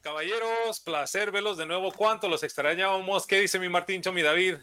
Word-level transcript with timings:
Caballeros, 0.00 0.80
placer 0.80 1.30
verlos 1.32 1.58
de 1.58 1.66
nuevo. 1.66 1.92
¿Cuánto 1.92 2.28
los 2.28 2.42
extrañábamos? 2.42 3.26
¿Qué 3.26 3.40
dice 3.40 3.58
mi 3.58 3.68
Martincho, 3.68 4.12
mi 4.12 4.22
David? 4.22 4.56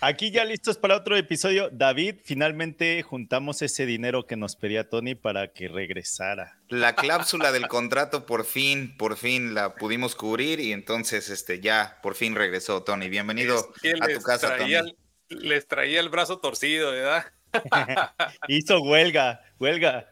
Aquí 0.00 0.30
ya 0.30 0.44
listos 0.44 0.76
para 0.76 0.96
otro 0.96 1.16
episodio. 1.16 1.70
David, 1.70 2.16
finalmente 2.24 3.02
juntamos 3.02 3.62
ese 3.62 3.86
dinero 3.86 4.26
que 4.26 4.36
nos 4.36 4.56
pedía 4.56 4.88
Tony 4.88 5.14
para 5.14 5.52
que 5.52 5.68
regresara. 5.68 6.58
La 6.68 6.94
cláusula 6.94 7.52
del 7.52 7.68
contrato 7.68 8.26
por 8.26 8.44
fin, 8.44 8.96
por 8.96 9.16
fin 9.16 9.54
la 9.54 9.76
pudimos 9.76 10.14
cubrir 10.14 10.60
y 10.60 10.72
entonces 10.72 11.30
este 11.30 11.60
ya 11.60 12.00
por 12.02 12.16
fin 12.16 12.34
regresó 12.34 12.82
Tony. 12.82 13.08
Bienvenido 13.08 13.72
a 14.00 14.08
tu 14.08 14.20
casa, 14.20 14.56
Tony. 14.56 14.96
les 15.28 15.66
traía 15.68 16.00
el 16.00 16.08
brazo 16.08 16.38
torcido, 16.38 16.90
¿verdad? 16.90 17.24
Hizo 18.48 18.80
huelga, 18.80 19.40
huelga 19.58 20.10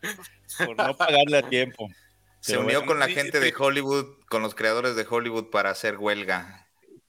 por 0.64 0.76
no 0.76 0.96
pagarle 0.96 1.38
a 1.38 1.42
tiempo. 1.48 1.88
Se 2.42 2.58
unió 2.58 2.84
con 2.84 2.98
la 2.98 3.08
gente 3.08 3.40
de 3.40 3.54
Hollywood, 3.56 4.18
con 4.28 4.42
los 4.42 4.54
creadores 4.54 4.94
de 4.96 5.06
Hollywood 5.08 5.50
para 5.50 5.70
hacer 5.70 5.96
huelga 5.96 6.62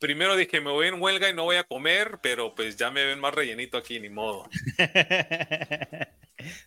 primero 0.03 0.35
dije, 0.35 0.59
me 0.59 0.69
voy 0.69 0.87
en 0.87 1.01
huelga 1.01 1.29
y 1.29 1.33
no 1.33 1.45
voy 1.45 1.55
a 1.55 1.63
comer, 1.63 2.19
pero 2.21 2.53
pues 2.53 2.75
ya 2.75 2.91
me 2.91 3.05
ven 3.05 3.21
más 3.21 3.33
rellenito 3.33 3.77
aquí, 3.77 3.99
ni 4.01 4.09
modo. 4.09 4.49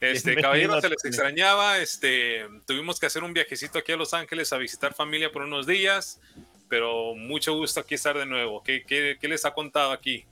Este, 0.00 0.36
caballero, 0.36 0.80
se 0.80 0.88
les 0.88 1.04
extrañaba, 1.04 1.80
este, 1.80 2.46
tuvimos 2.66 2.98
que 2.98 3.04
hacer 3.04 3.22
un 3.22 3.34
viajecito 3.34 3.78
aquí 3.78 3.92
a 3.92 3.98
Los 3.98 4.14
Ángeles 4.14 4.50
a 4.54 4.56
visitar 4.56 4.94
familia 4.94 5.30
por 5.30 5.42
unos 5.42 5.66
días, 5.66 6.18
pero 6.70 7.14
mucho 7.14 7.52
gusto 7.52 7.80
aquí 7.80 7.94
estar 7.94 8.16
de 8.16 8.24
nuevo. 8.24 8.62
¿Qué, 8.62 8.84
qué, 8.86 9.18
qué 9.20 9.28
les 9.28 9.44
ha 9.44 9.52
contado 9.52 9.92
aquí? 9.92 10.24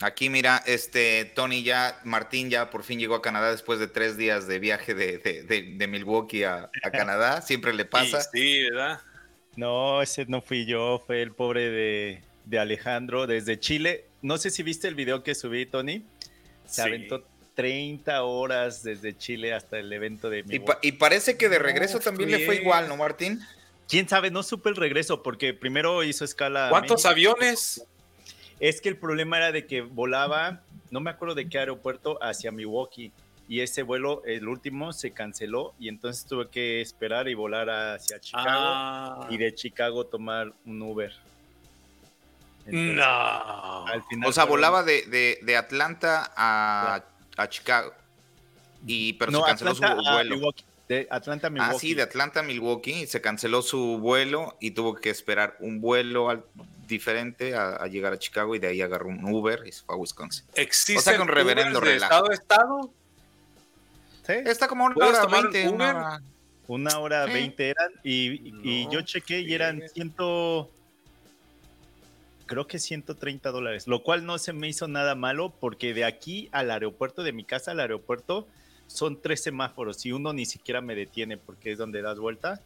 Aquí 0.00 0.28
mira, 0.28 0.62
este 0.66 1.24
Tony 1.24 1.62
ya, 1.62 2.00
Martín 2.04 2.50
ya 2.50 2.70
por 2.70 2.82
fin 2.82 2.98
llegó 2.98 3.14
a 3.14 3.22
Canadá 3.22 3.50
después 3.50 3.78
de 3.78 3.88
tres 3.88 4.16
días 4.18 4.46
de 4.46 4.58
viaje 4.58 4.94
de, 4.94 5.18
de, 5.18 5.74
de, 5.74 5.86
Milwaukee 5.86 6.44
a, 6.44 6.70
a, 6.82 6.90
Canadá. 6.90 7.40
Siempre 7.42 7.72
le 7.72 7.86
pasa. 7.86 8.20
sí, 8.20 8.62
¿verdad? 8.64 9.00
No, 9.56 10.02
ese 10.02 10.26
no 10.26 10.42
fui 10.42 10.66
yo, 10.66 11.02
fue 11.06 11.22
el 11.22 11.32
pobre 11.32 11.70
de, 11.70 12.58
Alejandro 12.58 13.26
desde 13.26 13.58
Chile. 13.58 14.04
No 14.20 14.36
sé 14.36 14.50
si 14.50 14.62
viste 14.62 14.86
el 14.86 14.94
video 14.94 15.22
que 15.22 15.34
subí, 15.34 15.64
Tony. 15.64 16.04
Se 16.66 16.82
aventó 16.82 17.24
30 17.54 18.22
horas 18.22 18.82
desde 18.82 19.16
Chile 19.16 19.54
hasta 19.54 19.78
el 19.78 19.90
evento 19.92 20.28
de 20.28 20.42
mi. 20.42 20.60
Y, 20.82 20.92
parece 20.92 21.38
que 21.38 21.48
de 21.48 21.58
regreso 21.58 22.00
también 22.00 22.30
le 22.30 22.44
fue 22.44 22.56
igual, 22.56 22.88
¿no, 22.88 22.96
Martín? 22.98 23.40
Quién 23.88 24.08
sabe, 24.08 24.30
no 24.30 24.42
supe 24.42 24.68
el 24.68 24.76
regreso 24.76 25.22
porque 25.22 25.54
primero 25.54 26.04
hizo 26.04 26.24
escala. 26.24 26.68
¿Cuántos 26.68 27.06
aviones? 27.06 27.86
Es 28.60 28.80
que 28.80 28.88
el 28.88 28.96
problema 28.96 29.36
era 29.36 29.52
de 29.52 29.66
que 29.66 29.82
volaba, 29.82 30.62
no 30.90 31.00
me 31.00 31.10
acuerdo 31.10 31.34
de 31.34 31.48
qué 31.48 31.58
aeropuerto, 31.58 32.18
hacia 32.22 32.50
Milwaukee 32.50 33.12
y 33.48 33.60
ese 33.60 33.82
vuelo, 33.82 34.22
el 34.24 34.48
último, 34.48 34.92
se 34.92 35.12
canceló 35.12 35.74
y 35.78 35.88
entonces 35.88 36.24
tuve 36.26 36.48
que 36.48 36.80
esperar 36.80 37.28
y 37.28 37.34
volar 37.34 37.70
hacia 37.70 38.18
Chicago 38.18 38.44
ah. 38.48 39.28
y 39.30 39.36
de 39.36 39.54
Chicago 39.54 40.06
tomar 40.06 40.52
un 40.64 40.82
Uber. 40.82 41.12
no. 42.66 43.84
o 44.26 44.32
sea, 44.32 44.44
volaba 44.44 44.82
de, 44.82 45.38
de, 45.42 45.56
Atlanta 45.56 46.32
a, 46.36 47.04
a, 47.36 47.48
Chicago. 47.48 47.92
Y, 48.84 49.12
pero 49.14 49.32
se 49.32 49.42
canceló 49.42 49.74
su 49.74 49.82
vuelo. 49.82 50.52
De 50.88 51.06
Atlanta 51.10 51.48
a 51.48 51.50
Milwaukee. 51.50 51.76
Ah, 51.76 51.78
sí, 51.78 51.94
de 51.94 52.02
Atlanta 52.02 52.40
a 52.40 52.42
Milwaukee. 52.42 53.06
Se 53.06 53.20
canceló 53.20 53.62
su 53.62 53.98
vuelo 53.98 54.56
y 54.60 54.72
tuvo 54.72 54.94
que 54.94 55.10
esperar 55.10 55.56
un 55.60 55.80
vuelo 55.80 56.30
diferente 56.86 57.54
a, 57.54 57.86
llegar 57.86 58.12
a 58.12 58.18
Chicago 58.18 58.54
y 58.54 58.58
de 58.58 58.68
ahí 58.68 58.82
agarró 58.82 59.08
un 59.08 59.24
Uber 59.24 59.62
y 59.66 59.72
se 59.72 59.82
fue 59.82 59.94
a 59.94 59.98
Wisconsin. 59.98 60.44
¿Existe 60.54 60.98
o 60.98 61.02
sea, 61.02 61.16
con 61.18 61.28
reverendo 61.28 61.80
de 61.80 61.96
estado 61.96 62.30
a 62.30 62.34
estado? 62.34 62.90
Está 64.28 64.68
como 64.68 64.86
una 64.86 65.06
hora 65.06 65.26
veinte. 65.26 65.68
Una, 65.68 66.22
una, 66.66 66.98
hora 66.98 67.26
veinte 67.26 67.70
eran. 67.70 67.92
Y, 68.02 68.52
y 68.62 68.88
yo 68.90 69.02
chequé 69.02 69.40
y 69.40 69.54
eran 69.54 69.82
ciento. 69.92 70.70
Creo 72.46 72.66
que 72.66 72.78
130 72.78 73.50
dólares, 73.50 73.88
lo 73.88 74.02
cual 74.04 74.24
no 74.24 74.38
se 74.38 74.52
me 74.52 74.68
hizo 74.68 74.86
nada 74.86 75.16
malo 75.16 75.52
porque 75.58 75.94
de 75.94 76.04
aquí 76.04 76.48
al 76.52 76.70
aeropuerto, 76.70 77.24
de 77.24 77.32
mi 77.32 77.42
casa 77.42 77.72
al 77.72 77.80
aeropuerto, 77.80 78.46
son 78.86 79.20
tres 79.20 79.42
semáforos 79.42 80.06
y 80.06 80.12
uno 80.12 80.32
ni 80.32 80.46
siquiera 80.46 80.80
me 80.80 80.94
detiene 80.94 81.38
porque 81.38 81.72
es 81.72 81.78
donde 81.78 82.02
das 82.02 82.18
vuelta. 82.18 82.60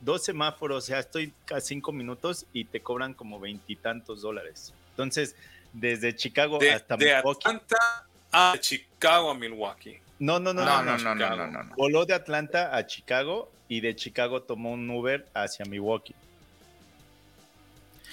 Dos 0.00 0.24
semáforos, 0.24 0.84
o 0.84 0.86
sea, 0.86 0.98
estoy 1.00 1.32
a 1.54 1.60
cinco 1.60 1.92
minutos 1.92 2.46
y 2.52 2.64
te 2.66 2.80
cobran 2.80 3.14
como 3.14 3.40
veintitantos 3.40 4.22
dólares. 4.22 4.74
Entonces, 4.90 5.34
desde 5.72 6.14
Chicago 6.14 6.58
hasta 6.72 6.96
de 6.96 7.14
Atlanta 7.14 7.76
a 8.32 8.54
Chicago 8.58 9.30
a 9.30 9.34
Milwaukee. 9.34 10.00
No, 10.18 10.40
no, 10.40 10.52
no, 10.52 10.64
no, 10.64 10.82
no, 10.82 11.14
no, 11.14 11.14
no, 11.14 11.46
no, 11.46 11.74
Voló 11.76 12.06
de 12.06 12.14
Atlanta 12.14 12.76
a 12.76 12.86
Chicago 12.86 13.50
y 13.68 13.80
de 13.80 13.94
Chicago 13.94 14.42
tomó 14.42 14.72
un 14.72 14.88
Uber 14.88 15.26
hacia 15.34 15.64
Milwaukee. 15.66 16.14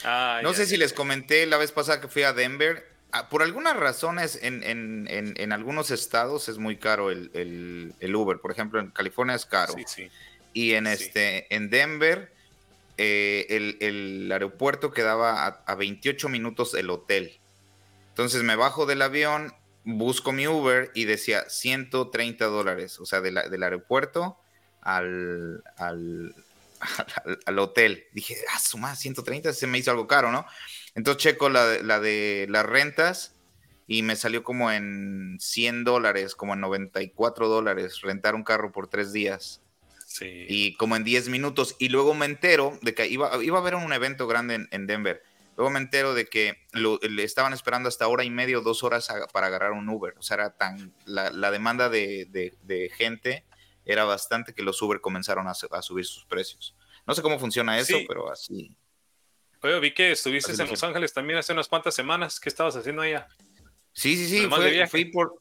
Ah, 0.03 0.41
no 0.43 0.53
sé 0.53 0.65
si 0.65 0.75
les 0.77 0.91
comenté 0.91 1.45
la 1.45 1.57
vez 1.57 1.71
pasada 1.71 2.01
que 2.01 2.07
fui 2.07 2.23
a 2.23 2.33
Denver. 2.33 2.91
Ah, 3.11 3.29
por 3.29 3.43
algunas 3.43 3.77
razones, 3.77 4.39
en, 4.41 4.63
en, 4.63 5.07
en, 5.07 5.53
algunos 5.53 5.91
estados 5.91 6.49
es 6.49 6.57
muy 6.57 6.77
caro 6.77 7.11
el, 7.11 7.93
el, 7.99 8.15
Uber. 8.15 8.39
Por 8.39 8.51
ejemplo, 8.51 8.79
en 8.79 8.89
California 8.89 9.35
es 9.35 9.45
caro. 9.45 9.73
Sí, 9.73 9.83
sí. 9.85 10.09
Y 10.53 10.73
en, 10.73 10.87
este, 10.87 11.53
en 11.53 11.69
Denver, 11.69 12.31
eh, 12.97 13.47
el, 13.49 13.77
el, 13.79 14.31
aeropuerto 14.31 14.91
quedaba 14.91 15.45
a, 15.45 15.63
a 15.65 15.75
28 15.75 16.29
minutos 16.29 16.71
del 16.71 16.89
hotel. 16.89 17.39
Entonces 18.09 18.43
me 18.43 18.55
bajo 18.55 18.85
del 18.85 19.01
avión, 19.01 19.53
busco 19.83 20.31
mi 20.31 20.47
Uber 20.47 20.91
y 20.93 21.05
decía 21.05 21.49
130 21.49 22.45
dólares, 22.45 22.99
o 22.99 23.05
sea, 23.05 23.21
del 23.21 23.63
aeropuerto 23.63 24.37
al, 24.81 25.63
al, 25.77 26.35
al, 27.45 27.59
hotel. 27.59 28.05
Dije, 28.13 28.37
ah, 28.53 28.59
suma 28.59 28.95
130, 28.95 29.53
se 29.53 29.67
me 29.67 29.79
hizo 29.79 29.91
algo 29.91 30.07
caro, 30.07 30.31
¿no? 30.31 30.45
Entonces 30.95 31.23
checo 31.23 31.49
la, 31.49 31.79
la 31.81 31.99
de 31.99 32.45
las 32.49 32.65
rentas 32.65 33.33
y 33.87 34.03
me 34.03 34.15
salió 34.15 34.43
como 34.43 34.71
en 34.71 35.37
100 35.39 35.83
dólares, 35.83 36.35
como 36.35 36.53
en 36.53 36.61
94 36.61 37.47
dólares, 37.47 38.01
rentar 38.01 38.35
un 38.35 38.43
carro 38.43 38.71
por 38.71 38.87
tres 38.87 39.11
días. 39.11 39.62
Sí. 40.13 40.45
Y 40.47 40.75
como 40.75 40.95
en 40.95 41.03
10 41.03 41.29
minutos. 41.29 41.75
Y 41.79 41.89
luego 41.89 42.13
me 42.13 42.25
entero 42.25 42.77
de 42.81 42.93
que 42.93 43.07
iba, 43.07 43.43
iba 43.43 43.57
a 43.57 43.61
haber 43.61 43.75
un 43.75 43.91
evento 43.93 44.27
grande 44.27 44.67
en 44.69 44.87
Denver 44.87 45.23
Luego 45.55 45.69
me 45.69 45.79
entero 45.79 46.13
de 46.13 46.25
que 46.25 46.55
le 46.73 47.23
estaban 47.23 47.53
esperando 47.53 47.87
hasta 47.87 48.07
hora 48.07 48.23
y 48.23 48.29
media 48.29 48.57
o 48.57 48.61
dos 48.61 48.83
horas 48.83 49.07
para 49.31 49.47
agarrar 49.47 49.73
un 49.73 49.87
Uber. 49.87 50.15
O 50.17 50.23
sea, 50.23 50.35
era 50.35 50.55
tan. 50.55 50.93
La, 51.05 51.51
demanda 51.51 51.89
de, 51.89 52.91
gente 52.95 53.45
era 53.85 54.03
bastante 54.05 54.53
que 54.53 54.63
los 54.63 54.81
Uber 54.81 54.99
comenzaron 54.99 55.47
a, 55.47 55.53
subir 55.53 56.05
sus 56.05 56.25
precios. 56.25 56.75
No 57.05 57.13
sé 57.13 57.21
cómo 57.21 57.37
funciona 57.37 57.77
eso, 57.77 57.97
pero 58.07 58.31
así. 58.31 58.75
Oye, 59.61 59.79
vi 59.79 59.93
que 59.93 60.11
estuviste 60.11 60.51
en 60.51 60.69
Los 60.69 60.83
Ángeles 60.83 61.13
también 61.13 61.39
hace 61.39 61.53
unas 61.53 61.67
cuantas 61.67 61.93
semanas. 61.93 62.39
¿Qué 62.39 62.49
estabas 62.49 62.75
haciendo 62.75 63.03
allá? 63.03 63.27
Sí, 63.93 64.17
sí, 64.17 64.27
sí. 64.27 64.47
Fue, 64.47 64.87
fui 64.87 65.05
por, 65.05 65.39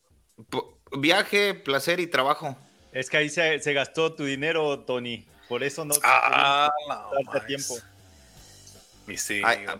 viaje, 0.98 1.54
placer 1.54 2.00
y 2.00 2.06
trabajo. 2.06 2.56
Es 2.92 3.08
que 3.10 3.16
ahí 3.16 3.28
se, 3.28 3.58
gastó 3.72 4.12
tu 4.12 4.24
dinero, 4.24 4.80
Tony. 4.80 5.24
Por 5.48 5.62
eso 5.62 5.84
no. 5.84 5.94
Ah, 6.02 6.70
no, 6.88 7.40
tiempo 7.46 7.76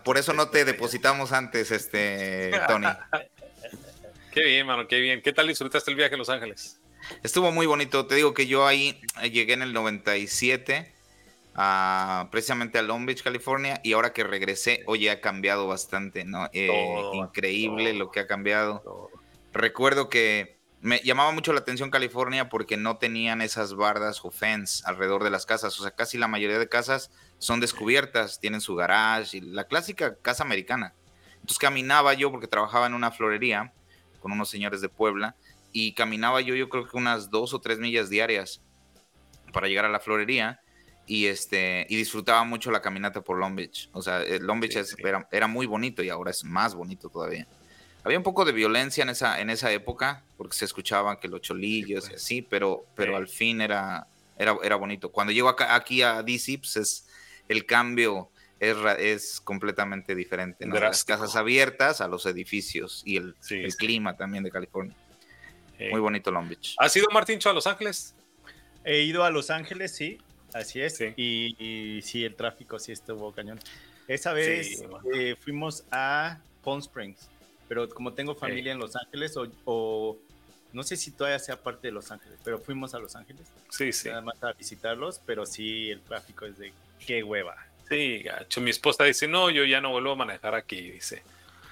por 0.03 0.17
eso 0.17 0.33
no 0.33 0.49
te 0.49 0.65
depositamos 0.65 1.31
antes, 1.31 1.71
este, 1.71 2.51
Tony. 2.67 2.87
qué 4.31 4.43
bien, 4.43 4.67
mano, 4.67 4.87
qué 4.87 4.99
bien. 4.99 5.21
¿Qué 5.21 5.33
tal 5.33 5.47
disfrutaste 5.47 5.91
el 5.91 5.97
viaje 5.97 6.15
a 6.15 6.17
Los 6.17 6.29
Ángeles? 6.29 6.79
Estuvo 7.21 7.51
muy 7.51 7.65
bonito. 7.65 8.05
Te 8.05 8.15
digo 8.15 8.33
que 8.33 8.47
yo 8.47 8.67
ahí 8.67 8.99
eh, 9.21 9.29
llegué 9.29 9.53
en 9.53 9.61
el 9.61 9.73
97, 9.73 10.91
precisamente 12.31 12.79
a 12.79 12.81
Long 12.81 13.05
Beach, 13.05 13.23
California, 13.23 13.79
y 13.83 13.93
ahora 13.93 14.13
que 14.13 14.23
regresé, 14.23 14.83
oye, 14.87 15.09
ha 15.09 15.21
cambiado 15.21 15.67
bastante, 15.67 16.25
¿no? 16.25 16.49
Eh, 16.53 16.69
increíble 17.13 17.93
lo 17.93 18.11
que 18.11 18.21
ha 18.21 18.27
cambiado. 18.27 19.09
Recuerdo 19.53 20.09
que 20.09 20.57
me 20.83 20.99
llamaba 20.99 21.31
mucho 21.31 21.53
la 21.53 21.61
atención 21.61 21.89
California 21.89 22.49
porque 22.49 22.75
no 22.75 22.97
tenían 22.97 23.41
esas 23.41 23.73
bardas 23.73 24.19
o 24.25 24.31
fence 24.31 24.83
alrededor 24.85 25.23
de 25.23 25.29
las 25.29 25.45
casas. 25.45 25.79
O 25.79 25.83
sea, 25.83 25.91
casi 25.91 26.17
la 26.17 26.27
mayoría 26.27 26.59
de 26.59 26.67
casas 26.67 27.09
son 27.37 27.61
descubiertas, 27.61 28.41
tienen 28.41 28.59
su 28.59 28.75
garage 28.75 29.37
y 29.37 29.41
la 29.41 29.63
clásica 29.63 30.17
casa 30.17 30.43
americana. 30.43 30.93
Entonces 31.35 31.57
caminaba 31.57 32.13
yo 32.13 32.31
porque 32.31 32.47
trabajaba 32.47 32.85
en 32.85 32.95
una 32.95 33.11
florería 33.11 33.71
con 34.19 34.33
unos 34.33 34.49
señores 34.49 34.81
de 34.81 34.89
Puebla 34.89 35.37
y 35.71 35.93
caminaba 35.93 36.41
yo 36.41 36.53
yo 36.53 36.67
creo 36.67 36.85
que 36.85 36.97
unas 36.97 37.29
dos 37.29 37.53
o 37.53 37.61
tres 37.61 37.79
millas 37.79 38.09
diarias 38.09 38.61
para 39.53 39.69
llegar 39.69 39.85
a 39.85 39.89
la 39.89 40.01
florería 40.01 40.59
y 41.05 41.27
este 41.27 41.85
y 41.87 41.95
disfrutaba 41.95 42.43
mucho 42.43 42.71
la 42.71 42.81
caminata 42.81 43.21
por 43.21 43.37
Long 43.37 43.55
Beach. 43.55 43.89
O 43.93 44.01
sea, 44.01 44.21
eh, 44.21 44.39
Long 44.41 44.59
Beach 44.59 44.75
Era, 45.31 45.47
muy 45.47 45.65
bonito 45.65 46.03
y 46.03 46.09
ahora 46.09 46.31
es 46.31 46.43
más 46.43 46.75
bonito 46.75 47.07
todavía. 47.07 47.47
Había 48.03 48.17
un 48.17 48.23
poco 48.23 48.43
de 48.45 48.51
violencia 48.51 49.01
en 49.03 49.09
esa, 49.09 49.39
en 49.39 49.49
esa 49.49 49.71
época, 49.71 50.23
porque 50.37 50.55
se 50.55 50.65
escuchaban 50.65 51.17
que 51.17 51.27
los 51.27 51.41
cholillos 51.41 52.09
y 52.09 52.15
así, 52.15 52.41
pero, 52.41 52.85
pero 52.95 53.15
al 53.15 53.27
fin 53.27 53.61
era, 53.61 54.07
era, 54.37 54.57
era 54.63 54.75
bonito. 54.75 55.11
Cuando 55.11 55.31
llego 55.31 55.47
acá, 55.47 55.75
aquí 55.75 56.01
a 56.01 56.21
DC, 56.21 56.57
pues 56.59 56.75
es 56.77 57.07
el 57.47 57.65
cambio 57.65 58.29
es, 58.59 58.77
es 58.99 59.41
completamente 59.41 60.15
diferente. 60.15 60.65
Las 60.65 61.03
casas 61.03 61.35
abiertas 61.35 62.01
a 62.01 62.07
los 62.07 62.25
edificios 62.25 63.03
y 63.05 63.17
el, 63.17 63.35
el 63.49 63.75
clima 63.75 64.15
también 64.15 64.43
de 64.43 64.51
California. 64.51 64.95
Muy 65.91 65.99
bonito 65.99 66.31
Long 66.31 66.47
Beach. 66.47 66.75
¿Has 66.77 66.95
ido, 66.95 67.07
Martincho, 67.11 67.49
a 67.49 67.53
Los 67.53 67.67
Ángeles? 67.67 68.15
He 68.85 69.01
ido 69.01 69.23
a 69.23 69.31
Los 69.31 69.49
Ángeles, 69.49 69.93
sí, 69.93 70.17
así 70.53 70.79
es. 70.79 71.01
Y, 71.17 71.99
sí, 72.03 72.23
el 72.23 72.35
tráfico 72.35 72.79
sí 72.79 72.91
estuvo 72.93 73.33
cañón. 73.33 73.59
Esa 74.07 74.33
vez 74.33 74.83
eh, 75.13 75.35
fuimos 75.39 75.85
a 75.91 76.39
Palm 76.63 76.79
Springs, 76.79 77.29
pero 77.73 77.89
como 77.89 78.13
tengo 78.13 78.35
familia 78.35 78.71
en 78.71 78.77
Los 78.77 78.95
Ángeles, 78.95 79.33
o, 79.65 80.17
no 80.73 80.83
sé 80.83 80.95
si 80.95 81.09
todavía 81.09 81.39
sea 81.39 81.59
parte 81.59 81.87
de 81.87 81.91
Los 81.91 82.11
Ángeles, 82.11 82.37
pero 82.43 82.59
fuimos 82.59 82.93
a 82.93 82.99
Los 82.99 83.15
Ángeles. 83.15 83.47
Sí, 83.69 83.91
sí. 83.91 84.09
Nada 84.09 84.21
más 84.21 84.43
a 84.43 84.53
visitarlos, 84.53 85.19
pero 85.25 85.43
sí, 85.47 85.89
el 85.89 86.01
tráfico 86.01 86.45
es 86.45 86.59
de 86.59 86.71
qué 87.03 87.23
hueva. 87.23 87.55
Sí, 87.89 88.19
gacho. 88.19 88.61
Mi 88.61 88.69
esposa 88.69 89.05
dice, 89.05 89.27
no, 89.27 89.49
yo 89.49 89.65
ya 89.65 89.81
no 89.81 89.89
vuelvo 89.89 90.11
a 90.11 90.15
manejar 90.15 90.53
aquí, 90.53 90.91
dice. 90.91 91.23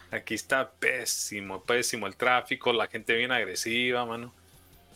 Aquí 0.09 0.33
está 0.33 0.71
pésimo, 0.71 1.63
pésimo 1.63 2.07
el 2.07 2.15
tráfico, 2.15 2.73
la 2.73 2.87
gente 2.87 3.13
bien 3.13 3.31
agresiva, 3.31 4.03
mano. 4.03 4.33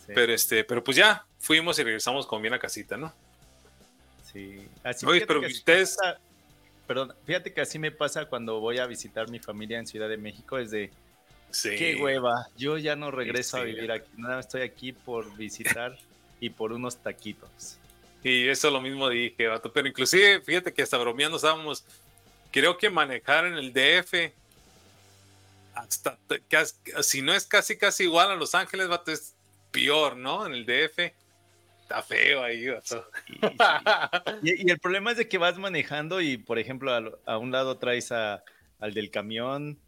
Pero 0.07 0.33
este, 0.33 0.63
pero 0.63 0.83
pues 0.83 0.97
ya, 0.97 1.23
fuimos 1.37 1.77
y 1.77 1.83
regresamos 1.83 2.25
con 2.25 2.41
bien 2.41 2.55
a 2.55 2.59
casita, 2.59 2.97
¿no? 2.97 3.13
Sí. 4.33 4.67
Así 4.83 5.05
Oye, 5.05 5.27
pero 5.27 5.41
ustedes... 5.41 5.99
perdón, 6.87 7.13
fíjate 7.25 7.53
que 7.53 7.61
así 7.61 7.79
me 7.79 7.91
pasa 7.91 8.25
cuando 8.25 8.59
voy 8.59 8.79
a 8.79 8.85
visitar 8.85 9.29
mi 9.29 9.39
familia 9.39 9.79
en 9.79 9.87
Ciudad 9.87 10.09
de 10.09 10.17
México, 10.17 10.57
es 10.57 10.71
de... 10.71 10.91
Qué 11.61 11.95
hueva, 12.01 12.49
yo 12.57 12.77
ya 12.77 12.97
no 12.97 13.11
regreso 13.11 13.57
a 13.57 13.61
vivir 13.61 13.89
aquí, 13.91 14.09
nada, 14.17 14.41
estoy 14.41 14.61
aquí 14.61 14.91
por 14.91 15.37
visitar 15.37 15.97
y 16.41 16.49
por 16.49 16.73
unos 16.73 16.97
taquitos. 16.97 17.77
Y 18.25 18.47
eso 18.47 18.71
lo 18.71 18.81
mismo 18.81 19.07
dije, 19.07 19.47
vato. 19.47 19.71
Pero 19.71 19.87
inclusive, 19.87 20.41
fíjate 20.41 20.73
que 20.73 20.81
hasta 20.81 20.97
bromeando 20.97 21.37
estábamos. 21.37 21.85
Creo 22.51 22.75
que 22.75 22.89
manejar 22.89 23.45
en 23.45 23.53
el 23.53 23.71
DF, 23.71 24.33
hasta 25.75 26.17
si 27.03 27.21
no 27.21 27.33
es 27.33 27.45
casi 27.45 27.77
casi 27.77 28.05
igual 28.05 28.31
a 28.31 28.35
Los 28.35 28.55
Ángeles, 28.55 28.87
vato, 28.87 29.11
es 29.11 29.35
peor, 29.71 30.17
¿no? 30.17 30.45
En 30.45 30.53
el 30.53 30.65
DF. 30.65 31.13
Está 31.85 32.01
feo 32.01 32.41
ahí, 32.41 32.67
vato. 32.67 33.07
Y, 34.41 34.71
el 34.71 34.79
problema 34.79 35.11
es 35.11 35.17
de 35.17 35.29
que 35.29 35.37
vas 35.37 35.59
manejando 35.59 36.19
y, 36.19 36.37
por 36.37 36.57
ejemplo, 36.57 37.19
a, 37.25 37.37
un 37.37 37.51
lado 37.51 37.77
traes 37.77 38.11
a, 38.11 38.43
al 38.79 38.95
del 38.95 39.11
camión 39.11 39.79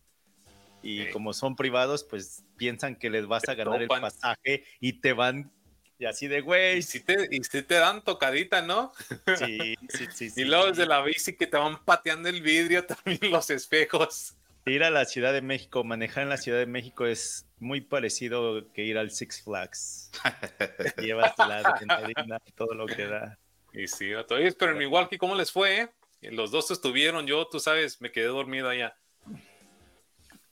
y 0.83 1.09
como 1.09 1.33
son 1.33 1.55
privados, 1.55 2.03
pues 2.03 2.43
piensan 2.55 2.95
que 2.95 3.09
les 3.09 3.25
vas 3.25 3.49
a 3.49 3.55
ganar 3.55 3.81
el 3.81 3.87
pasaje 3.87 4.63
y 4.79 4.93
te 4.93 5.13
van 5.13 5.51
y 5.97 6.05
así 6.05 6.27
de, 6.27 6.41
güey. 6.41 6.77
Y 6.77 6.81
si 6.83 6.99
te, 6.99 7.27
y 7.31 7.43
si 7.43 7.63
te 7.63 7.75
dan 7.75 8.03
tocadita, 8.03 8.61
¿no? 8.61 8.93
Sí, 9.39 9.73
sí, 9.89 10.05
sí. 10.13 10.31
y 10.41 10.43
luego 10.45 10.67
desde 10.67 10.85
la 10.85 11.01
bici 11.01 11.35
que 11.35 11.47
te 11.47 11.57
van 11.57 11.83
pateando 11.83 12.29
el 12.29 12.43
vidrio, 12.43 12.85
también 12.85 13.31
los 13.31 13.49
espejos. 13.49 14.35
Ir 14.67 14.83
a 14.83 14.89
la 14.89 15.05
Ciudad 15.05 15.31
de 15.31 15.41
México, 15.41 15.85
manejar 15.85 16.23
en 16.23 16.29
la 16.29 16.37
Ciudad 16.37 16.59
de 16.59 16.65
México 16.65 17.05
es 17.05 17.47
muy 17.57 17.79
parecido 17.79 18.69
que 18.73 18.83
ir 18.83 18.97
al 18.97 19.11
Six 19.11 19.43
Flags. 19.43 20.11
Llevas 20.97 21.33
la 21.37 21.59
adrenalina, 21.59 22.39
todo 22.53 22.73
lo 22.73 22.85
que 22.85 23.05
da. 23.05 23.39
Y 23.71 23.87
sí, 23.87 24.11
todavía, 24.27 24.51
pero 24.59 24.73
en 24.73 24.79
Milwaukee, 24.79 25.17
¿cómo 25.17 25.35
les 25.35 25.53
fue? 25.53 25.81
Eh? 26.21 26.31
Los 26.31 26.51
dos 26.51 26.69
estuvieron, 26.69 27.27
yo, 27.27 27.47
tú 27.47 27.61
sabes, 27.61 28.01
me 28.01 28.11
quedé 28.11 28.25
dormido 28.25 28.67
allá. 28.67 28.97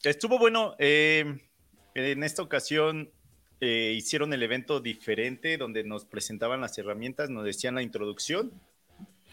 Estuvo 0.02 0.40
bueno. 0.40 0.76
Eh, 0.80 1.40
en 1.94 2.24
esta 2.24 2.42
ocasión 2.42 3.12
eh, 3.60 3.94
hicieron 3.98 4.32
el 4.32 4.44
evento 4.44 4.80
diferente 4.80 5.58
donde 5.58 5.84
nos 5.84 6.06
presentaban 6.06 6.62
las 6.62 6.78
herramientas, 6.78 7.30
nos 7.30 7.44
decían 7.44 7.76
la 7.76 7.82
introducción 7.82 8.52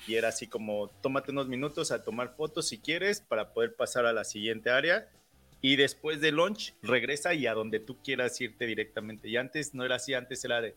y 0.07 0.15
era 0.17 0.29
así 0.29 0.47
como 0.47 0.89
tómate 1.01 1.31
unos 1.31 1.49
minutos 1.49 1.93
a 1.93 2.03
tomar 2.03 2.35
fotos 2.37 2.69
si 2.69 2.79
quieres 2.79 3.21
para 3.21 3.53
poder 3.53 3.75
pasar 3.75 4.07
a 4.07 4.13
la 4.13 4.25
siguiente 4.25 4.71
área 4.71 5.09
y 5.61 5.77
después 5.77 6.21
de 6.21 6.33
launch 6.33 6.75
regresa 6.83 7.35
y 7.35 7.47
a 7.47 7.55
donde 7.55 7.79
tú 7.79 7.97
quieras 8.03 8.39
irte 8.41 8.67
directamente. 8.67 9.29
Y 9.29 9.37
antes 9.37 9.75
no 9.75 9.85
era 9.85 9.95
así, 9.95 10.13
antes 10.13 10.45
era 10.45 10.61
de, 10.61 10.75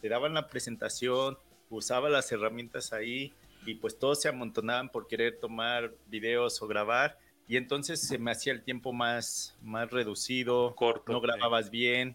te 0.00 0.08
daban 0.08 0.34
la 0.34 0.46
presentación, 0.46 1.36
usaba 1.68 2.08
las 2.08 2.30
herramientas 2.30 2.92
ahí 2.92 3.32
y 3.66 3.74
pues 3.74 3.98
todos 3.98 4.22
se 4.22 4.28
amontonaban 4.28 4.88
por 4.88 5.08
querer 5.08 5.38
tomar 5.38 5.92
videos 6.06 6.62
o 6.62 6.68
grabar. 6.68 7.18
Y 7.48 7.56
entonces 7.56 8.00
se 8.00 8.18
me 8.18 8.30
hacía 8.30 8.52
el 8.52 8.62
tiempo 8.62 8.92
más, 8.92 9.56
más 9.62 9.90
reducido, 9.90 10.76
Corto, 10.76 11.12
no 11.12 11.20
grababas 11.20 11.70
bien. 11.70 12.14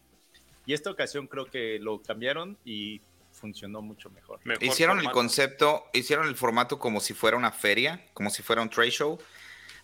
Y 0.66 0.74
esta 0.74 0.90
ocasión 0.90 1.28
creo 1.28 1.46
que 1.46 1.80
lo 1.80 2.02
cambiaron 2.02 2.57
y 2.63 3.02
funcionó 3.35 3.81
mucho 3.81 4.09
mejor. 4.09 4.39
hicieron 4.61 4.99
el 4.99 5.11
concepto, 5.11 5.85
hicieron 5.93 6.27
el 6.27 6.35
formato 6.35 6.79
como 6.79 6.99
si 6.99 7.13
fuera 7.13 7.37
una 7.37 7.51
feria, 7.51 8.05
como 8.13 8.29
si 8.29 8.41
fuera 8.41 8.61
un 8.61 8.69
trade 8.69 8.91
show, 8.91 9.19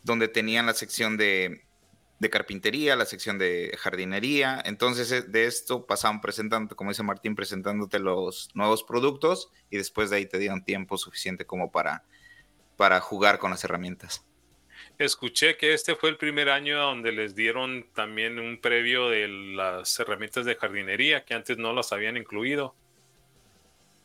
donde 0.04 0.28
tenían 0.28 0.66
la 0.66 0.74
sección 0.74 1.18
de, 1.18 1.64
carpintería, 2.32 2.96
la 2.96 3.06
sección 3.06 3.38
de 3.38 3.76
jardinería. 3.78 4.62
Entonces, 4.66 5.12
eh, 5.12 5.22
de 5.22 5.46
esto 5.46 5.86
pasaban 5.86 6.22
presentando, 6.22 6.76
como 6.76 6.92
dice 6.92 7.04
Martín, 7.04 7.36
presentándote 7.36 8.00
los 8.00 8.50
nuevos 8.54 8.84
productos 8.84 9.50
y 9.70 9.78
después 9.78 10.10
de 10.10 10.18
ahí 10.18 10.26
te 10.26 10.40
dieron 10.40 10.64
tiempo 10.64 10.98
suficiente 10.98 11.46
como 11.46 11.72
para, 11.72 12.04
para 12.78 13.00
jugar 13.00 13.38
con 13.38 13.52
las 13.52 13.64
herramientas. 13.64 14.26
Escuché 14.98 15.58
que 15.58 15.74
este 15.74 15.96
fue 15.96 16.10
el 16.10 16.18
primer 16.18 16.50
año 16.50 16.80
donde 16.80 17.12
les 17.12 17.36
dieron 17.36 17.88
también 17.94 18.40
un 18.40 18.60
previo 18.60 19.10
de 19.10 19.28
las 19.28 20.00
herramientas 20.00 20.46
de 20.46 20.56
jardinería 20.56 21.26
que 21.26 21.34
antes 21.34 21.58
no 21.58 21.74
las 21.74 21.92
habían 21.92 22.18
incluido. 22.18 22.76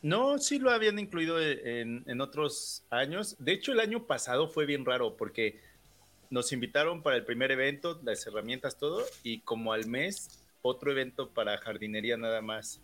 No, 0.06 0.38
sí 0.38 0.60
lo 0.60 0.70
habían 0.70 1.00
incluido 1.00 1.42
en, 1.42 2.20
otros 2.20 2.84
años. 2.90 3.34
De 3.40 3.50
hecho, 3.50 3.72
el 3.72 3.80
año 3.80 4.06
pasado 4.06 4.48
fue 4.48 4.64
bien 4.64 4.84
raro 4.84 5.16
porque 5.16 5.60
nos 6.30 6.52
invitaron 6.52 7.02
para 7.02 7.16
el 7.16 7.24
primer 7.24 7.50
evento, 7.50 8.00
las 8.04 8.24
herramientas, 8.24 8.78
todo, 8.78 9.04
y 9.24 9.40
como 9.40 9.72
al 9.72 9.86
mes, 9.86 10.44
otro 10.62 10.92
evento 10.92 11.30
para 11.30 11.58
jardinería 11.58 12.16
nada 12.16 12.40
más. 12.40 12.80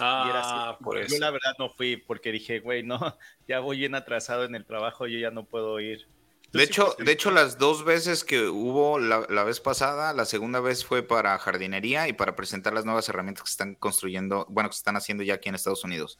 Ah, 0.00 0.76
por 0.82 0.98
eso. 0.98 1.14
Yo 1.14 1.20
la 1.20 1.30
verdad 1.30 1.52
no 1.56 1.70
fui 1.70 1.98
porque 1.98 2.32
dije, 2.32 2.58
güey, 2.58 2.82
no, 2.82 2.98
ya 3.46 3.60
voy 3.60 3.78
bien 3.78 3.94
atrasado 3.94 4.42
en 4.42 4.56
el 4.56 4.64
trabajo, 4.64 5.06
yo 5.06 5.20
ya 5.20 5.30
no 5.30 5.44
puedo 5.44 5.78
ir. 5.78 6.08
De 6.52 6.64
hecho, 6.64 6.96
de 6.98 7.12
hecho, 7.12 7.30
las 7.30 7.58
dos 7.58 7.84
veces 7.84 8.24
que 8.24 8.48
hubo 8.48 8.98
la, 8.98 9.44
vez 9.44 9.60
pasada, 9.60 10.12
la 10.14 10.24
segunda 10.24 10.58
vez 10.58 10.84
fue 10.84 11.04
para 11.04 11.38
jardinería 11.38 12.08
y 12.08 12.12
para 12.12 12.34
presentar 12.34 12.72
las 12.72 12.84
nuevas 12.84 13.08
herramientas 13.08 13.44
que 13.44 13.50
están 13.50 13.76
construyendo, 13.76 14.46
bueno, 14.48 14.68
que 14.68 14.74
se 14.74 14.80
están 14.80 14.96
haciendo 14.96 15.22
ya 15.22 15.34
aquí 15.34 15.48
en 15.48 15.54
Estados 15.54 15.84
Unidos, 15.84 16.18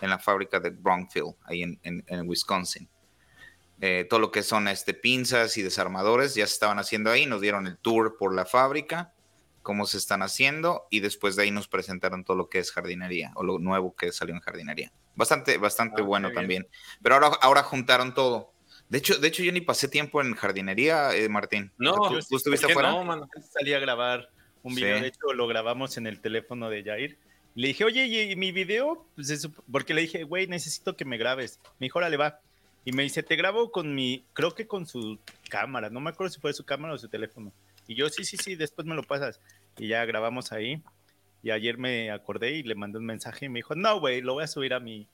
en 0.00 0.10
la 0.10 0.18
fábrica 0.18 0.60
de 0.60 0.70
Bronxville, 0.70 1.34
ahí 1.44 1.62
en, 1.62 2.28
Wisconsin. 2.28 2.88
Eh, 3.80 4.06
todo 4.08 4.20
lo 4.20 4.30
que 4.30 4.42
son 4.42 4.68
este, 4.68 4.94
pinzas 4.94 5.56
y 5.56 5.62
desarmadores 5.62 6.34
ya 6.34 6.46
se 6.46 6.54
estaban 6.54 6.78
haciendo 6.78 7.10
ahí, 7.10 7.26
nos 7.26 7.40
dieron 7.40 7.66
el 7.66 7.76
tour 7.76 8.16
por 8.16 8.34
la 8.34 8.46
fábrica, 8.46 9.12
cómo 9.62 9.86
se 9.86 9.98
están 9.98 10.22
haciendo 10.22 10.86
y 10.90 11.00
después 11.00 11.36
de 11.36 11.42
ahí 11.44 11.50
nos 11.50 11.68
presentaron 11.68 12.24
todo 12.24 12.36
lo 12.36 12.48
que 12.48 12.58
es 12.58 12.70
jardinería 12.70 13.32
o 13.34 13.42
lo 13.42 13.58
nuevo 13.58 13.94
que 13.96 14.12
salió 14.12 14.34
en 14.34 14.40
jardinería. 14.40 14.92
Bastante, 15.16 15.58
bastante 15.58 16.02
ah, 16.02 16.04
bueno 16.04 16.32
también. 16.32 16.68
Pero 17.02 17.16
ahora, 17.16 17.28
ahora 17.40 17.62
juntaron 17.62 18.14
todo 18.14 18.54
de 18.88 18.98
hecho, 18.98 19.18
de 19.18 19.28
hecho, 19.28 19.42
yo 19.42 19.52
ni 19.52 19.60
pasé 19.60 19.88
tiempo 19.88 20.20
en 20.20 20.34
jardinería, 20.34 21.16
eh, 21.16 21.28
Martín. 21.28 21.72
No, 21.78 21.94
¿Tú, 21.94 22.18
estuviste 22.18 22.66
afuera? 22.66 22.92
No, 22.92 23.28
Salí 23.50 23.72
a 23.72 23.78
grabar 23.78 24.30
un 24.62 24.74
video. 24.74 25.00
De 25.00 25.08
hecho, 25.08 25.32
lo 25.34 25.46
grabamos 25.46 25.96
en 25.96 26.06
el 26.06 26.20
teléfono 26.20 26.68
de 26.68 26.84
Jair. 26.84 27.18
Le 27.54 27.68
dije, 27.68 27.84
oye, 27.84 28.04
¿y 28.04 28.36
mi 28.36 28.52
video? 28.52 29.06
Pues 29.14 29.48
porque 29.70 29.94
le 29.94 30.02
dije, 30.02 30.24
güey, 30.24 30.46
necesito 30.46 30.96
que 30.96 31.04
me 31.04 31.18
grabes. 31.18 31.60
Me 31.78 31.86
dijo, 31.86 31.98
órale, 31.98 32.16
va. 32.16 32.40
Y 32.84 32.92
me 32.92 33.04
dice, 33.04 33.22
te 33.22 33.36
grabo 33.36 33.70
con 33.70 33.94
mi, 33.94 34.24
creo 34.32 34.54
que 34.54 34.66
con 34.66 34.86
su 34.86 35.18
cámara. 35.48 35.88
No 35.88 36.00
me 36.00 36.10
acuerdo 36.10 36.32
si 36.32 36.40
fue 36.40 36.52
su 36.52 36.64
cámara 36.64 36.94
o 36.94 36.98
su 36.98 37.08
teléfono. 37.08 37.52
Y 37.86 37.94
yo, 37.94 38.08
sí, 38.08 38.24
sí, 38.24 38.36
sí, 38.36 38.56
después 38.56 38.86
me 38.86 38.94
lo 38.94 39.02
pasas. 39.02 39.40
Y 39.78 39.88
ya 39.88 40.04
grabamos 40.04 40.52
ahí. 40.52 40.82
Y 41.42 41.50
ayer 41.50 41.78
me 41.78 42.10
acordé 42.10 42.52
y 42.52 42.62
le 42.62 42.74
mandé 42.74 42.98
un 42.98 43.06
mensaje 43.06 43.46
y 43.46 43.48
me 43.48 43.60
dijo, 43.60 43.74
no, 43.74 44.00
güey, 44.00 44.20
lo 44.20 44.34
voy 44.34 44.44
a 44.44 44.48
subir 44.48 44.74
a 44.74 44.80
mi, 44.80 45.06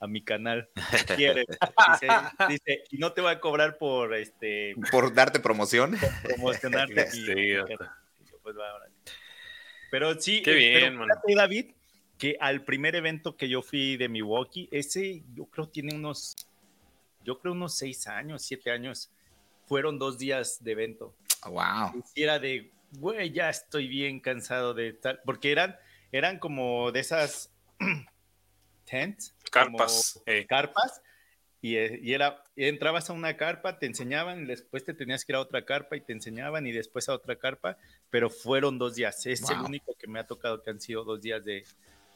a 0.00 0.06
mi 0.06 0.22
canal. 0.22 0.68
Quiere. 1.16 1.44
Dice, 2.48 2.84
y 2.90 2.98
no 2.98 3.12
te 3.12 3.20
va 3.20 3.32
a 3.32 3.40
cobrar 3.40 3.76
por 3.78 4.14
este 4.14 4.74
por 4.90 5.12
darte 5.14 5.40
promoción. 5.40 5.96
promocionarte. 6.22 7.08
Pues 8.42 8.56
pero 9.90 10.20
sí, 10.20 10.42
Qué 10.42 10.52
eh, 10.52 10.90
bien, 10.90 10.98
David, 11.36 11.70
que 12.24 12.38
al 12.40 12.64
primer 12.64 12.94
evento 12.94 13.36
que 13.36 13.50
yo 13.50 13.60
fui 13.60 13.98
de 13.98 14.08
Milwaukee, 14.08 14.66
ese 14.72 15.22
yo 15.34 15.44
creo 15.44 15.68
tiene 15.68 15.94
unos, 15.94 16.34
yo 17.22 17.38
creo 17.38 17.52
unos 17.52 17.76
seis 17.76 18.06
años, 18.06 18.40
siete 18.40 18.70
años, 18.70 19.10
fueron 19.66 19.98
dos 19.98 20.16
días 20.16 20.64
de 20.64 20.72
evento. 20.72 21.14
Wow. 21.46 22.02
Y 22.14 22.22
era 22.22 22.38
de, 22.38 22.72
güey, 22.92 23.30
ya 23.30 23.50
estoy 23.50 23.88
bien 23.88 24.20
cansado 24.20 24.72
de 24.72 24.88
estar, 24.88 25.20
porque 25.26 25.52
eran, 25.52 25.76
eran 26.12 26.38
como 26.38 26.92
de 26.92 27.00
esas 27.00 27.52
tents, 28.86 29.34
carpas, 29.50 30.18
carpas, 30.48 31.02
y, 31.60 31.76
eh, 31.76 32.00
y, 32.02 32.14
era, 32.14 32.42
entrabas 32.56 33.10
a 33.10 33.12
una 33.12 33.36
carpa, 33.36 33.78
te 33.78 33.84
enseñaban, 33.84 34.44
y 34.44 34.46
después 34.46 34.82
te 34.82 34.94
tenías 34.94 35.26
que 35.26 35.32
ir 35.32 35.36
a 35.36 35.40
otra 35.40 35.66
carpa 35.66 35.94
y 35.94 36.00
te 36.00 36.14
enseñaban 36.14 36.66
y 36.66 36.72
después 36.72 37.06
a 37.10 37.14
otra 37.14 37.36
carpa, 37.36 37.76
pero 38.08 38.30
fueron 38.30 38.78
dos 38.78 38.94
días. 38.94 39.26
Es 39.26 39.42
el 39.50 39.60
único 39.60 39.94
que 39.98 40.06
me 40.06 40.20
ha 40.20 40.26
tocado 40.26 40.62
que 40.62 40.70
han 40.70 40.80
sido 40.80 41.04
dos 41.04 41.20
días 41.20 41.44
de, 41.44 41.64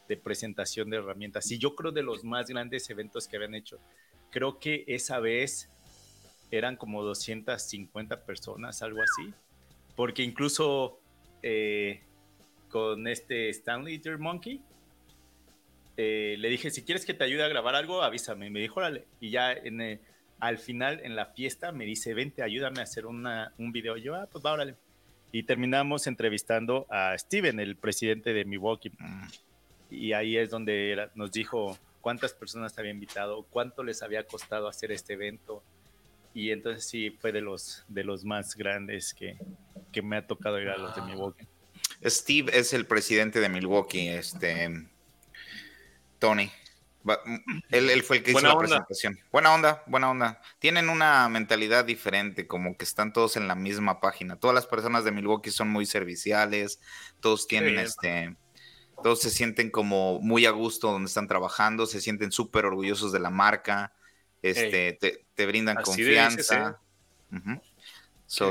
de, 0.09 0.17
presentación 0.17 0.91
de 0.91 0.97
herramientas. 0.97 1.51
Y 1.51 1.59
yo 1.59 1.75
creo 1.75 1.93
de 1.93 2.03
los 2.03 2.25
más 2.25 2.49
grandes 2.49 2.89
eventos 2.91 3.29
que 3.29 3.37
habían 3.37 3.55
hecho. 3.55 3.79
Creo 4.31 4.59
que 4.59 4.85
esa 4.89 5.21
vez 5.21 5.71
eran 6.51 6.77
como 6.77 7.03
250 7.03 8.25
personas, 8.25 8.83
algo 8.83 9.01
así, 9.03 9.33
porque 9.95 10.23
incluso 10.23 10.99
eh, 11.43 12.01
con 12.69 13.07
este 13.07 13.51
Stanley 13.51 13.99
Deer 13.99 14.19
Monkey, 14.19 14.63
eh, 15.97 16.37
le 16.39 16.49
dije, 16.49 16.71
si 16.71 16.85
quieres 16.85 17.05
que 17.05 17.13
te 17.13 17.25
ayude 17.25 17.43
a 17.43 17.49
grabar 17.49 17.75
algo, 17.75 18.03
avísame. 18.03 18.51
Me 18.51 18.61
dijo, 18.61 18.79
órale. 18.79 19.05
Y 19.21 19.31
ya 19.31 19.53
eh, 19.53 20.01
al 20.39 20.59
final, 20.59 21.01
en 21.03 21.17
la 21.17 21.27
fiesta, 21.27 21.73
me 21.73 21.85
dice, 21.85 22.15
vente, 22.15 22.43
ayúdame 22.43 22.81
a 22.81 22.85
hacer 22.85 23.05
una, 23.05 23.53
un 23.59 23.73
video. 23.73 23.97
Y 23.97 24.03
yo, 24.03 24.15
ah, 24.15 24.29
pues 24.31 24.45
va, 24.45 24.53
órale. 24.53 24.77
Y 25.33 25.43
terminamos 25.43 26.07
entrevistando 26.07 26.87
a 26.89 27.19
Steven, 27.19 27.59
el 27.59 27.77
presidente 27.77 28.33
de 28.33 28.45
Milwaukee. 28.45 28.93
Y 29.91 30.13
ahí 30.13 30.37
es 30.37 30.51
donde 30.51 31.09
nos 31.15 31.33
dijo 31.33 31.79
cuántas 32.01 32.33
personas 32.33 32.79
había 32.79 32.91
invitado, 32.91 33.45
cuánto 33.51 33.83
les 33.83 34.03
había 34.03 34.25
costado 34.27 34.69
hacer 34.69 34.93
este 34.93 35.15
evento. 35.15 35.63
Y 36.35 36.51
entonces 36.51 36.87
sí, 36.87 37.11
fue 37.11 37.33
de 37.33 37.41
los, 37.41 37.85
de 37.89 38.05
los 38.05 38.25
más 38.25 38.55
grandes 38.55 39.15
que, 39.15 39.39
que 39.93 40.03
me 40.03 40.17
ha 40.17 40.27
tocado 40.27 40.61
ir 40.61 40.69
a 40.69 40.77
los 40.77 40.95
de 40.95 41.03
Milwaukee. 41.03 41.47
Steve 42.05 42.57
es 42.57 42.73
el 42.73 42.87
presidente 42.87 43.41
de 43.41 43.49
Milwaukee, 43.49 44.09
este 44.09 44.89
Tony. 46.19 46.51
Él, 47.71 48.03
fue 48.03 48.19
el 48.19 48.23
que 48.23 48.33
hizo 48.33 48.41
la 48.41 48.59
presentación. 48.59 49.19
Buena 49.33 49.55
onda, 49.55 49.83
buena 49.87 50.11
onda. 50.11 50.43
Tienen 50.59 50.89
una 50.89 51.29
mentalidad 51.29 51.85
diferente, 51.85 52.47
como 52.47 52.77
que 52.77 52.85
están 52.85 53.13
todos 53.13 53.37
en 53.37 53.49
la 53.49 53.55
misma 53.55 54.01
página. 54.01 54.37
Todas 54.37 54.55
las 54.55 54.67
personas 54.67 55.05
de 55.05 55.13
Milwaukee 55.13 55.51
son 55.51 55.69
muy 55.69 55.87
serviciales, 55.87 56.81
todos 57.21 57.47
tienen 57.47 57.79
este, 57.79 58.37
todos 59.03 59.21
se 59.21 59.31
sienten 59.31 59.71
como 59.71 60.21
muy 60.21 60.47
a 60.47 60.51
gusto 60.51 60.91
donde 60.91 61.09
están 61.09 61.29
trabajando, 61.29 61.87
se 61.87 62.01
sienten 62.01 62.33
súper 62.33 62.65
orgullosos 62.65 63.13
de 63.13 63.21
la 63.21 63.31
marca, 63.31 63.93
este, 64.43 64.93
te, 65.35 65.47
brindan 65.47 65.77
confianza. 65.83 66.81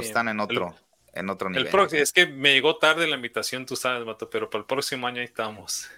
están 0.02 0.28
en 0.28 0.40
otro, 0.40 0.76
en 1.14 1.30
otro 1.30 1.50
nivel. 1.50 1.70
es 1.92 2.12
que 2.12 2.26
me 2.26 2.54
llegó 2.54 2.78
tarde 2.78 3.08
la 3.08 3.16
invitación, 3.16 3.66
tú 3.66 3.76
sabes, 3.76 4.06
Mato, 4.06 4.30
pero 4.30 4.50
para 4.50 4.62
el 4.62 4.66
próximo 4.66 5.08
año 5.08 5.20
ahí 5.20 5.26
estamos. 5.26 5.90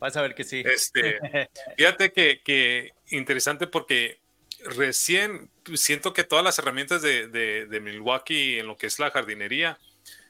Vas 0.00 0.16
a 0.16 0.22
ver 0.22 0.34
que 0.34 0.44
sí. 0.44 0.62
Este, 0.64 1.18
fíjate 1.76 2.12
que, 2.12 2.92
interesante 3.10 3.66
porque 3.66 4.20
recién 4.64 5.50
siento 5.74 6.12
que 6.12 6.24
todas 6.24 6.44
las 6.44 6.58
herramientas 6.58 7.02
de, 7.02 7.80
Milwaukee 7.82 8.58
en 8.58 8.66
lo 8.66 8.76
que 8.76 8.86
es 8.86 8.98
la 8.98 9.10
jardinería, 9.10 9.78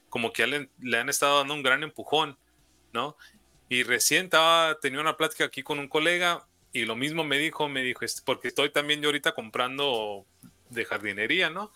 como 0.08 0.32
que 0.32 0.46
le, 0.46 0.68
le, 0.80 0.98
han 0.98 1.08
estado 1.08 1.38
dando 1.38 1.54
un 1.54 1.62
gran 1.62 1.82
empujón, 1.82 2.38
Y 3.68 3.82
recién 3.82 4.30
tenía 4.82 5.00
una 5.00 5.16
plática 5.16 5.44
aquí 5.44 5.62
con 5.62 5.78
un 5.78 5.88
colega 5.88 6.46
y 6.72 6.84
lo 6.84 6.96
mismo 6.96 7.24
me 7.24 7.38
dijo, 7.38 7.68
me 7.68 7.82
dijo, 7.82 8.00
porque 8.24 8.48
estoy 8.48 8.70
también 8.70 9.00
yo 9.00 9.08
ahorita 9.08 9.32
comprando 9.32 10.26
de 10.70 10.84
jardinería, 10.84 11.48
¿no? 11.50 11.72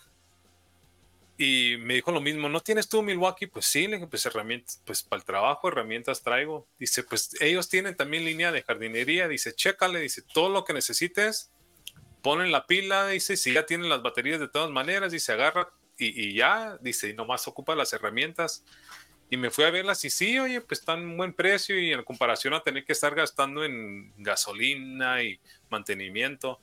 Y 1.37 1.77
me 1.79 1.93
dijo 1.93 2.11
lo 2.11 2.19
mismo, 2.19 2.49
¿no 2.49 2.59
tienes 2.59 2.89
tú 2.89 3.01
Milwaukee? 3.01 3.47
Pues 3.47 3.65
sí, 3.65 3.87
le 3.87 3.95
dije, 3.95 4.07
pues 4.07 4.25
herramientas, 4.25 4.81
pues 4.85 5.03
para 5.03 5.21
el 5.21 5.25
trabajo, 5.25 5.69
herramientas 5.69 6.21
traigo. 6.21 6.67
Dice, 6.77 7.01
pues 7.03 7.33
ellos 7.39 7.69
tienen 7.69 7.95
también 7.95 8.25
línea 8.25 8.51
de 8.51 8.61
jardinería. 8.61 9.29
Dice, 9.29 9.55
chécale, 9.55 10.01
dice, 10.01 10.21
todo 10.33 10.49
lo 10.49 10.65
que 10.65 10.73
necesites, 10.73 11.49
ponen 12.21 12.51
la 12.51 12.67
pila, 12.67 13.07
dice, 13.07 13.37
si 13.37 13.53
ya 13.53 13.65
tienen 13.65 13.87
las 13.87 14.01
baterías 14.01 14.41
de 14.41 14.49
todas 14.49 14.69
maneras, 14.69 15.13
dice, 15.13 15.31
agarra 15.31 15.69
y, 15.97 16.33
ya, 16.33 16.77
dice, 16.81 17.09
y 17.09 17.13
nomás 17.13 17.47
ocupa 17.47 17.73
las 17.73 17.93
herramientas. 17.93 18.65
Y 19.29 19.37
me 19.37 19.51
fui 19.51 19.63
a 19.63 19.69
verlas 19.69 20.03
y 20.05 20.09
sí, 20.09 20.39
oye, 20.39 20.61
pues 20.61 20.79
están 20.79 21.15
buen 21.15 21.33
precio 21.33 21.79
y 21.79 21.93
en 21.93 22.03
comparación 22.03 22.53
a 22.53 22.61
tener 22.61 22.83
que 22.83 22.93
estar 22.93 23.13
gastando 23.13 23.63
en 23.63 24.11
gasolina 24.17 25.21
y 25.21 25.39
mantenimiento. 25.69 26.59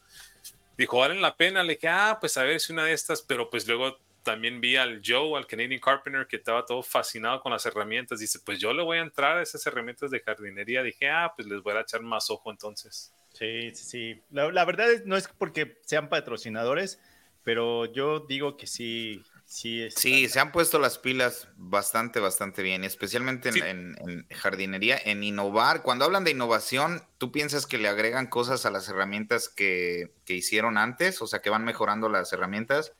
Dijo, 0.76 0.98
valen 0.98 1.22
la 1.22 1.36
pena. 1.36 1.62
Le 1.62 1.74
dije, 1.74 1.88
ah, 1.88 2.18
pues 2.20 2.36
a 2.36 2.42
ver 2.42 2.60
si 2.60 2.72
una 2.72 2.84
de 2.84 2.92
estas, 2.92 3.22
pero 3.22 3.48
pues 3.48 3.66
luego 3.66 3.98
también 4.26 4.60
vi 4.60 4.74
al 4.74 5.00
Joe, 5.04 5.38
al 5.38 5.46
Canadian 5.46 5.80
Carpenter, 5.80 6.26
que 6.26 6.36
estaba 6.36 6.66
todo 6.66 6.82
fascinado 6.82 7.40
con 7.40 7.52
las 7.52 7.64
herramientas. 7.64 8.18
Dice, 8.18 8.40
pues 8.44 8.58
yo 8.58 8.72
le 8.72 8.82
voy 8.82 8.98
a 8.98 9.02
entrar 9.02 9.38
a 9.38 9.42
esas 9.42 9.64
herramientas 9.66 10.10
de 10.10 10.18
jardinería. 10.20 10.82
Dije, 10.82 11.08
ah, 11.08 11.32
pues 11.34 11.46
les 11.46 11.62
voy 11.62 11.74
a 11.74 11.80
echar 11.80 12.02
más 12.02 12.28
ojo 12.28 12.50
entonces. 12.50 13.12
Sí, 13.32 13.70
sí, 13.74 13.84
sí. 13.84 14.22
La, 14.30 14.64
verdad 14.64 14.88
no 15.04 15.16
es 15.16 15.28
porque 15.28 15.78
sean 15.82 16.08
patrocinadores, 16.08 17.00
pero 17.44 17.84
yo 17.92 18.20
digo 18.20 18.56
que 18.56 18.66
sí, 18.66 19.22
sí. 19.46 19.88
Sí, 19.90 20.28
se 20.28 20.40
han 20.40 20.52
puesto 20.52 20.78
las 20.78 20.98
pilas 20.98 21.48
bastante, 21.56 22.20
bastante 22.20 22.62
bien, 22.62 22.84
especialmente 22.84 23.48
en, 23.48 23.96
en, 23.98 24.26
jardinería, 24.30 24.98
en 25.04 25.22
innovar. 25.24 25.82
Cuando 25.82 26.04
hablan 26.04 26.24
de 26.24 26.32
innovación, 26.32 27.02
¿tú 27.18 27.32
piensas 27.32 27.66
que 27.66 27.78
le 27.78 27.88
agregan 27.88 28.26
cosas 28.26 28.66
a 28.66 28.70
las 28.70 28.88
herramientas 28.88 29.48
que, 29.48 30.12
que 30.24 30.34
hicieron 30.34 30.76
antes? 30.76 31.22
O 31.22 31.26
sea, 31.26 31.40
que 31.40 31.50
van 31.50 31.64
mejorando 31.64 32.08
las 32.08 32.32
herramientas 32.32 32.92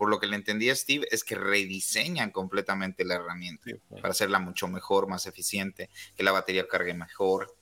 por 0.00 0.08
lo 0.08 0.18
que 0.18 0.26
le 0.26 0.36
entendí 0.36 0.70
a 0.70 0.74
Steve, 0.74 1.06
es 1.10 1.24
que 1.24 1.34
rediseñan 1.34 2.30
completamente 2.30 3.04
la 3.04 3.16
herramienta 3.16 3.70
para 3.90 4.08
hacerla 4.08 4.38
mucho 4.38 4.66
mejor, 4.66 5.06
más 5.08 5.26
eficiente, 5.26 5.90
que 6.16 6.22
la 6.22 6.32
batería 6.32 6.66
cargue 6.66 6.94
mejor. 6.94 7.54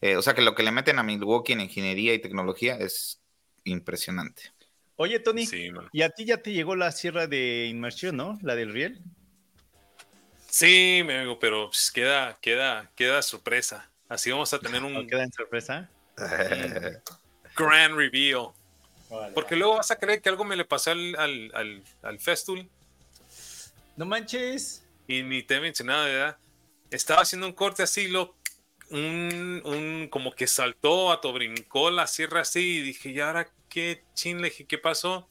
Eh, 0.00 0.16
o 0.16 0.22
sea 0.22 0.34
que 0.34 0.42
lo 0.42 0.56
que 0.56 0.64
le 0.64 0.72
meten 0.72 0.98
a 0.98 1.04
Milwaukee 1.04 1.52
en 1.52 1.60
ingeniería 1.60 2.14
y 2.14 2.18
tecnología 2.18 2.74
es 2.74 3.20
impresionante. 3.62 4.50
Oye, 5.00 5.20
Tony, 5.20 5.48
y 5.92 6.02
a 6.02 6.10
ti 6.10 6.24
ya 6.24 6.38
te 6.38 6.52
llegó 6.52 6.74
la 6.74 6.90
sierra 6.90 7.28
de 7.28 7.66
inmersión, 7.66 8.16
¿no? 8.16 8.36
La 8.42 8.56
del 8.56 8.72
riel. 8.72 9.00
Sí, 10.50 11.02
me 11.06 11.18
amigo, 11.18 11.38
pero 11.38 11.68
pues, 11.68 11.92
queda, 11.92 12.36
queda, 12.42 12.90
queda 12.96 13.22
sorpresa. 13.22 13.88
Así 14.08 14.32
vamos 14.32 14.52
a 14.52 14.58
tener 14.58 14.82
un. 14.84 15.06
¿Queda 15.06 15.22
en 15.22 15.32
sorpresa? 15.32 15.88
Grand 17.56 17.94
reveal. 17.94 18.48
Porque 19.34 19.54
luego 19.54 19.76
vas 19.76 19.92
a 19.92 19.96
creer 20.00 20.20
que 20.20 20.30
algo 20.30 20.44
me 20.44 20.56
le 20.56 20.64
pasó 20.64 20.90
al, 20.90 21.14
al, 21.16 21.82
al, 22.02 22.18
Festool. 22.18 22.68
No 23.96 24.04
manches. 24.04 24.84
Y 25.06 25.22
ni 25.22 25.44
te 25.44 25.54
he 25.54 25.60
mencionado, 25.60 26.06
¿verdad? 26.06 26.36
Estaba 26.90 27.22
haciendo 27.22 27.46
un 27.46 27.52
corte 27.52 27.84
así, 27.84 28.08
lo, 28.08 28.34
un, 28.90 29.62
un, 29.64 30.08
como 30.08 30.32
que 30.32 30.46
saltó, 30.46 31.12
ato 31.12 31.32
brincó 31.32 31.90
la 31.90 32.06
sierra 32.06 32.40
así, 32.40 32.78
y 32.78 32.82
dije, 32.82 33.10
¿y 33.10 33.20
ahora 33.20 33.50
qué 33.68 34.04
chin? 34.14 34.40
Le 34.40 34.50
dije, 34.50 34.66
¿qué 34.66 34.78
pasó? 34.78 35.28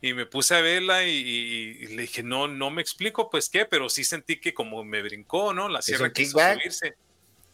Y 0.00 0.12
me 0.12 0.26
puse 0.26 0.54
a 0.54 0.60
verla 0.60 1.04
y, 1.04 1.86
le 1.88 2.02
dije, 2.02 2.22
no, 2.22 2.46
no 2.46 2.70
me 2.70 2.82
explico, 2.82 3.30
pues 3.30 3.48
qué, 3.48 3.64
pero 3.64 3.88
sí 3.88 4.04
sentí 4.04 4.40
que 4.40 4.54
como 4.54 4.84
me 4.84 5.02
brincó, 5.02 5.52
¿no? 5.52 5.68
La 5.68 5.82
sierra 5.82 6.12
quiso 6.12 6.38
subirse. 6.38 6.96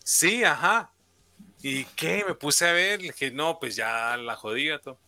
Sí, 0.05 0.45
ajá. 0.45 0.93
¿Y 1.63 1.85
qué? 1.97 2.25
Me 2.29 2.35
puse 2.35 2.69
a 2.69 2.73
ver, 2.73 3.01
le 3.01 3.09
dije, 3.09 3.31
no, 3.31 3.59
pues 3.59 3.77
ya 3.77 4.17
la 4.19 4.37
jodía 4.37 4.79
todo 4.79 4.99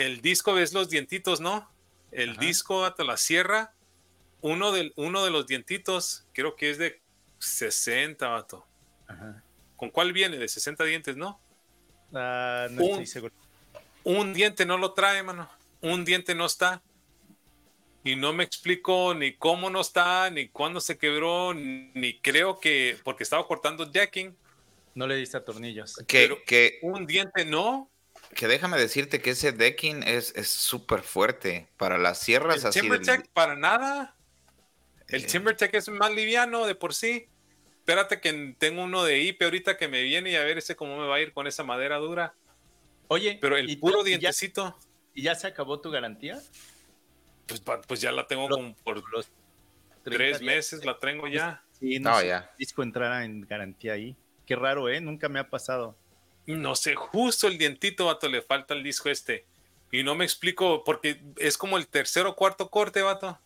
el 0.00 0.20
disco, 0.20 0.54
ves 0.54 0.72
los 0.72 0.88
dientitos, 0.88 1.40
¿no? 1.40 1.70
El 2.10 2.36
disco 2.36 2.84
hasta 2.84 3.04
la 3.04 3.16
sierra, 3.16 3.74
uno 4.40 4.72
de, 4.72 4.92
uno 4.96 5.24
de 5.24 5.30
los 5.30 5.46
dientitos, 5.46 6.26
creo 6.32 6.56
que 6.56 6.70
es 6.70 6.78
de 6.78 7.00
60, 7.38 8.26
vato. 8.28 8.66
¿Con 9.76 9.90
cuál 9.90 10.12
viene? 10.12 10.36
De 10.38 10.48
60 10.48 10.84
dientes, 10.84 11.16
¿no? 11.16 11.40
Ah, 12.12 12.68
no 12.70 12.82
un, 12.82 12.90
estoy 12.90 13.06
seguro. 13.06 13.34
Un 14.04 14.32
diente 14.34 14.66
no 14.66 14.78
lo 14.78 14.92
trae, 14.92 15.22
mano. 15.22 15.48
Un 15.80 16.04
diente 16.04 16.34
no 16.34 16.46
está. 16.46 16.82
Y 18.02 18.16
no 18.16 18.32
me 18.32 18.44
explico 18.44 19.14
ni 19.14 19.34
cómo 19.34 19.68
no 19.68 19.80
está, 19.80 20.30
ni 20.30 20.48
cuándo 20.48 20.80
se 20.80 20.96
quebró, 20.96 21.52
ni 21.52 22.18
creo 22.20 22.58
que, 22.58 22.98
porque 23.04 23.24
estaba 23.24 23.46
cortando 23.46 23.90
jacking. 23.90 24.34
No 24.94 25.06
le 25.06 25.16
diste 25.16 25.36
a 25.36 25.44
tornillos. 25.44 25.96
Que, 26.08 26.42
que 26.46 26.78
un 26.82 27.06
diente 27.06 27.44
no 27.44 27.90
que 28.34 28.46
déjame 28.46 28.78
decirte 28.78 29.20
que 29.20 29.30
ese 29.30 29.52
decking 29.52 30.02
es 30.04 30.32
súper 30.46 31.02
fuerte 31.02 31.68
para 31.76 31.98
las 31.98 32.20
sierras 32.20 32.62
el 32.62 32.66
así. 32.68 32.80
TimberTech 32.80 33.28
para 33.28 33.56
nada. 33.56 34.16
El 35.08 35.24
eh. 35.24 35.26
TimberTech 35.26 35.74
es 35.74 35.88
más 35.88 36.12
liviano 36.12 36.66
de 36.66 36.74
por 36.74 36.94
sí. 36.94 37.28
Espérate 37.80 38.20
que 38.20 38.54
tengo 38.58 38.84
uno 38.84 39.04
de 39.04 39.18
IP 39.18 39.42
ahorita 39.42 39.76
que 39.76 39.88
me 39.88 40.02
viene 40.02 40.30
y 40.30 40.36
a 40.36 40.44
ver 40.44 40.58
ese 40.58 40.76
cómo 40.76 40.96
me 40.98 41.06
va 41.06 41.16
a 41.16 41.20
ir 41.20 41.32
con 41.32 41.46
esa 41.46 41.64
madera 41.64 41.96
dura. 41.96 42.34
Oye, 43.08 43.38
pero 43.40 43.56
el 43.56 43.78
puro 43.78 44.04
dientecito. 44.04 44.78
¿Y 45.14 45.22
ya 45.22 45.34
se 45.34 45.48
acabó 45.48 45.80
tu 45.80 45.90
garantía? 45.90 46.40
Pues, 47.46 47.60
pues 47.86 48.00
ya 48.00 48.12
la 48.12 48.26
tengo 48.26 48.48
como 48.48 48.74
por 48.84 49.02
los 49.12 49.28
tres 50.04 50.40
meses, 50.40 50.84
la 50.84 50.98
tengo 50.98 51.26
ya. 51.26 51.64
Sí, 51.72 51.98
no, 51.98 52.22
ya. 52.22 52.52
disco 52.58 52.82
entrara 52.82 53.24
en 53.24 53.40
garantía 53.40 53.94
ahí. 53.94 54.16
Qué 54.46 54.54
raro, 54.54 54.88
¿eh? 54.88 55.00
Nunca 55.00 55.28
me 55.28 55.40
ha 55.40 55.50
pasado 55.50 55.96
no 56.56 56.74
sé, 56.74 56.94
justo 56.94 57.48
el 57.48 57.58
dientito, 57.58 58.06
vato, 58.06 58.28
le 58.28 58.42
falta 58.42 58.74
el 58.74 58.82
disco 58.82 59.08
este. 59.08 59.46
Y 59.92 60.02
no 60.02 60.14
me 60.14 60.24
explico, 60.24 60.84
porque 60.84 61.20
es 61.36 61.58
como 61.58 61.76
el 61.76 61.88
tercer 61.88 62.26
o 62.26 62.36
cuarto 62.36 62.70
corte, 62.70 63.02
vato. 63.02 63.38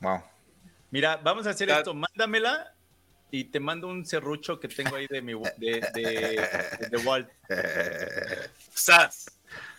Wow. 0.00 0.22
Mira, 0.90 1.16
vamos 1.16 1.46
a 1.46 1.50
hacer 1.50 1.70
esto, 1.70 1.94
mándamela 1.94 2.74
y 3.34 3.42
te 3.42 3.58
mando 3.58 3.88
un 3.88 4.06
serrucho 4.06 4.60
que 4.60 4.68
tengo 4.68 4.94
ahí 4.94 5.08
de 5.08 5.20
mi 5.20 5.32
de, 5.56 5.80
de, 6.88 6.96
Walt. 7.04 7.28
¡Sas! 8.72 9.26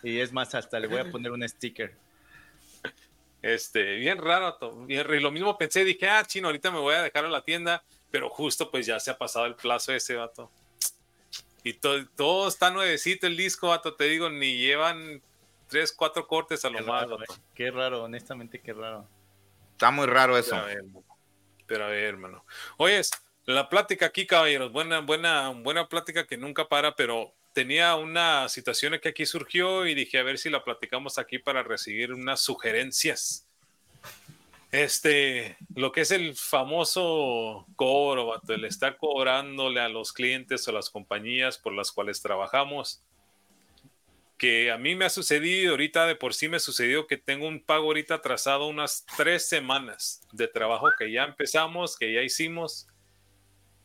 Y 0.04 0.20
es 0.20 0.34
más, 0.34 0.54
hasta 0.54 0.78
le 0.78 0.88
voy 0.88 1.00
a 1.00 1.10
poner 1.10 1.32
un 1.32 1.48
sticker. 1.48 1.96
Este, 3.42 3.96
bien 3.96 4.18
raro, 4.18 4.58
y 4.90 4.98
lo 4.98 5.32
mismo 5.32 5.58
pensé, 5.58 5.86
dije, 5.86 6.10
ah, 6.10 6.26
chino, 6.26 6.50
ahorita 6.50 6.70
me 6.70 6.80
voy 6.80 6.96
a 6.96 7.04
dejar 7.04 7.24
en 7.24 7.32
la 7.32 7.46
tienda, 7.46 7.82
pero 8.12 8.30
justo 8.30 8.70
pues 8.70 8.88
ya 8.88 9.00
se 9.00 9.12
ha 9.12 9.18
pasado 9.18 9.46
el 9.46 9.56
plazo 9.56 9.94
ese, 9.94 10.16
vato. 10.16 10.52
Y 11.64 11.76
todo 11.76 12.50
está 12.50 12.72
nuevecito 12.72 13.26
el 13.26 13.38
disco, 13.38 13.70
vato, 13.70 13.94
te 13.94 14.04
digo, 14.04 14.30
ni 14.30 14.58
llevan 14.58 15.22
tres, 15.70 15.94
cuatro 15.94 16.28
cortes 16.28 16.66
a 16.66 16.70
lo 16.70 16.86
más. 16.86 17.06
Eh. 17.06 17.34
Qué 17.54 17.72
raro, 17.72 18.04
honestamente, 18.04 18.60
qué 18.60 18.74
raro. 18.74 19.08
Está 19.72 19.92
muy 19.92 20.08
raro 20.08 20.38
eso. 20.38 20.62
Pero 21.68 21.86
a 21.86 21.88
ver, 21.88 22.04
hermano. 22.04 22.46
Oye, 22.78 23.02
la 23.46 23.70
plática 23.70 24.08
aquí, 24.08 24.26
caballeros, 24.26 24.72
buena, 24.72 25.00
buena, 25.00 25.50
buena 25.50 25.88
plática 25.88 26.26
que 26.26 26.38
nunca 26.38 26.68
para, 26.68 26.96
pero 26.96 27.34
tenía 27.54 27.96
una 27.96 28.50
situación 28.50 29.00
que 29.02 29.10
aquí 29.10 29.26
surgió 29.26 29.86
y 29.86 29.94
dije 29.94 30.18
a 30.18 30.24
ver 30.24 30.38
si 30.38 30.50
la 30.50 30.64
platicamos 30.64 31.18
aquí 31.18 31.40
para 31.40 31.64
recibir 31.64 32.12
unas 32.12 32.42
sugerencias. 32.42 33.48
Este, 34.72 35.56
lo 35.74 35.92
que 35.92 36.02
es 36.02 36.12
el 36.12 36.36
famoso 36.36 37.66
cobro, 37.76 38.42
el 38.50 38.66
estar 38.66 38.98
cobrándole 38.98 39.80
a 39.80 39.88
los 39.88 40.12
clientes 40.12 40.68
o 40.68 40.72
las 40.74 40.90
compañías 40.90 41.58
por 41.58 41.74
las 41.74 41.92
cuales 41.92 42.22
trabajamos 42.22 43.02
que 44.38 44.72
a 44.72 44.78
mí 44.78 44.96
me 44.96 45.06
ha 45.06 45.10
sucedido, 45.10 45.72
ahorita 45.72 46.08
de 46.08 46.16
por 46.16 46.34
sí 46.34 46.50
me 46.50 46.60
sucedió 46.60 47.08
que 47.08 47.18
tengo 47.18 47.48
un 47.48 47.62
pago 47.64 47.86
ahorita 47.86 48.16
atrasado 48.16 48.68
unas 48.68 49.06
tres 49.16 49.48
semanas 49.48 50.22
de 50.34 50.48
trabajo 50.48 50.90
que 50.98 51.12
ya 51.12 51.24
empezamos, 51.24 51.96
que 51.96 52.14
ya 52.14 52.22
hicimos, 52.22 52.88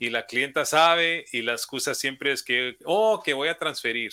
y 0.00 0.10
la 0.10 0.26
clienta 0.26 0.64
sabe 0.64 1.26
y 1.30 1.42
la 1.42 1.52
excusa 1.52 1.94
siempre 1.94 2.32
es 2.32 2.42
que, 2.42 2.76
oh, 2.84 3.22
que 3.22 3.34
voy 3.34 3.48
a 3.48 3.58
transferir, 3.58 4.12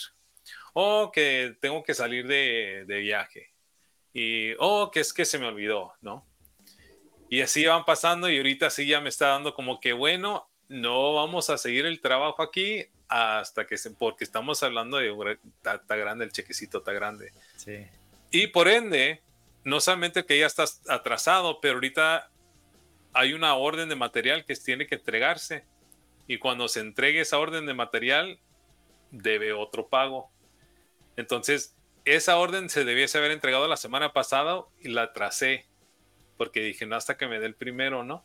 oh, 0.73 1.11
que 1.11 1.55
tengo 1.59 1.83
que 1.83 1.95
salir 1.95 2.27
de, 2.27 2.83
de 2.85 2.99
viaje, 2.99 3.53
y 4.13 4.53
oh, 4.59 4.91
que 4.91 4.99
es 4.99 5.13
que 5.13 5.25
se 5.25 5.39
me 5.39 5.47
olvidó, 5.47 5.93
¿no? 6.01 6.27
Y 7.29 7.41
así 7.41 7.65
van 7.65 7.85
pasando 7.85 8.29
y 8.29 8.37
ahorita 8.37 8.69
sí 8.69 8.85
ya 8.85 9.01
me 9.01 9.09
está 9.09 9.27
dando 9.29 9.53
como 9.53 9.79
que, 9.79 9.93
bueno, 9.93 10.49
no 10.67 11.13
vamos 11.13 11.49
a 11.49 11.57
seguir 11.57 11.85
el 11.85 12.01
trabajo 12.01 12.41
aquí 12.41 12.85
hasta 13.07 13.65
que 13.65 13.77
se, 13.77 13.91
porque 13.91 14.23
estamos 14.23 14.63
hablando 14.63 14.97
de 14.97 15.37
está, 15.57 15.95
grande 15.95 16.25
el 16.25 16.31
chequecito, 16.31 16.79
está 16.79 16.91
grande. 16.91 17.31
Sí. 17.55 17.85
Y 18.31 18.47
por 18.47 18.67
ende, 18.67 19.21
no 19.63 19.79
solamente 19.79 20.25
que 20.25 20.39
ya 20.39 20.45
estás 20.45 20.81
atrasado, 20.89 21.59
pero 21.61 21.75
ahorita 21.75 22.29
hay 23.13 23.33
una 23.33 23.55
orden 23.55 23.89
de 23.89 23.95
material 23.95 24.45
que 24.45 24.55
tiene 24.55 24.87
que 24.87 24.95
entregarse. 24.95 25.63
Y 26.27 26.39
cuando 26.39 26.67
se 26.67 26.81
entregue 26.81 27.21
esa 27.21 27.39
orden 27.39 27.65
de 27.65 27.73
material, 27.73 28.39
debe 29.11 29.53
otro 29.53 29.87
pago. 29.87 30.29
Entonces, 31.15 31.75
esa 32.05 32.37
orden 32.37 32.69
se 32.69 32.85
debiese 32.85 33.17
haber 33.17 33.31
entregado 33.31 33.67
la 33.67 33.77
semana 33.77 34.13
pasada 34.13 34.63
y 34.81 34.89
la 34.89 35.03
atrasé. 35.03 35.65
Porque 36.37 36.61
dije, 36.61 36.85
no, 36.85 36.95
hasta 36.95 37.17
que 37.17 37.27
me 37.27 37.39
dé 37.39 37.47
el 37.47 37.55
primero, 37.55 38.03
¿no? 38.03 38.23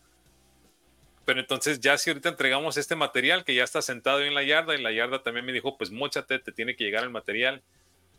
Pero 1.24 1.40
entonces 1.40 1.80
ya 1.80 1.96
si 1.98 2.10
ahorita 2.10 2.28
entregamos 2.28 2.76
este 2.76 2.96
material 2.96 3.44
que 3.44 3.54
ya 3.54 3.64
está 3.64 3.80
sentado 3.80 4.20
en 4.22 4.34
la 4.34 4.42
yarda 4.42 4.74
y 4.74 4.82
la 4.82 4.92
yarda 4.92 5.22
también 5.22 5.46
me 5.46 5.52
dijo, 5.52 5.78
pues 5.78 5.90
mochate, 5.90 6.38
te 6.38 6.52
tiene 6.52 6.74
que 6.74 6.84
llegar 6.84 7.04
el 7.04 7.10
material. 7.10 7.62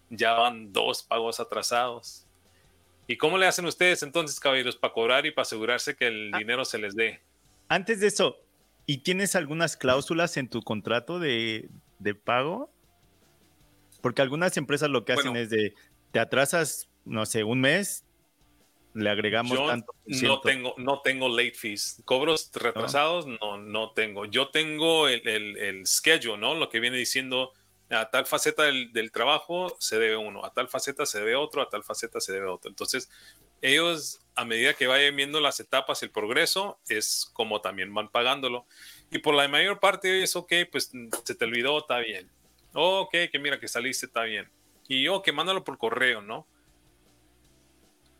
Ya 0.10 0.34
van 0.34 0.72
dos 0.72 1.04
pagos 1.04 1.40
atrasados. 1.40 2.26
¿Y 3.08 3.18
cómo 3.18 3.38
le 3.38 3.46
hacen 3.46 3.66
ustedes 3.66 4.02
entonces, 4.04 4.40
caballeros, 4.40 4.78
para 4.78 4.94
cobrar 4.94 5.26
y 5.26 5.32
para 5.32 5.44
asegurarse 5.44 5.96
que 5.96 6.08
el 6.08 6.32
ah. 6.34 6.38
dinero 6.38 6.64
se 6.64 6.78
les 6.78 6.96
dé? 6.96 7.22
Antes 7.68 8.00
de 8.00 8.08
eso, 8.08 8.38
¿y 8.86 9.00
tienes 9.00 9.36
algunas 9.36 9.78
cláusulas 9.78 10.38
en 10.38 10.50
tu 10.50 10.62
contrato 10.62 11.20
de, 11.20 11.70
pago? 12.24 12.72
Porque 14.02 14.22
algunas 14.22 14.58
empresas 14.58 14.90
lo 14.90 15.06
que 15.06 15.14
hacen 15.14 15.36
es 15.36 15.50
de, 15.50 15.74
te 16.12 16.20
atrasas, 16.20 16.90
no 17.06 17.26
sé, 17.26 17.44
un 17.44 17.62
mes, 17.62 18.06
le 18.94 19.10
agregamos 19.10 19.58
tanto. 19.66 19.94
No 20.06 20.42
tengo, 20.42 20.76
no 20.78 21.02
tengo 21.02 21.30
late 21.30 21.54
fees. 21.54 22.02
Cobros 22.06 22.52
retrasados, 22.54 23.26
no, 23.26 23.58
no 23.58 23.92
tengo. 23.92 24.26
Yo 24.26 24.50
tengo 24.50 25.08
el, 25.08 25.28
el, 25.28 25.88
schedule, 25.88 26.38
¿no? 26.38 26.54
Lo 26.54 26.70
que 26.70 26.80
viene 26.80 26.98
diciendo 26.98 27.54
a 27.90 28.10
tal 28.10 28.26
faceta 28.26 28.64
del, 28.64 29.12
trabajo 29.12 29.76
se 29.80 30.00
debe 30.00 30.18
uno, 30.18 30.46
a 30.46 30.54
tal 30.54 30.68
faceta 30.68 31.06
se 31.06 31.20
debe 31.20 31.36
otro, 31.36 31.62
a 31.62 31.70
tal 31.70 31.84
faceta 31.84 32.20
se 32.20 32.34
debe 32.34 32.48
otro. 32.48 32.70
Entonces, 32.70 33.10
ellos, 33.64 34.20
a 34.36 34.46
medida 34.46 34.76
que 34.76 34.86
vayan 34.86 35.16
viendo 35.16 35.42
las 35.42 35.60
etapas, 35.60 36.04
el 36.04 36.12
progreso, 36.12 36.80
es 36.88 37.30
como 37.34 37.62
también 37.62 37.94
van 37.94 38.10
pagándolo. 38.10 38.68
Y 39.10 39.20
por 39.20 39.34
la 39.34 39.48
mayor 39.48 39.80
parte 39.80 40.22
es, 40.22 40.36
ok, 40.36 40.54
pues 40.72 40.92
se 41.24 41.36
te 41.36 41.46
olvidó, 41.46 41.80
está 41.80 41.98
bien. 41.98 42.30
ok, 42.74 43.12
que 43.32 43.40
mira 43.40 43.60
que 43.60 43.68
saliste, 43.68 44.06
está 44.06 44.24
bien. 44.24 44.50
Y 44.88 45.08
ok, 45.08 45.32
mándalo 45.32 45.64
por 45.64 45.78
correo, 45.78 46.22
¿no? 46.22 46.46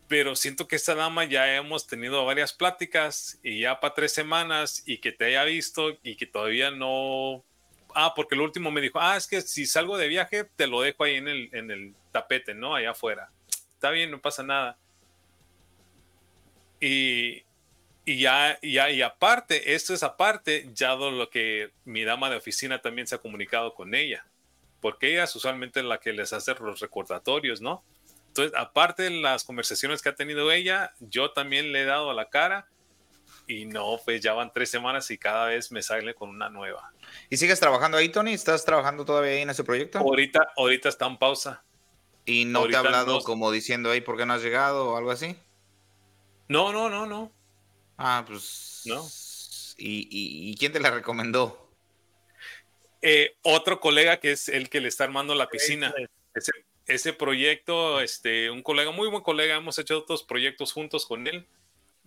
pero 0.08 0.36
siento 0.36 0.68
que 0.68 0.76
esta 0.76 0.94
dama 0.94 1.24
ya 1.24 1.56
hemos 1.56 1.86
tenido 1.86 2.24
varias 2.24 2.52
pláticas 2.52 3.38
y 3.42 3.60
ya 3.60 3.80
para 3.80 3.94
tres 3.94 4.12
semanas 4.12 4.82
y 4.86 4.98
que 4.98 5.12
te 5.12 5.24
haya 5.24 5.44
visto 5.44 5.98
y 6.02 6.16
que 6.16 6.26
todavía 6.26 6.70
no... 6.70 7.44
Ah, 7.94 8.12
porque 8.14 8.34
el 8.34 8.40
último 8.40 8.70
me 8.70 8.80
dijo, 8.80 9.00
ah, 9.00 9.16
es 9.16 9.26
que 9.26 9.40
si 9.40 9.66
salgo 9.66 9.96
de 9.96 10.08
viaje 10.08 10.44
te 10.56 10.66
lo 10.66 10.80
dejo 10.82 11.04
ahí 11.04 11.16
en 11.16 11.28
el, 11.28 11.48
en 11.52 11.70
el 11.70 11.94
tapete, 12.12 12.54
¿no? 12.54 12.74
Allá 12.74 12.90
afuera. 12.90 13.30
Está 13.72 13.90
bien, 13.90 14.10
no 14.10 14.20
pasa 14.20 14.42
nada. 14.42 14.78
Y, 16.80 17.44
y 18.04 18.18
ya, 18.18 18.58
ya, 18.62 18.90
y 18.90 19.02
aparte, 19.02 19.74
esto 19.74 19.94
es 19.94 20.02
aparte, 20.02 20.70
ya 20.74 20.94
lo 20.94 21.30
que 21.30 21.70
mi 21.84 22.04
dama 22.04 22.30
de 22.30 22.36
oficina 22.36 22.80
también 22.82 23.06
se 23.06 23.14
ha 23.14 23.18
comunicado 23.18 23.74
con 23.74 23.94
ella, 23.94 24.26
porque 24.80 25.12
ella 25.12 25.24
es 25.24 25.34
usualmente 25.34 25.82
la 25.82 25.98
que 25.98 26.12
les 26.12 26.32
hace 26.32 26.54
los 26.54 26.80
recordatorios, 26.80 27.60
¿no? 27.60 27.82
Entonces, 28.28 28.52
aparte 28.58 29.04
de 29.04 29.10
las 29.10 29.44
conversaciones 29.44 30.02
que 30.02 30.08
ha 30.08 30.14
tenido 30.14 30.50
ella, 30.50 30.92
yo 30.98 31.30
también 31.30 31.72
le 31.72 31.82
he 31.82 31.84
dado 31.84 32.10
a 32.10 32.14
la 32.14 32.28
cara 32.28 32.68
y 33.46 33.66
no, 33.66 33.98
pues 34.04 34.20
ya 34.20 34.32
van 34.32 34.52
tres 34.52 34.70
semanas 34.70 35.10
y 35.10 35.18
cada 35.18 35.46
vez 35.46 35.70
me 35.70 35.82
sale 35.82 36.14
con 36.14 36.30
una 36.30 36.48
nueva. 36.48 36.92
¿Y 37.30 37.36
sigues 37.36 37.60
trabajando 37.60 37.96
ahí, 37.96 38.08
Tony? 38.08 38.32
¿Estás 38.32 38.64
trabajando 38.64 39.04
todavía 39.04 39.32
ahí 39.32 39.42
en 39.42 39.50
ese 39.50 39.64
proyecto? 39.64 39.98
Ahorita, 39.98 40.52
ahorita 40.56 40.88
está 40.88 41.06
en 41.06 41.18
pausa. 41.18 41.62
¿Y 42.26 42.46
no 42.46 42.66
te 42.66 42.74
ha 42.74 42.80
hablado 42.80 43.20
como 43.20 43.50
diciendo 43.52 43.90
ahí 43.90 44.00
por 44.00 44.16
qué 44.16 44.26
no 44.26 44.32
has 44.32 44.42
llegado 44.42 44.90
o 44.90 44.96
algo 44.96 45.10
así? 45.10 45.36
No, 46.48 46.72
no, 46.72 46.88
no, 46.88 47.06
no. 47.06 47.32
Ah, 47.96 48.24
pues. 48.26 48.82
No. 48.84 49.06
¿Y, 49.76 50.56
quién 50.58 50.72
te 50.72 50.80
la 50.80 50.90
recomendó? 50.90 51.70
Eh, 53.02 53.36
otro 53.42 53.80
colega 53.80 54.18
que 54.18 54.32
es 54.32 54.48
el 54.48 54.68
que 54.70 54.80
le 54.80 54.88
está 54.88 55.04
armando 55.04 55.34
la 55.34 55.48
piscina. 55.48 55.92
Ese, 56.34 56.52
ese 56.86 57.12
proyecto, 57.12 58.00
este, 58.00 58.50
un 58.50 58.62
colega, 58.62 58.90
muy 58.90 59.08
buen 59.08 59.22
colega, 59.22 59.56
hemos 59.56 59.78
hecho 59.78 59.98
otros 59.98 60.22
proyectos 60.22 60.72
juntos 60.72 61.06
con 61.06 61.26
él. 61.26 61.46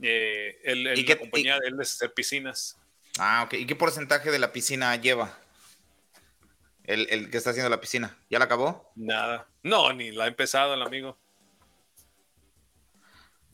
Eh, 0.02 0.60
él, 0.64 0.88
¿Y 0.96 1.04
la 1.04 1.18
compañía 1.18 1.60
de 1.60 1.68
él 1.70 1.76
es 1.82 1.94
hacer 1.94 2.14
piscinas. 2.14 2.78
Ah, 3.18 3.44
ok. 3.46 3.54
¿Y 3.54 3.66
qué 3.66 3.76
porcentaje 3.76 4.32
de 4.32 4.40
la 4.40 4.52
piscina 4.52 4.96
lleva? 4.96 5.38
El, 6.84 7.30
que 7.30 7.38
está 7.38 7.50
haciendo 7.50 7.70
la 7.70 7.82
piscina. 7.82 8.18
¿Ya 8.30 8.40
la 8.40 8.46
acabó? 8.46 8.92
Nada. 8.96 9.48
No, 9.62 9.92
ni 9.92 10.12
la 10.12 10.26
ha 10.26 10.28
empezado 10.28 10.74
el 10.74 10.82
amigo. 10.82 11.18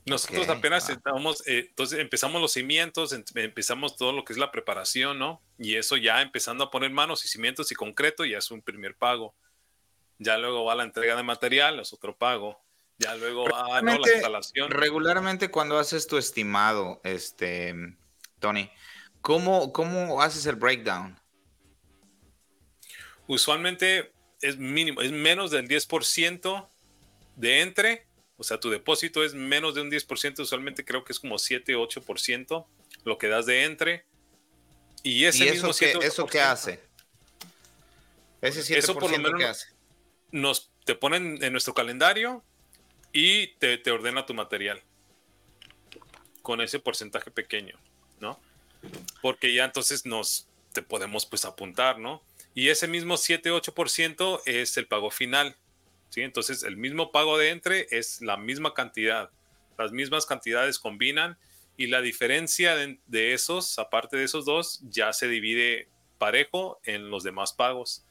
Nosotros 0.06 0.48
apenas 0.48 0.90
estamos, 0.90 1.46
eh, 1.46 1.66
entonces 1.68 1.98
empezamos 1.98 2.40
los 2.40 2.52
cimientos, 2.52 3.12
empezamos 3.34 3.96
todo 3.96 4.12
lo 4.12 4.24
que 4.24 4.34
es 4.34 4.38
la 4.38 4.50
preparación, 4.50 5.18
¿no? 5.18 5.40
Y 5.58 5.76
eso 5.76 5.96
ya 5.96 6.20
empezando 6.20 6.64
a 6.64 6.70
poner 6.70 6.90
manos 6.90 7.24
y 7.24 7.28
cimientos 7.28 7.72
y 7.72 7.74
concreto 7.74 8.24
ya 8.24 8.38
es 8.38 8.50
un 8.50 8.60
primer 8.60 8.94
pago 8.96 9.34
ya 10.18 10.38
luego 10.38 10.64
va 10.64 10.74
la 10.74 10.84
entrega 10.84 11.16
de 11.16 11.22
material, 11.22 11.80
es 11.80 11.92
otro 11.92 12.16
pago, 12.16 12.60
ya 12.98 13.14
luego 13.16 13.44
va 13.48 13.80
la 13.82 13.94
instalación. 13.94 14.70
Regularmente 14.70 15.50
cuando 15.50 15.78
haces 15.78 16.06
tu 16.06 16.16
estimado, 16.16 17.00
este, 17.04 17.74
Tony, 18.38 18.70
¿cómo, 19.20 19.72
cómo 19.72 20.22
haces 20.22 20.46
el 20.46 20.56
breakdown? 20.56 21.18
Usualmente 23.26 24.12
es 24.40 24.58
mínimo, 24.58 25.00
es 25.00 25.12
menos 25.12 25.50
del 25.50 25.68
10% 25.68 26.68
de 27.36 27.60
entre, 27.62 28.06
o 28.36 28.44
sea, 28.44 28.58
tu 28.58 28.70
depósito 28.70 29.22
es 29.24 29.34
menos 29.34 29.74
de 29.74 29.82
un 29.82 29.90
10%, 29.90 30.40
usualmente 30.40 30.84
creo 30.84 31.04
que 31.04 31.12
es 31.12 31.20
como 31.20 31.38
7, 31.38 31.76
8% 31.76 32.66
lo 33.04 33.18
que 33.18 33.28
das 33.28 33.46
de 33.46 33.64
entre. 33.64 34.04
Y 35.02 35.24
ese 35.24 35.44
eso 35.44 35.68
mismo 35.68 35.72
qué, 35.78 36.06
¿Eso 36.06 36.26
qué 36.26 36.40
hace? 36.40 36.80
Ese 38.40 38.62
7% 38.62 38.76
eso 38.76 38.94
por 38.94 39.10
lo 39.10 39.18
menos, 39.18 39.38
¿qué 39.38 39.46
hace? 39.46 39.66
nos 40.32 40.70
te 40.84 40.94
ponen 40.94 41.42
en 41.42 41.52
nuestro 41.52 41.74
calendario 41.74 42.42
y 43.12 43.48
te, 43.58 43.78
te, 43.78 43.90
ordena 43.90 44.26
tu 44.26 44.34
material 44.34 44.82
con 46.42 46.60
ese 46.60 46.80
porcentaje 46.80 47.30
pequeño, 47.30 47.78
¿no? 48.20 48.40
Porque 49.22 49.54
ya 49.54 49.64
entonces 49.64 50.04
nos 50.04 50.48
te 50.72 50.82
podemos 50.82 51.24
pues 51.24 51.44
apuntar, 51.44 51.98
¿no? 51.98 52.22
Y 52.54 52.68
ese 52.68 52.88
mismo 52.88 53.14
7-8% 53.14 54.42
es 54.44 54.76
el 54.76 54.86
pago 54.86 55.10
final, 55.10 55.56
Entonces 56.22 56.62
el 56.62 56.76
mismo 56.76 57.12
pago 57.12 57.38
de 57.38 57.50
entre 57.50 57.86
es 57.90 58.20
la 58.20 58.36
misma 58.36 58.74
cantidad, 58.74 59.30
las 59.78 59.92
mismas 59.92 60.26
cantidades 60.26 60.78
combinan 60.78 61.36
y 61.76 61.88
la 61.88 62.00
diferencia 62.00 62.76
de, 62.76 62.98
de 63.06 63.34
esos, 63.34 63.78
aparte 63.78 64.16
de 64.16 64.24
esos 64.24 64.44
dos, 64.44 64.80
ya 64.88 65.12
se 65.12 65.28
divide 65.28 65.88
parejo 66.18 66.80
en 66.84 67.10
los 67.10 67.24
demás 67.24 67.52
pagos. 67.52 68.04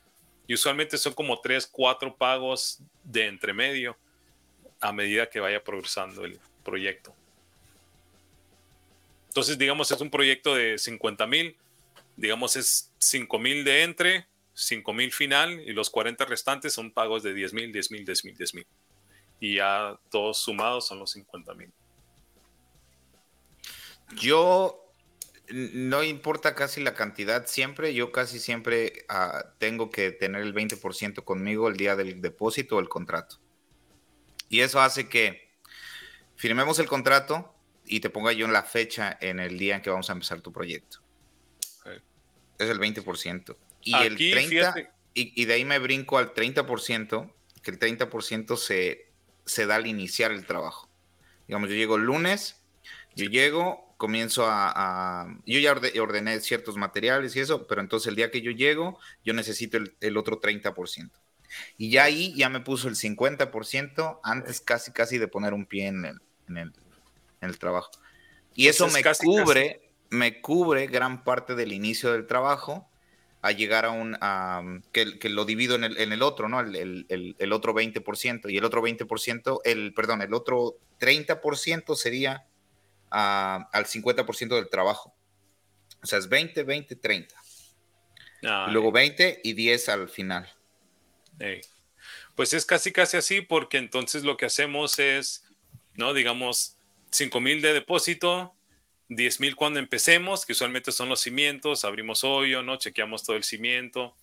Y 0.48 0.54
usualmente 0.54 0.98
son 0.98 1.14
como 1.14 1.40
tres, 1.40 1.66
cuatro 1.66 2.16
pagos 2.16 2.80
de 3.04 3.28
entremedio 3.28 3.98
a 4.82 4.92
medida 4.92 5.30
que 5.30 5.40
vaya 5.40 5.64
progresando 5.64 6.26
el 6.26 6.40
proyecto. 6.64 7.16
Entonces, 9.30 9.58
digamos, 9.58 9.90
es 9.90 10.00
un 10.00 10.12
proyecto 10.12 10.54
de 10.54 10.78
50 10.78 11.26
mil, 11.26 11.58
digamos, 12.16 12.56
es 12.56 12.92
5 13.00 13.40
mil 13.40 13.64
de 13.64 13.84
entre, 13.84 14.28
5 14.54 14.94
mil 14.94 15.12
final 15.12 15.60
y 15.60 15.74
los 15.74 15.90
40 15.90 16.26
restantes 16.26 16.74
son 16.74 16.92
pagos 16.92 17.24
de 17.24 17.34
10 17.34 17.54
mil, 17.54 17.72
10 17.72 17.92
mil, 17.92 18.06
10 18.06 18.26
mil, 18.26 18.38
10 18.38 18.54
mil. 18.56 18.68
Y 19.40 19.56
ya 19.56 20.00
todos 20.10 20.38
sumados 20.38 20.88
son 20.88 21.00
los 21.00 21.12
50 21.12 21.54
mil. 21.56 21.72
Yo 24.16 24.80
no 25.50 26.04
importa 26.04 26.56
casi 26.56 26.82
la 26.82 26.94
cantidad, 26.94 27.46
siempre, 27.48 27.94
yo 27.94 28.12
casi 28.12 28.40
siempre 28.40 29.06
uh, 29.10 29.46
tengo 29.58 29.90
que 29.90 30.12
tener 30.12 30.42
el 30.42 30.54
20% 30.54 31.24
conmigo 31.24 31.68
el 31.68 31.78
día 31.78 31.96
del 31.96 32.22
depósito 32.22 32.78
o 32.78 32.80
el 32.80 32.90
contrato. 32.90 33.40
Y 34.50 34.62
eso 34.62 34.82
hace 34.82 35.10
que 35.10 35.52
firmemos 36.36 36.80
el 36.80 36.88
contrato 36.88 37.54
y 37.86 38.00
te 38.00 38.10
ponga 38.10 38.32
yo 38.32 38.46
en 38.46 38.54
la 38.54 38.64
fecha 38.64 39.18
en 39.20 39.40
el 39.40 39.58
día 39.58 39.76
en 39.76 39.82
que 39.82 39.90
vamos 39.90 40.10
a 40.10 40.14
empezar 40.14 40.42
tu 40.42 40.52
proyecto. 40.52 41.00
Es 42.58 42.70
el 42.70 42.80
20%. 42.80 43.58
Y 43.84 43.96
el 43.96 44.18
30%, 44.18 44.90
y, 45.14 45.42
y, 45.42 45.46
de 45.46 45.54
ahí 45.54 45.66
me 45.66 45.80
brinco 45.80 46.18
al 46.18 46.34
30%, 46.34 47.32
que 47.62 47.72
el 47.72 47.80
30% 47.80 48.58
se, 48.58 49.12
se 49.46 49.66
da 49.66 49.76
al 49.76 49.88
iniciar 49.88 50.32
el 50.32 50.46
trabajo. 50.46 50.90
Digamos, 51.48 51.70
yo 51.70 51.76
llego 51.76 51.96
el 51.96 52.04
lunes, 52.04 52.62
yo 53.16 53.26
llego, 53.26 53.96
comienzo 53.98 54.46
a, 54.48 55.28
yo 55.46 55.60
ya 55.60 55.74
ordené 56.02 56.40
ciertos 56.42 56.78
materiales 56.78 57.36
y 57.36 57.40
eso, 57.40 57.68
pero 57.68 57.82
entonces 57.82 58.08
el 58.08 58.16
día 58.16 58.32
que 58.32 58.42
yo 58.42 58.52
llego, 58.52 59.00
yo 59.24 59.34
necesito 59.34 59.78
el, 60.00 60.18
otro 60.18 60.42
30%. 60.42 61.10
Y 61.78 61.92
ya 61.92 62.06
ahí 62.06 62.34
ya 62.36 62.50
me 62.50 62.62
puso 62.62 62.88
el 62.88 62.96
50% 62.96 64.20
antes 64.24 64.60
casi 64.62 64.92
casi 64.92 65.20
de 65.20 65.28
poner 65.28 65.54
un 65.54 65.66
pie 65.66 65.88
en 65.88 66.06
el, 66.06 66.22
en 66.50 66.74
el, 67.42 67.60
trabajo. 67.60 67.92
Y 68.56 68.68
eso 68.68 68.88
me 68.90 69.04
cubre, 69.04 69.92
me 70.10 70.42
cubre 70.42 70.88
gran 70.88 71.24
parte 71.24 71.56
del 71.56 71.72
inicio 71.72 72.12
del 72.12 72.26
trabajo 72.26 72.90
a 73.44 73.52
llegar 73.52 73.84
a 73.84 73.92
un, 73.92 74.18
que, 74.94 75.20
que, 75.20 75.28
lo 75.28 75.44
divido 75.44 75.76
en 75.76 75.84
el, 75.84 75.98
en 76.00 76.14
el 76.14 76.22
otro, 76.22 76.48
¿no? 76.48 76.62
El, 76.62 77.06
el, 77.10 77.36
el, 77.38 77.52
otro 77.52 77.74
20%. 77.76 78.50
Y 78.50 78.58
el 78.58 78.64
otro 78.64 78.82
20%, 78.82 79.60
el, 79.66 79.94
perdón, 79.94 80.22
el 80.22 80.34
otro 80.34 80.78
30% 81.02 81.96
sería 81.98 82.48
al 83.10 83.86
50% 83.86 84.56
del 84.56 84.70
trabajo. 84.70 85.14
O 86.02 86.08
sea, 86.08 86.20
es 86.20 86.30
20, 86.30 86.64
20, 86.64 86.96
30. 86.96 87.36
luego 88.70 88.94
20 88.94 89.42
y 89.44 89.52
10 89.52 89.90
al 89.90 90.08
final. 90.08 90.50
Pues 92.36 92.54
es 92.54 92.66
casi, 92.66 92.94
casi 92.94 93.18
así, 93.18 93.42
porque 93.42 93.78
entonces 93.78 94.24
lo 94.24 94.38
que 94.38 94.46
hacemos 94.46 95.00
es, 95.00 95.44
¿no? 95.96 96.14
Digamos, 96.14 96.78
5 97.12 97.42
mil 97.42 97.62
de 97.62 97.74
depósito, 97.74 98.56
10 99.16 99.40
mil 99.40 99.56
cuando 99.56 99.80
empecemos, 99.80 100.46
que 100.46 100.54
usualmente 100.54 100.92
son 100.92 101.10
los 101.10 101.22
cimientos, 101.22 101.86
abrimos 101.86 102.24
hoyo, 102.24 102.64
¿no? 102.64 102.78
Chequeamos 102.78 103.24
todo 103.24 103.36
el 103.36 103.44
cimiento. 103.44 104.16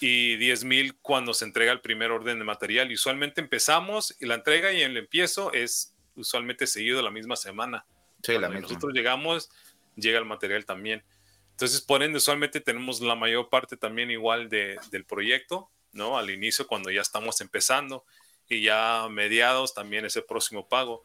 Y 0.00 0.36
10 0.36 0.64
mil 0.64 0.96
cuando 0.96 1.34
se 1.34 1.44
entrega 1.44 1.72
el 1.72 1.80
primer 1.80 2.10
orden 2.10 2.38
de 2.38 2.44
material. 2.44 2.90
Y 2.90 2.94
usualmente 2.94 3.40
empezamos 3.40 4.16
y 4.20 4.26
la 4.26 4.36
entrega 4.36 4.72
y 4.72 4.82
el 4.82 4.96
empiezo 4.96 5.52
es 5.52 5.94
usualmente 6.14 6.66
seguido 6.66 7.02
la 7.02 7.10
misma 7.10 7.36
semana. 7.36 7.84
Sí, 8.22 8.38
nosotros 8.38 8.92
llegamos, 8.94 9.50
llega 9.96 10.18
el 10.18 10.24
material 10.24 10.64
también. 10.64 11.02
Entonces, 11.50 11.82
por 11.82 12.02
ende, 12.02 12.16
usualmente 12.16 12.60
tenemos 12.60 13.02
la 13.02 13.14
mayor 13.14 13.50
parte 13.50 13.76
también 13.76 14.10
igual 14.10 14.48
de, 14.48 14.78
del 14.90 15.04
proyecto, 15.04 15.70
¿no? 15.92 16.16
Al 16.16 16.30
inicio, 16.30 16.66
cuando 16.66 16.90
ya 16.90 17.02
estamos 17.02 17.42
empezando, 17.42 18.06
y 18.48 18.62
ya 18.62 19.06
mediados 19.10 19.74
también 19.74 20.04
ese 20.04 20.22
próximo 20.22 20.68
pago. 20.68 21.02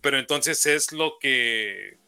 Pero 0.00 0.18
entonces 0.18 0.64
es 0.66 0.92
lo 0.92 1.18
que... 1.18 1.98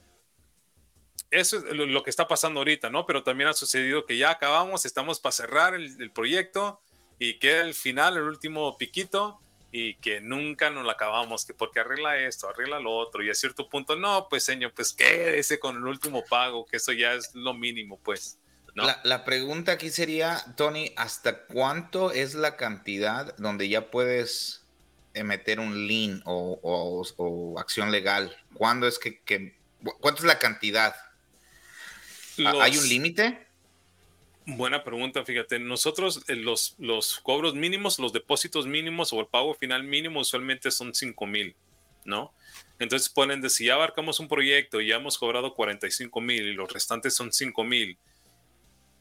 Eso 1.32 1.56
es 1.58 1.64
lo 1.74 2.02
que 2.04 2.10
está 2.10 2.28
pasando 2.28 2.60
ahorita, 2.60 2.90
¿no? 2.90 3.04
Pero 3.06 3.24
también 3.24 3.48
ha 3.48 3.54
sucedido 3.54 4.06
que 4.06 4.16
ya 4.16 4.30
acabamos, 4.30 4.84
estamos 4.84 5.18
para 5.18 5.32
cerrar 5.32 5.74
el, 5.74 6.00
el 6.00 6.12
proyecto 6.12 6.80
y 7.18 7.38
queda 7.38 7.62
el 7.62 7.74
final, 7.74 8.16
el 8.16 8.24
último 8.24 8.76
piquito, 8.76 9.42
y 9.72 9.94
que 9.94 10.20
nunca 10.20 10.68
nos 10.68 10.84
la 10.84 10.92
acabamos, 10.92 11.46
que 11.46 11.54
porque 11.54 11.80
arregla 11.80 12.18
esto, 12.18 12.48
arregla 12.48 12.78
lo 12.78 12.94
otro, 12.94 13.24
y 13.24 13.30
a 13.30 13.34
cierto 13.34 13.70
punto, 13.70 13.96
no, 13.96 14.28
pues 14.28 14.44
señor, 14.44 14.72
pues 14.74 14.92
quédese 14.92 15.58
con 15.58 15.76
el 15.76 15.86
último 15.86 16.22
pago, 16.28 16.66
que 16.66 16.76
eso 16.76 16.92
ya 16.92 17.14
es 17.14 17.34
lo 17.34 17.54
mínimo, 17.54 17.98
pues. 17.98 18.38
¿no? 18.74 18.84
La, 19.02 19.24
pregunta 19.24 19.72
aquí 19.72 19.88
sería, 19.88 20.44
Tony, 20.56 20.92
¿hasta 20.96 21.46
cuánto 21.46 22.12
es 22.12 22.34
la 22.34 22.56
cantidad 22.56 23.34
donde 23.38 23.68
ya 23.70 23.90
puedes 23.90 24.66
meter 25.14 25.58
un 25.58 25.86
lien 25.86 26.22
o, 26.26 27.56
acción 27.58 27.90
legal? 27.90 28.36
¿Cuándo 28.52 28.86
es 28.86 28.98
que, 28.98 29.22
que, 29.22 29.58
cuánto 30.00 30.20
es 30.20 30.26
la 30.26 30.38
cantidad? 30.38 30.94
¿Hay 32.38 32.76
un 32.76 32.88
límite? 32.88 33.46
Buena 34.44 34.82
pregunta, 34.82 35.24
fíjate, 35.24 35.58
nosotros 35.60 36.24
eh, 36.26 36.34
los, 36.34 36.74
los 36.78 37.20
cobros 37.20 37.54
mínimos, 37.54 37.98
los 37.98 38.12
depósitos 38.12 38.66
mínimos 38.66 39.12
o 39.12 39.20
el 39.20 39.26
pago 39.26 39.54
final 39.54 39.84
mínimo 39.84 40.20
usualmente 40.20 40.70
son 40.72 40.94
5 40.94 41.26
mil, 41.26 41.54
¿no? 42.04 42.32
Entonces 42.80 43.08
ponen 43.08 43.40
de 43.40 43.50
si 43.50 43.66
ya 43.66 43.74
abarcamos 43.74 44.18
un 44.18 44.26
proyecto 44.26 44.80
y 44.80 44.88
ya 44.88 44.96
hemos 44.96 45.16
cobrado 45.16 45.54
45 45.54 46.20
mil 46.20 46.42
y 46.42 46.54
los 46.54 46.72
restantes 46.72 47.14
son 47.14 47.32
5 47.32 47.62
mil 47.62 47.96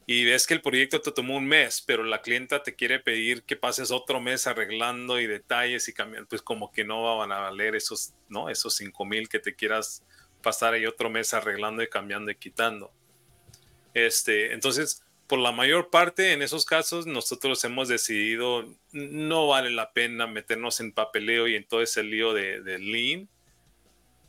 y 0.06 0.26
ves 0.26 0.46
que 0.46 0.54
el 0.54 0.62
proyecto 0.62 1.00
te 1.02 1.12
tomó 1.12 1.38
un 1.38 1.48
mes, 1.48 1.82
pero 1.86 2.04
la 2.04 2.22
clienta 2.22 2.62
te 2.62 2.76
quiere 2.76 3.00
pedir 3.00 3.44
que 3.44 3.56
pases 3.56 3.92
otro 3.92 4.20
mes 4.20 4.46
arreglando 4.46 5.20
y 5.20 5.26
detalles 5.26 5.88
y 5.88 5.94
cambiando, 5.94 6.28
pues 6.28 6.42
como 6.42 6.72
que 6.72 6.84
no 6.84 7.18
van 7.18 7.32
a 7.32 7.40
valer 7.40 7.76
esos, 7.76 8.14
¿no? 8.28 8.50
Esos 8.50 8.76
5 8.76 9.06
mil 9.06 9.30
que 9.30 9.40
te 9.40 9.56
quieras 9.56 10.04
pasar 10.44 10.74
ahí 10.74 10.86
otro 10.86 11.10
mes 11.10 11.34
arreglando 11.34 11.82
y 11.82 11.88
cambiando 11.88 12.30
y 12.30 12.36
quitando. 12.36 12.92
Este, 13.94 14.54
entonces, 14.54 15.04
por 15.28 15.40
la 15.40 15.52
mayor 15.52 15.90
parte 15.90 16.34
en 16.34 16.42
esos 16.42 16.66
casos 16.66 17.06
nosotros 17.06 17.64
hemos 17.64 17.88
decidido 17.88 18.66
no 18.92 19.48
vale 19.48 19.70
la 19.70 19.94
pena 19.94 20.28
meternos 20.28 20.82
en 20.82 20.92
papeleo 20.92 21.48
y 21.48 21.56
en 21.56 21.66
todo 21.66 21.82
ese 21.82 22.04
lío 22.04 22.34
de, 22.34 22.62
de 22.62 22.80
lean 22.80 23.30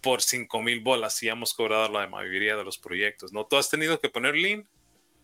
por 0.00 0.22
5 0.22 0.62
mil 0.62 0.80
bolas 0.80 1.16
si 1.16 1.28
hemos 1.28 1.54
cobrado 1.54 1.88
la 1.88 2.06
mayoría 2.08 2.56
de 2.56 2.64
los 2.64 2.78
proyectos, 2.78 3.32
¿no? 3.32 3.46
¿Tú 3.46 3.56
has 3.56 3.70
tenido 3.70 3.98
que 4.00 4.10
poner 4.10 4.36
lean? 4.36 4.68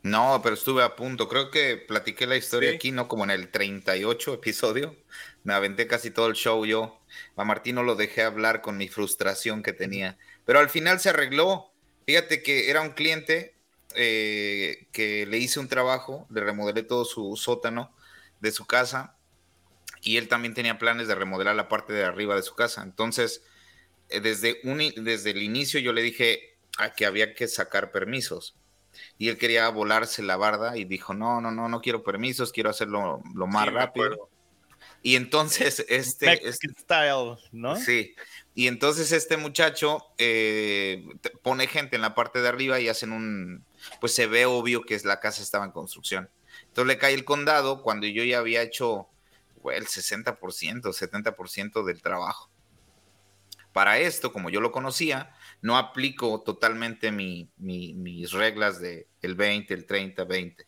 No, 0.02 0.40
pero 0.42 0.54
estuve 0.54 0.82
a 0.82 0.94
punto. 0.94 1.28
Creo 1.28 1.50
que 1.50 1.76
platiqué 1.76 2.26
la 2.26 2.36
historia 2.36 2.70
aquí, 2.72 2.92
¿no? 2.92 3.08
Como 3.08 3.24
en 3.24 3.30
el 3.30 3.50
38 3.50 4.34
episodio. 4.34 4.96
Me 5.42 5.54
aventé 5.54 5.86
casi 5.86 6.10
todo 6.10 6.28
el 6.28 6.34
show 6.34 6.64
yo. 6.64 7.00
A 7.36 7.44
Martín 7.44 7.74
no 7.74 7.82
lo 7.82 7.96
dejé 7.96 8.22
hablar 8.22 8.62
con 8.62 8.76
mi 8.76 8.88
frustración 8.88 9.62
que 9.62 9.72
tenía. 9.72 10.16
Pero 10.44 10.60
al 10.60 10.70
final 10.70 11.00
se 11.00 11.10
arregló. 11.10 11.72
Fíjate 12.06 12.42
que 12.42 12.70
era 12.70 12.80
un 12.80 12.90
cliente 12.90 13.57
eh, 13.94 14.86
que 14.92 15.26
le 15.26 15.38
hice 15.38 15.60
un 15.60 15.68
trabajo, 15.68 16.26
le 16.30 16.42
remodelé 16.42 16.82
todo 16.82 17.04
su 17.04 17.36
sótano 17.36 17.94
de 18.40 18.52
su 18.52 18.66
casa 18.66 19.16
y 20.00 20.16
él 20.16 20.28
también 20.28 20.54
tenía 20.54 20.78
planes 20.78 21.08
de 21.08 21.14
remodelar 21.14 21.56
la 21.56 21.68
parte 21.68 21.92
de 21.92 22.04
arriba 22.04 22.34
de 22.36 22.42
su 22.42 22.54
casa. 22.54 22.82
Entonces, 22.82 23.42
eh, 24.10 24.20
desde, 24.20 24.60
un, 24.64 24.78
desde 25.04 25.30
el 25.30 25.42
inicio 25.42 25.80
yo 25.80 25.92
le 25.92 26.02
dije 26.02 26.58
a 26.78 26.92
que 26.92 27.06
había 27.06 27.34
que 27.34 27.48
sacar 27.48 27.90
permisos 27.90 28.56
y 29.16 29.28
él 29.28 29.38
quería 29.38 29.68
volarse 29.68 30.22
la 30.22 30.36
barda 30.36 30.76
y 30.76 30.84
dijo, 30.84 31.14
no, 31.14 31.40
no, 31.40 31.50
no, 31.50 31.68
no 31.68 31.80
quiero 31.80 32.02
permisos, 32.02 32.52
quiero 32.52 32.70
hacerlo 32.70 33.22
lo 33.34 33.46
más 33.46 33.72
rápido. 33.72 34.30
Y 35.02 35.16
entonces, 35.16 35.84
este... 35.88 36.48
este 36.48 36.68
style, 36.78 37.36
¿no? 37.52 37.76
Sí. 37.76 38.14
Y 38.54 38.66
entonces 38.66 39.12
este 39.12 39.36
muchacho 39.36 40.04
eh, 40.18 41.06
pone 41.42 41.68
gente 41.68 41.96
en 41.96 42.02
la 42.02 42.14
parte 42.14 42.42
de 42.42 42.48
arriba 42.48 42.80
y 42.80 42.88
hacen 42.88 43.12
un, 43.12 43.64
pues 44.00 44.14
se 44.14 44.26
ve 44.26 44.46
obvio 44.46 44.82
que 44.82 44.98
la 45.04 45.20
casa 45.20 45.42
estaba 45.42 45.64
en 45.64 45.70
construcción. 45.70 46.28
Entonces 46.62 46.88
le 46.88 46.98
cae 46.98 47.14
el 47.14 47.24
condado 47.24 47.82
cuando 47.82 48.06
yo 48.08 48.24
ya 48.24 48.38
había 48.38 48.62
hecho 48.62 49.08
el 49.72 49.86
60%, 49.86 50.34
70% 50.38 51.84
del 51.84 52.02
trabajo. 52.02 52.50
Para 53.72 53.98
esto, 53.98 54.32
como 54.32 54.50
yo 54.50 54.60
lo 54.60 54.72
conocía, 54.72 55.32
no 55.62 55.76
aplico 55.76 56.42
totalmente 56.42 57.12
mis 57.12 58.32
reglas 58.32 58.80
de 58.80 59.06
el 59.22 59.36
20, 59.36 59.72
el 59.72 59.86
30, 59.86 60.24
20. 60.24 60.66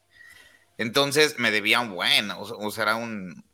Entonces 0.79 1.39
me 1.39 1.51
debían 1.51 1.93
bueno, 1.93 2.41
o, 2.41 2.71
sea, 2.71 2.85
era 2.85 2.97
un 2.97 3.45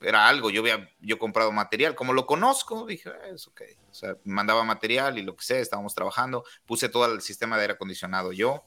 era 0.00 0.28
algo, 0.28 0.50
yo 0.50 0.62
había 0.62 0.90
yo 1.00 1.18
comprado 1.18 1.52
material, 1.52 1.94
como 1.94 2.12
lo 2.12 2.26
conozco, 2.26 2.86
dije, 2.86 3.10
ah, 3.10 3.28
es 3.34 3.46
ok, 3.46 3.62
o 3.90 3.94
sea, 3.94 4.16
mandaba 4.24 4.64
material 4.64 5.18
y 5.18 5.22
lo 5.22 5.36
que 5.36 5.44
sea, 5.44 5.58
estábamos 5.58 5.94
trabajando, 5.94 6.44
puse 6.66 6.88
todo 6.88 7.12
el 7.12 7.20
sistema 7.20 7.56
de 7.56 7.62
aire 7.62 7.74
acondicionado 7.74 8.32
yo, 8.32 8.64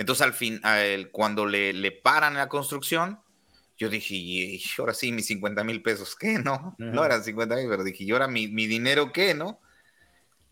entonces, 0.00 0.22
al 0.22 0.32
fin, 0.32 0.62
cuando 1.12 1.44
le, 1.44 1.74
le, 1.74 1.92
paran 1.92 2.32
la 2.32 2.48
construcción, 2.48 3.20
yo 3.76 3.90
dije, 3.90 4.14
y, 4.14 4.62
ahora 4.78 4.94
sí, 4.94 5.12
mis 5.12 5.26
50 5.26 5.62
mil 5.62 5.82
pesos, 5.82 6.16
¿qué? 6.16 6.38
No, 6.38 6.74
no 6.78 7.04
eran 7.04 7.22
50 7.22 7.54
mil, 7.56 7.68
pero 7.68 7.84
dije, 7.84 8.04
¿y 8.04 8.10
ahora 8.10 8.26
mi, 8.26 8.48
mi 8.48 8.66
dinero 8.66 9.12
qué? 9.12 9.34
¿No? 9.34 9.60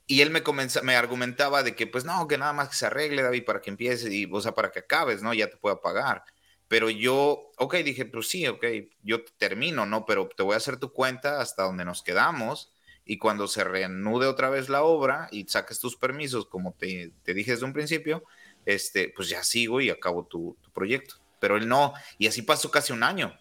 Y 0.07 0.21
él 0.21 0.29
me, 0.29 0.43
comenzó, 0.43 0.83
me 0.83 0.97
argumentaba 0.97 1.63
de 1.63 1.75
que, 1.75 1.87
pues 1.87 2.05
no, 2.05 2.29
que 2.29 2.37
nada 2.37 2.53
más 2.53 2.69
que 2.69 2.75
se 2.75 2.87
arregle, 2.89 3.23
David, 3.23 3.47
para 3.47 3.63
que 3.63 3.71
empieces, 3.71 4.13
y, 4.13 4.29
o 4.31 4.39
sea, 4.43 4.53
para 4.53 4.71
que 4.71 4.81
acabes, 4.81 5.23
¿no? 5.23 5.33
Ya 5.33 5.49
te 5.49 5.57
pueda 5.57 5.81
pagar. 5.81 6.25
Pero 6.69 6.91
yo, 6.91 7.51
ok, 7.57 7.77
dije, 7.77 8.05
pues 8.05 8.29
sí, 8.29 8.47
ok, 8.47 8.65
yo 9.03 9.25
termino, 9.39 9.87
¿no? 9.87 10.05
Pero 10.05 10.29
te 10.29 10.43
voy 10.43 10.55
a 10.55 10.59
hacer 10.59 10.77
tu 10.77 10.93
cuenta 10.93 11.41
hasta 11.41 11.63
donde 11.63 11.85
nos 11.85 12.03
quedamos 12.03 12.73
y 13.09 13.17
cuando 13.17 13.49
se 13.49 13.65
reanude 13.65 14.27
otra 14.27 14.51
vez 14.51 14.69
la 14.69 14.83
obra 14.83 15.29
y 15.33 15.49
saques 15.49 15.81
tus 15.81 15.97
permisos, 15.97 16.47
como 16.47 16.75
te, 16.75 17.11
dije 17.25 17.53
desde 17.53 17.65
un 17.65 17.73
principio, 17.73 18.23
este, 18.67 19.11
pues 19.17 19.31
ya 19.31 19.43
sigo 19.43 19.81
y 19.81 19.89
acabo 19.89 20.27
tu, 20.27 20.59
proyecto. 20.75 21.15
Pero 21.41 21.57
él 21.57 21.67
no, 21.67 21.95
y 22.19 22.27
así 22.27 22.43
pasó 22.43 22.71
casi 22.71 22.93
un 22.93 23.03
año. 23.03 23.35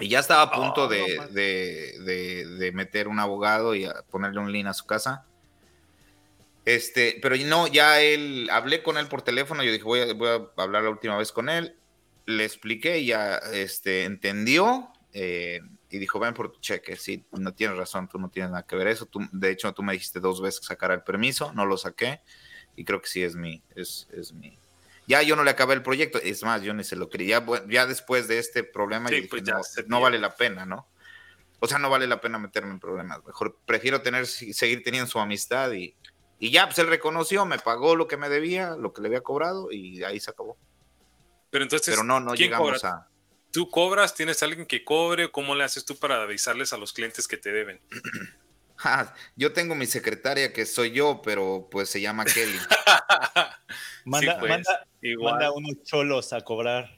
Y 0.00 0.08
ya 0.08 0.20
estaba 0.20 0.40
a 0.42 0.50
punto 0.50 0.84
oh, 0.84 0.88
de, 0.88 2.70
meter 2.72 3.08
un 3.08 3.18
abogado 3.18 3.74
y 3.74 3.86
ponerle 4.10 4.40
un 4.40 4.50
link 4.50 4.66
a 4.68 4.72
su 4.72 4.86
casa. 4.86 5.26
Este, 6.64 7.18
pero 7.20 7.36
no, 7.44 7.66
ya 7.66 8.00
él, 8.00 8.48
hablé 8.50 8.82
con 8.82 8.96
él 8.96 9.06
por 9.06 9.20
teléfono, 9.20 9.62
yo 9.62 9.70
dije, 9.70 9.84
voy 9.84 10.00
a, 10.00 10.14
voy 10.14 10.28
a 10.28 10.62
hablar 10.62 10.84
la 10.84 10.90
última 10.90 11.18
vez 11.18 11.30
con 11.30 11.50
él, 11.50 11.76
le 12.26 12.44
expliqué, 12.44 13.04
ya 13.04 13.36
este, 13.36 14.04
entendió, 14.04 14.92
eh, 15.12 15.60
y 15.90 15.98
dijo, 15.98 16.18
ven 16.18 16.34
por 16.34 16.50
tu 16.50 16.60
cheque, 16.60 16.96
sí, 16.96 17.26
no 17.32 17.52
tienes 17.54 17.76
razón, 17.76 18.08
tú 18.08 18.18
no 18.18 18.30
tienes 18.30 18.50
nada 18.50 18.66
que 18.66 18.76
ver 18.76 18.86
eso, 18.86 19.06
tú, 19.06 19.20
de 19.32 19.50
hecho 19.50 19.72
tú 19.72 19.82
me 19.82 19.92
dijiste 19.92 20.20
dos 20.20 20.40
veces 20.40 20.60
que 20.60 20.66
sacara 20.66 20.94
el 20.94 21.02
permiso, 21.02 21.52
no 21.52 21.66
lo 21.66 21.76
saqué, 21.76 22.20
y 22.76 22.84
creo 22.84 23.00
que 23.00 23.08
sí 23.08 23.22
es 23.22 23.36
mi, 23.36 23.62
es, 23.76 24.08
es 24.12 24.32
mi, 24.32 24.58
ya 25.06 25.22
yo 25.22 25.36
no 25.36 25.44
le 25.44 25.50
acabé 25.50 25.74
el 25.74 25.82
proyecto, 25.82 26.18
es 26.18 26.42
más, 26.42 26.62
yo 26.62 26.72
ni 26.72 26.84
se 26.84 26.96
lo 26.96 27.10
quería, 27.10 27.44
ya, 27.68 27.86
después 27.86 28.28
de 28.28 28.38
este 28.38 28.64
problema, 28.64 29.10
pues 29.28 29.42
no, 29.86 30.00
vale 30.00 30.18
la 30.18 30.34
pena, 30.34 30.64
¿no? 30.64 30.88
O 31.60 31.68
sea, 31.68 31.78
no 31.78 31.90
vale 31.90 32.06
la 32.06 32.20
pena 32.20 32.38
meterme 32.38 32.70
en 32.70 32.80
problemas, 32.80 33.24
mejor 33.24 33.58
prefiero 33.66 34.02
tener, 34.02 34.26
seguir 34.26 34.82
teniendo 34.82 35.10
su 35.10 35.18
amistad 35.18 35.72
y, 35.72 35.94
y 36.38 36.50
ya, 36.50 36.66
pues 36.66 36.78
él 36.78 36.88
reconoció, 36.88 37.44
me 37.44 37.58
pagó 37.58 37.94
lo 37.94 38.08
que 38.08 38.16
me 38.16 38.28
debía, 38.28 38.76
lo 38.76 38.92
que 38.92 39.02
le 39.02 39.08
había 39.08 39.20
cobrado, 39.20 39.70
y 39.70 40.02
ahí 40.02 40.18
se 40.18 40.30
acabó. 40.30 40.56
Pero 41.52 41.64
entonces, 41.64 41.94
Pero 41.94 42.02
no, 42.02 42.18
no 42.18 42.34
llegamos 42.34 42.82
a 42.82 43.06
¿Tú 43.52 43.68
cobras? 43.68 44.14
¿Tienes 44.14 44.42
alguien 44.42 44.64
que 44.64 44.82
cobre? 44.82 45.30
¿Cómo 45.30 45.54
le 45.54 45.62
haces 45.62 45.84
tú 45.84 45.94
para 45.96 46.22
avisarles 46.22 46.72
a 46.72 46.78
los 46.78 46.94
clientes 46.94 47.28
que 47.28 47.36
te 47.36 47.52
deben? 47.52 47.80
Ah, 48.84 49.14
yo 49.36 49.52
tengo 49.52 49.76
mi 49.76 49.86
secretaria 49.86 50.52
que 50.52 50.66
soy 50.66 50.90
yo, 50.90 51.22
pero 51.22 51.68
pues 51.70 51.88
se 51.88 52.00
llama 52.00 52.24
Kelly. 52.24 52.58
manda, 54.04 54.40
pues, 54.40 54.66
manda, 55.20 55.52
unos 55.52 55.84
cholos 55.84 56.32
a 56.32 56.40
cobrar. 56.40 56.90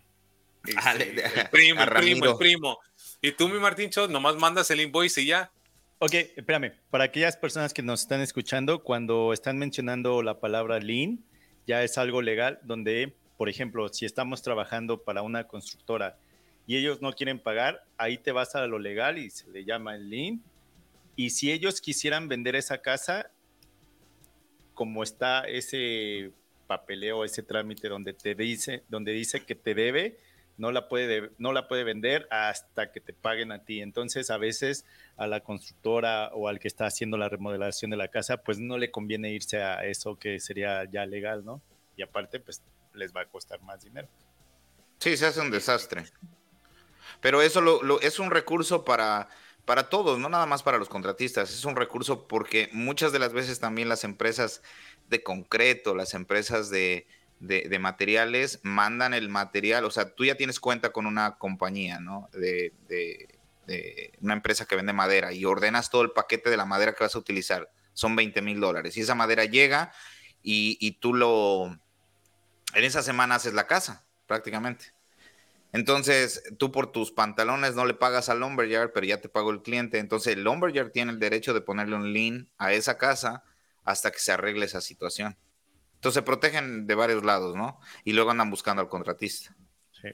el 0.64 1.48
primo, 1.50 1.82
el 1.82 1.90
primo, 1.90 2.24
el 2.24 2.36
primo. 2.38 2.78
Y 3.20 3.32
tú, 3.32 3.50
mi 3.50 3.58
Martincho, 3.58 4.08
nomás 4.08 4.36
mandas 4.36 4.70
el 4.70 4.80
invoice 4.80 5.20
y 5.20 5.26
ya. 5.26 5.52
Ok, 5.98 6.14
espérame. 6.36 6.72
Para 6.88 7.04
aquellas 7.04 7.36
personas 7.36 7.74
que 7.74 7.82
nos 7.82 8.00
están 8.00 8.22
escuchando, 8.22 8.82
cuando 8.82 9.34
están 9.34 9.58
mencionando 9.58 10.22
la 10.22 10.40
palabra 10.40 10.78
lean, 10.78 11.22
ya 11.66 11.82
es 11.82 11.98
algo 11.98 12.22
legal 12.22 12.60
donde, 12.62 13.14
por 13.36 13.48
ejemplo, 13.48 13.88
si 13.88 14.06
estamos 14.06 14.42
trabajando 14.42 15.02
para 15.02 15.22
una 15.22 15.44
constructora 15.44 16.18
y 16.66 16.76
ellos 16.76 17.02
no 17.02 17.12
quieren 17.12 17.38
pagar, 17.38 17.84
ahí 17.98 18.18
te 18.18 18.32
vas 18.32 18.54
a 18.54 18.66
lo 18.66 18.78
legal 18.78 19.18
y 19.18 19.30
se 19.30 19.50
le 19.50 19.64
llama 19.64 19.96
el 19.96 20.08
lien. 20.08 20.42
Y 21.16 21.30
si 21.30 21.52
ellos 21.52 21.80
quisieran 21.80 22.28
vender 22.28 22.56
esa 22.56 22.78
casa, 22.78 23.30
como 24.72 25.02
está 25.02 25.40
ese 25.42 26.32
papeleo, 26.66 27.24
ese 27.24 27.42
trámite 27.42 27.88
donde 27.88 28.14
te 28.14 28.34
dice, 28.34 28.84
donde 28.88 29.12
dice 29.12 29.44
que 29.44 29.54
te 29.54 29.74
debe, 29.74 30.18
no 30.56 30.70
la 30.72 30.88
puede, 30.88 31.30
no 31.38 31.52
la 31.52 31.68
puede 31.68 31.84
vender 31.84 32.26
hasta 32.30 32.92
que 32.92 33.00
te 33.00 33.12
paguen 33.12 33.52
a 33.52 33.64
ti. 33.64 33.80
Entonces, 33.80 34.30
a 34.30 34.38
veces 34.38 34.84
a 35.16 35.26
la 35.26 35.40
constructora 35.40 36.30
o 36.32 36.48
al 36.48 36.58
que 36.58 36.68
está 36.68 36.86
haciendo 36.86 37.16
la 37.16 37.28
remodelación 37.28 37.90
de 37.90 37.96
la 37.96 38.08
casa, 38.08 38.38
pues 38.38 38.58
no 38.60 38.78
le 38.78 38.90
conviene 38.90 39.32
irse 39.32 39.62
a 39.62 39.84
eso 39.84 40.16
que 40.16 40.40
sería 40.40 40.84
ya 40.90 41.06
legal, 41.06 41.44
¿no? 41.44 41.60
Y 41.96 42.02
aparte, 42.02 42.40
pues 42.40 42.62
les 42.94 43.12
va 43.12 43.22
a 43.22 43.26
costar 43.26 43.60
más 43.62 43.82
dinero. 43.82 44.08
Sí, 44.98 45.16
se 45.16 45.26
hace 45.26 45.40
un 45.40 45.50
desastre. 45.50 46.04
Pero 47.20 47.42
eso 47.42 47.60
lo, 47.60 48.00
es 48.00 48.18
un 48.18 48.30
recurso 48.30 48.84
para, 48.84 49.28
para 49.64 49.88
todos, 49.88 50.18
no 50.18 50.28
nada 50.28 50.46
más 50.46 50.62
para 50.62 50.78
los 50.78 50.88
contratistas. 50.88 51.52
Es 51.52 51.64
un 51.64 51.76
recurso 51.76 52.26
porque 52.26 52.68
muchas 52.72 53.12
de 53.12 53.18
las 53.18 53.32
veces 53.32 53.60
también 53.60 53.88
las 53.88 54.04
empresas 54.04 54.62
de 55.08 55.22
concreto, 55.22 55.94
las 55.94 56.14
empresas 56.14 56.70
de, 56.70 57.06
materiales 57.78 58.60
mandan 58.62 59.12
el 59.14 59.28
material, 59.28 59.84
o 59.84 59.90
sea, 59.90 60.14
tú 60.14 60.24
ya 60.24 60.36
tienes 60.36 60.60
cuenta 60.60 60.92
con 60.92 61.06
una 61.06 61.36
compañía, 61.36 62.00
¿no? 62.00 62.28
De, 62.32 62.72
una 64.20 64.34
empresa 64.34 64.66
que 64.66 64.76
vende 64.76 64.92
madera 64.92 65.32
y 65.32 65.46
ordenas 65.46 65.88
todo 65.88 66.02
el 66.02 66.10
paquete 66.10 66.50
de 66.50 66.56
la 66.58 66.66
madera 66.66 66.94
que 66.94 67.04
vas 67.04 67.14
a 67.14 67.18
utilizar. 67.18 67.70
Son 67.94 68.14
20 68.16 68.42
mil 68.42 68.60
dólares. 68.60 68.96
Y 68.96 69.00
esa 69.00 69.14
madera 69.14 69.44
llega 69.44 69.92
y 70.42 70.92
tú 71.00 71.14
lo... 71.14 71.78
En 72.74 72.84
esa 72.84 73.02
semana 73.02 73.36
haces 73.36 73.54
la 73.54 73.66
casa, 73.66 74.04
prácticamente. 74.26 74.86
Entonces, 75.72 76.42
tú 76.56 76.70
por 76.70 76.92
tus 76.92 77.10
pantalones 77.10 77.74
no 77.74 77.84
le 77.84 77.94
pagas 77.94 78.28
al 78.28 78.40
lumberyard, 78.40 78.92
pero 78.92 79.06
ya 79.06 79.20
te 79.20 79.28
pagó 79.28 79.50
el 79.50 79.62
cliente. 79.62 79.98
Entonces, 79.98 80.34
el 80.34 80.44
lumberyard 80.44 80.92
tiene 80.92 81.10
el 81.10 81.18
derecho 81.18 81.52
de 81.52 81.60
ponerle 81.60 81.96
un 81.96 82.12
lien 82.12 82.48
a 82.58 82.72
esa 82.72 82.96
casa 82.96 83.42
hasta 83.84 84.12
que 84.12 84.20
se 84.20 84.30
arregle 84.30 84.66
esa 84.66 84.80
situación. 84.80 85.36
Entonces, 85.94 86.20
se 86.20 86.22
protegen 86.22 86.86
de 86.86 86.94
varios 86.94 87.24
lados, 87.24 87.56
¿no? 87.56 87.80
Y 88.04 88.12
luego 88.12 88.30
andan 88.30 88.50
buscando 88.50 88.82
al 88.82 88.88
contratista. 88.88 89.56
Sí. 89.90 90.10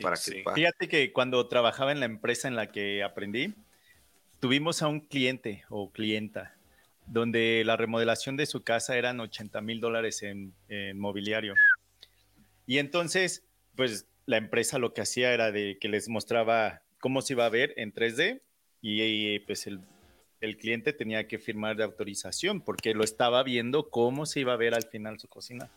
Para 0.00 0.16
que 0.16 0.44
Fíjate 0.54 0.88
que 0.88 1.12
cuando 1.12 1.48
trabajaba 1.48 1.90
en 1.90 1.98
la 1.98 2.06
empresa 2.06 2.46
en 2.46 2.54
la 2.54 2.70
que 2.70 3.02
aprendí, 3.02 3.54
tuvimos 4.38 4.80
a 4.82 4.86
un 4.86 5.00
cliente 5.00 5.64
o 5.68 5.90
clienta 5.90 6.56
donde 7.06 7.64
la 7.64 7.76
remodelación 7.76 8.36
de 8.36 8.46
su 8.46 8.62
casa 8.62 8.96
eran 8.96 9.18
80 9.18 9.60
mil 9.60 9.80
dólares 9.80 10.22
en, 10.22 10.54
en 10.68 10.98
mobiliario. 10.98 11.54
Y 12.70 12.78
entonces, 12.78 13.42
pues 13.74 14.06
la 14.26 14.36
empresa 14.36 14.78
lo 14.78 14.94
que 14.94 15.00
hacía 15.00 15.34
era 15.34 15.50
de 15.50 15.76
que 15.80 15.88
les 15.88 16.08
mostraba 16.08 16.82
cómo 17.00 17.20
se 17.20 17.32
iba 17.32 17.44
a 17.44 17.48
ver 17.48 17.74
en 17.76 17.92
3D 17.92 18.42
y, 18.80 19.40
pues 19.40 19.66
el, 19.66 19.80
cliente 20.56 20.92
tenía 20.92 21.26
que 21.26 21.40
firmar 21.40 21.76
de 21.76 21.82
autorización 21.82 22.60
porque 22.60 22.94
lo 22.94 23.02
estaba 23.02 23.42
viendo 23.42 23.90
cómo 23.90 24.24
se 24.24 24.38
iba 24.38 24.52
a 24.52 24.56
ver 24.56 24.74
al 24.74 24.84
final 24.84 25.18
su 25.18 25.26
cocina. 25.26 25.68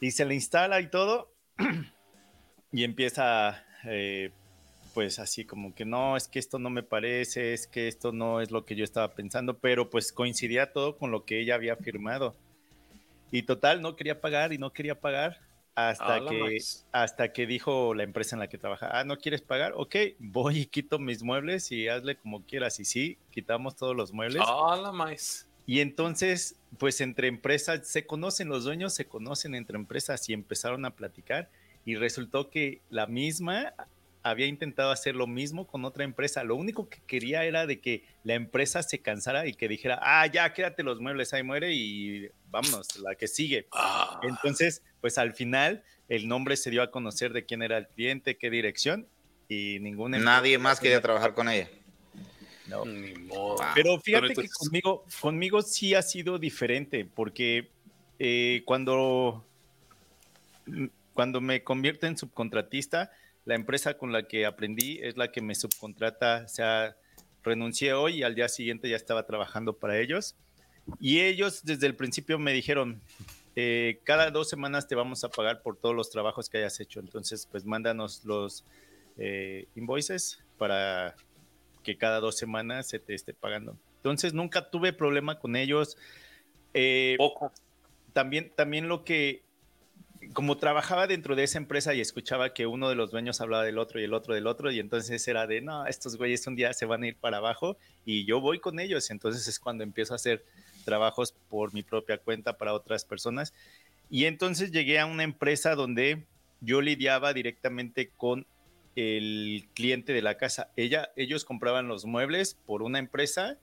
Y 0.00 0.10
se 0.10 0.24
le 0.24 0.34
instala 0.34 0.80
y 0.80 0.90
todo 0.90 1.32
y 2.72 2.82
empieza 2.82 3.64
eh, 3.84 4.32
pues 4.94 5.20
así 5.20 5.44
como 5.44 5.76
que 5.76 5.84
no, 5.84 6.16
es 6.16 6.26
que 6.26 6.40
esto 6.40 6.58
no 6.58 6.70
me 6.70 6.82
parece, 6.82 7.52
es 7.54 7.68
que 7.68 7.86
esto 7.86 8.10
no 8.10 8.40
es 8.40 8.50
lo 8.50 8.64
que 8.64 8.74
yo 8.74 8.82
estaba 8.82 9.14
pensando, 9.14 9.58
pero 9.58 9.90
pues 9.90 10.10
coincidía 10.10 10.72
todo 10.72 10.98
con 10.98 11.12
lo 11.12 11.24
que 11.24 11.38
ella 11.38 11.54
había 11.54 11.76
firmado. 11.76 12.34
Y 13.30 13.42
total, 13.42 13.80
no 13.80 13.94
quería 13.94 14.20
pagar 14.20 14.52
y 14.52 14.58
no 14.58 14.72
quería 14.72 14.98
pagar 14.98 15.46
hasta 15.86 16.20
que, 16.26 16.58
hasta 16.90 17.32
que 17.32 17.46
dijo 17.46 17.94
la 17.94 18.02
empresa 18.02 18.34
en 18.34 18.40
la 18.40 18.48
que 18.48 18.58
trabaja, 18.58 18.90
ah, 18.98 19.04
¿no 19.04 19.16
quieres 19.16 19.42
pagar? 19.42 19.74
Ok, 19.76 19.94
voy 20.18 20.58
y 20.60 20.66
quito 20.66 20.98
mis 20.98 21.22
muebles 21.22 21.70
y 21.70 21.86
hazle 21.86 22.16
como 22.16 22.42
quieras. 22.44 22.80
Y 22.80 22.84
sí, 22.84 23.18
quitamos 23.30 23.76
todos 23.76 23.94
los 23.94 24.12
muebles. 24.12 24.42
Hola, 24.44 24.90
más. 24.90 25.46
Y 25.66 25.80
entonces, 25.80 26.56
pues 26.78 27.00
entre 27.00 27.28
empresas, 27.28 27.86
se 27.86 28.06
conocen, 28.06 28.48
los 28.48 28.64
dueños 28.64 28.92
se 28.92 29.06
conocen 29.06 29.54
entre 29.54 29.76
empresas 29.76 30.28
y 30.28 30.32
empezaron 30.32 30.84
a 30.84 30.96
platicar 30.96 31.48
y 31.84 31.94
resultó 31.94 32.50
que 32.50 32.80
la 32.90 33.06
misma 33.06 33.74
había 34.30 34.46
intentado 34.46 34.90
hacer 34.90 35.14
lo 35.14 35.26
mismo 35.26 35.66
con 35.66 35.84
otra 35.84 36.04
empresa. 36.04 36.44
Lo 36.44 36.56
único 36.56 36.88
que 36.88 37.00
quería 37.06 37.44
era 37.44 37.66
de 37.66 37.80
que 37.80 38.04
la 38.24 38.34
empresa 38.34 38.82
se 38.82 39.00
cansara 39.00 39.46
y 39.46 39.54
que 39.54 39.68
dijera, 39.68 39.98
ah, 40.02 40.26
ya, 40.26 40.52
quédate 40.52 40.82
los 40.82 41.00
muebles, 41.00 41.32
ahí 41.34 41.42
muere 41.42 41.72
y 41.74 42.28
vámonos, 42.50 42.96
la 42.96 43.14
que 43.14 43.28
sigue. 43.28 43.66
Ah. 43.72 44.20
Entonces, 44.22 44.82
pues 45.00 45.18
al 45.18 45.34
final 45.34 45.84
el 46.08 46.28
nombre 46.28 46.56
se 46.56 46.70
dio 46.70 46.82
a 46.82 46.90
conocer 46.90 47.32
de 47.32 47.44
quién 47.44 47.62
era 47.62 47.78
el 47.78 47.88
cliente, 47.88 48.36
qué 48.36 48.50
dirección 48.50 49.06
y 49.48 49.78
ninguna... 49.80 50.18
Nadie 50.18 50.58
más 50.58 50.80
quería 50.80 51.00
trabajar 51.00 51.34
con 51.34 51.48
ella. 51.48 51.68
No. 52.66 52.84
Ni 52.84 53.14
modo. 53.14 53.56
Pero 53.74 53.98
fíjate 53.98 54.34
que 54.34 54.48
conmigo, 54.48 55.04
conmigo 55.20 55.62
sí 55.62 55.94
ha 55.94 56.02
sido 56.02 56.38
diferente 56.38 57.06
porque 57.06 57.70
eh, 58.18 58.62
cuando, 58.64 59.44
cuando 61.14 61.40
me 61.40 61.62
convierto 61.64 62.06
en 62.06 62.18
subcontratista, 62.18 63.10
la 63.48 63.54
empresa 63.54 63.96
con 63.96 64.12
la 64.12 64.28
que 64.28 64.44
aprendí 64.44 65.00
es 65.02 65.16
la 65.16 65.32
que 65.32 65.40
me 65.40 65.54
subcontrata, 65.54 66.42
o 66.44 66.48
sea, 66.48 66.98
renuncié 67.42 67.94
hoy 67.94 68.16
y 68.16 68.22
al 68.22 68.34
día 68.34 68.46
siguiente 68.46 68.90
ya 68.90 68.96
estaba 68.96 69.24
trabajando 69.24 69.72
para 69.72 69.98
ellos. 69.98 70.36
Y 71.00 71.20
ellos 71.20 71.64
desde 71.64 71.86
el 71.86 71.96
principio 71.96 72.38
me 72.38 72.52
dijeron, 72.52 73.00
eh, 73.56 74.00
cada 74.04 74.30
dos 74.30 74.50
semanas 74.50 74.86
te 74.86 74.94
vamos 74.94 75.24
a 75.24 75.30
pagar 75.30 75.62
por 75.62 75.78
todos 75.78 75.96
los 75.96 76.10
trabajos 76.10 76.50
que 76.50 76.58
hayas 76.58 76.78
hecho. 76.78 77.00
Entonces, 77.00 77.48
pues 77.50 77.64
mándanos 77.64 78.22
los 78.26 78.66
eh, 79.16 79.66
invoices 79.76 80.44
para 80.58 81.16
que 81.82 81.96
cada 81.96 82.20
dos 82.20 82.36
semanas 82.36 82.86
se 82.86 82.98
te 82.98 83.14
esté 83.14 83.32
pagando. 83.32 83.78
Entonces, 83.96 84.34
nunca 84.34 84.68
tuve 84.68 84.92
problema 84.92 85.38
con 85.38 85.56
ellos. 85.56 85.96
Eh, 86.74 87.14
Poco. 87.16 87.50
También, 88.12 88.52
también 88.54 88.88
lo 88.88 89.04
que 89.04 89.47
como 90.32 90.56
trabajaba 90.56 91.06
dentro 91.06 91.34
de 91.36 91.44
esa 91.44 91.58
empresa 91.58 91.94
y 91.94 92.00
escuchaba 92.00 92.52
que 92.52 92.66
uno 92.66 92.88
de 92.88 92.94
los 92.94 93.10
dueños 93.10 93.40
hablaba 93.40 93.64
del 93.64 93.78
otro 93.78 94.00
y 94.00 94.04
el 94.04 94.14
otro 94.14 94.34
del 94.34 94.46
otro, 94.46 94.70
y 94.70 94.78
entonces 94.78 95.26
era 95.26 95.46
de, 95.46 95.60
no, 95.60 95.86
estos 95.86 96.16
güeyes 96.16 96.46
un 96.46 96.56
día 96.56 96.72
se 96.72 96.86
van 96.86 97.02
a 97.02 97.08
ir 97.08 97.16
para 97.16 97.38
abajo 97.38 97.76
y 98.04 98.24
yo 98.24 98.40
voy 98.40 98.60
con 98.60 98.80
ellos. 98.80 99.10
Entonces 99.10 99.46
es 99.48 99.58
cuando 99.58 99.84
empiezo 99.84 100.12
a 100.12 100.16
hacer 100.16 100.44
trabajos 100.84 101.34
por 101.48 101.72
mi 101.72 101.82
propia 101.82 102.18
cuenta 102.18 102.56
para 102.58 102.74
otras 102.74 103.04
personas. 103.04 103.54
Y 104.10 104.24
entonces 104.24 104.70
llegué 104.70 104.98
a 104.98 105.06
una 105.06 105.22
empresa 105.22 105.74
donde 105.74 106.24
yo 106.60 106.80
lidiaba 106.80 107.32
directamente 107.32 108.10
con 108.16 108.46
el 108.96 109.68
cliente 109.74 110.12
de 110.12 110.22
la 110.22 110.36
casa. 110.36 110.70
Ella, 110.76 111.10
ellos 111.16 111.44
compraban 111.44 111.88
los 111.88 112.04
muebles 112.04 112.56
por 112.66 112.82
una 112.82 112.98
empresa 112.98 113.58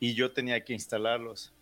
y 0.00 0.14
yo 0.14 0.32
tenía 0.32 0.64
que 0.64 0.72
instalarlos. 0.72 1.52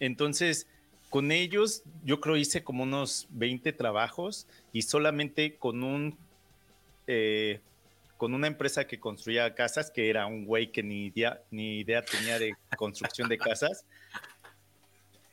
Entonces, 0.00 0.66
con 1.12 1.30
ellos, 1.30 1.82
yo 2.04 2.22
creo 2.22 2.38
hice 2.38 2.64
como 2.64 2.84
unos 2.84 3.26
20 3.28 3.74
trabajos 3.74 4.46
y 4.72 4.80
solamente 4.80 5.56
con 5.56 5.82
un 5.84 6.16
eh, 7.06 7.60
con 8.16 8.32
una 8.32 8.46
empresa 8.46 8.86
que 8.86 8.98
construía 8.98 9.54
casas, 9.54 9.90
que 9.90 10.08
era 10.08 10.24
un 10.24 10.46
güey 10.46 10.72
que 10.72 10.82
ni 10.82 11.04
idea, 11.04 11.42
ni 11.50 11.80
idea 11.80 12.02
tenía 12.02 12.38
de 12.38 12.54
construcción 12.78 13.28
de 13.28 13.36
casas. 13.36 13.84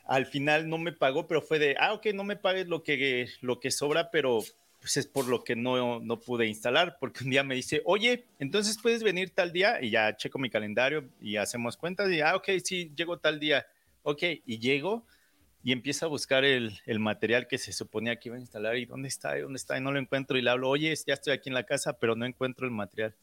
Al 0.03 0.25
final 0.25 0.67
no 0.67 0.77
me 0.77 0.91
pagó, 0.91 1.27
pero 1.27 1.41
fue 1.41 1.59
de, 1.59 1.77
ah, 1.79 1.93
ok, 1.93 2.07
no 2.13 2.25
me 2.25 2.35
pagues 2.35 2.67
lo 2.67 2.83
que, 2.83 3.29
lo 3.39 3.61
que 3.61 3.71
sobra, 3.71 4.11
pero 4.11 4.39
pues 4.81 4.97
es 4.97 5.07
por 5.07 5.29
lo 5.29 5.45
que 5.45 5.55
no, 5.55 6.01
no 6.01 6.19
pude 6.19 6.45
instalar, 6.47 6.97
porque 6.99 7.23
un 7.23 7.29
día 7.29 7.43
me 7.43 7.55
dice, 7.55 7.81
oye, 7.85 8.25
entonces 8.39 8.77
puedes 8.81 9.01
venir 9.01 9.29
tal 9.29 9.53
día 9.53 9.81
y 9.81 9.91
ya 9.91 10.17
checo 10.17 10.39
mi 10.39 10.49
calendario 10.49 11.07
y 11.21 11.37
hacemos 11.37 11.77
cuentas 11.77 12.11
y, 12.11 12.19
ah, 12.19 12.35
ok, 12.35 12.49
sí, 12.65 12.91
llego 12.97 13.17
tal 13.17 13.39
día, 13.39 13.65
ok, 14.03 14.23
y 14.45 14.59
llego 14.59 15.05
y 15.63 15.71
empiezo 15.71 16.05
a 16.05 16.09
buscar 16.09 16.45
el, 16.45 16.79
el, 16.85 16.99
material 16.99 17.47
que 17.47 17.57
se 17.57 17.73
suponía 17.73 18.15
que 18.15 18.29
iba 18.29 18.37
a 18.37 18.39
instalar 18.39 18.77
y 18.77 18.85
dónde 18.85 19.09
está, 19.09 19.37
dónde 19.37 19.57
está, 19.57 19.77
y 19.77 19.81
no 19.81 19.91
lo 19.91 19.99
encuentro 19.99 20.37
y 20.37 20.41
le 20.41 20.49
hablo, 20.49 20.69
oye, 20.69 20.93
ya 21.05 21.13
estoy 21.13 21.33
aquí 21.33 21.49
en 21.49 21.55
la 21.55 21.65
casa, 21.65 21.99
pero 21.99 22.15
no 22.15 22.25
encuentro 22.25 22.65
el 22.65 22.71
material. 22.71 23.15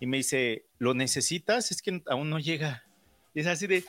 Y 0.00 0.06
me 0.06 0.16
dice, 0.16 0.64
¿lo 0.78 0.94
necesitas? 0.94 1.70
Es 1.70 1.82
que 1.82 2.02
aún 2.06 2.30
no 2.30 2.38
llega. 2.38 2.84
Y 3.34 3.40
es 3.40 3.46
así 3.46 3.66
de, 3.66 3.84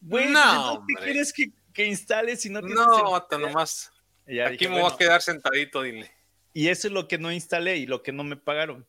bueno, 0.00 0.32
no, 0.32 0.86
¿qué 0.86 1.04
quieres 1.04 1.32
que, 1.32 1.52
que 1.72 1.86
instales 1.86 2.40
si 2.40 2.50
no 2.50 2.60
tienes 2.60 2.76
No, 2.76 3.14
hasta 3.14 3.38
nomás. 3.38 3.92
aquí 4.44 4.66
me 4.66 4.80
voy 4.80 4.90
a 4.92 4.96
quedar 4.96 5.22
sentadito, 5.22 5.82
dile. 5.82 6.10
Y 6.52 6.68
eso 6.68 6.88
es 6.88 6.92
lo 6.92 7.06
que 7.06 7.18
no 7.18 7.30
instalé 7.30 7.76
y 7.76 7.86
lo 7.86 8.02
que 8.02 8.12
no 8.12 8.24
me 8.24 8.36
pagaron. 8.36 8.86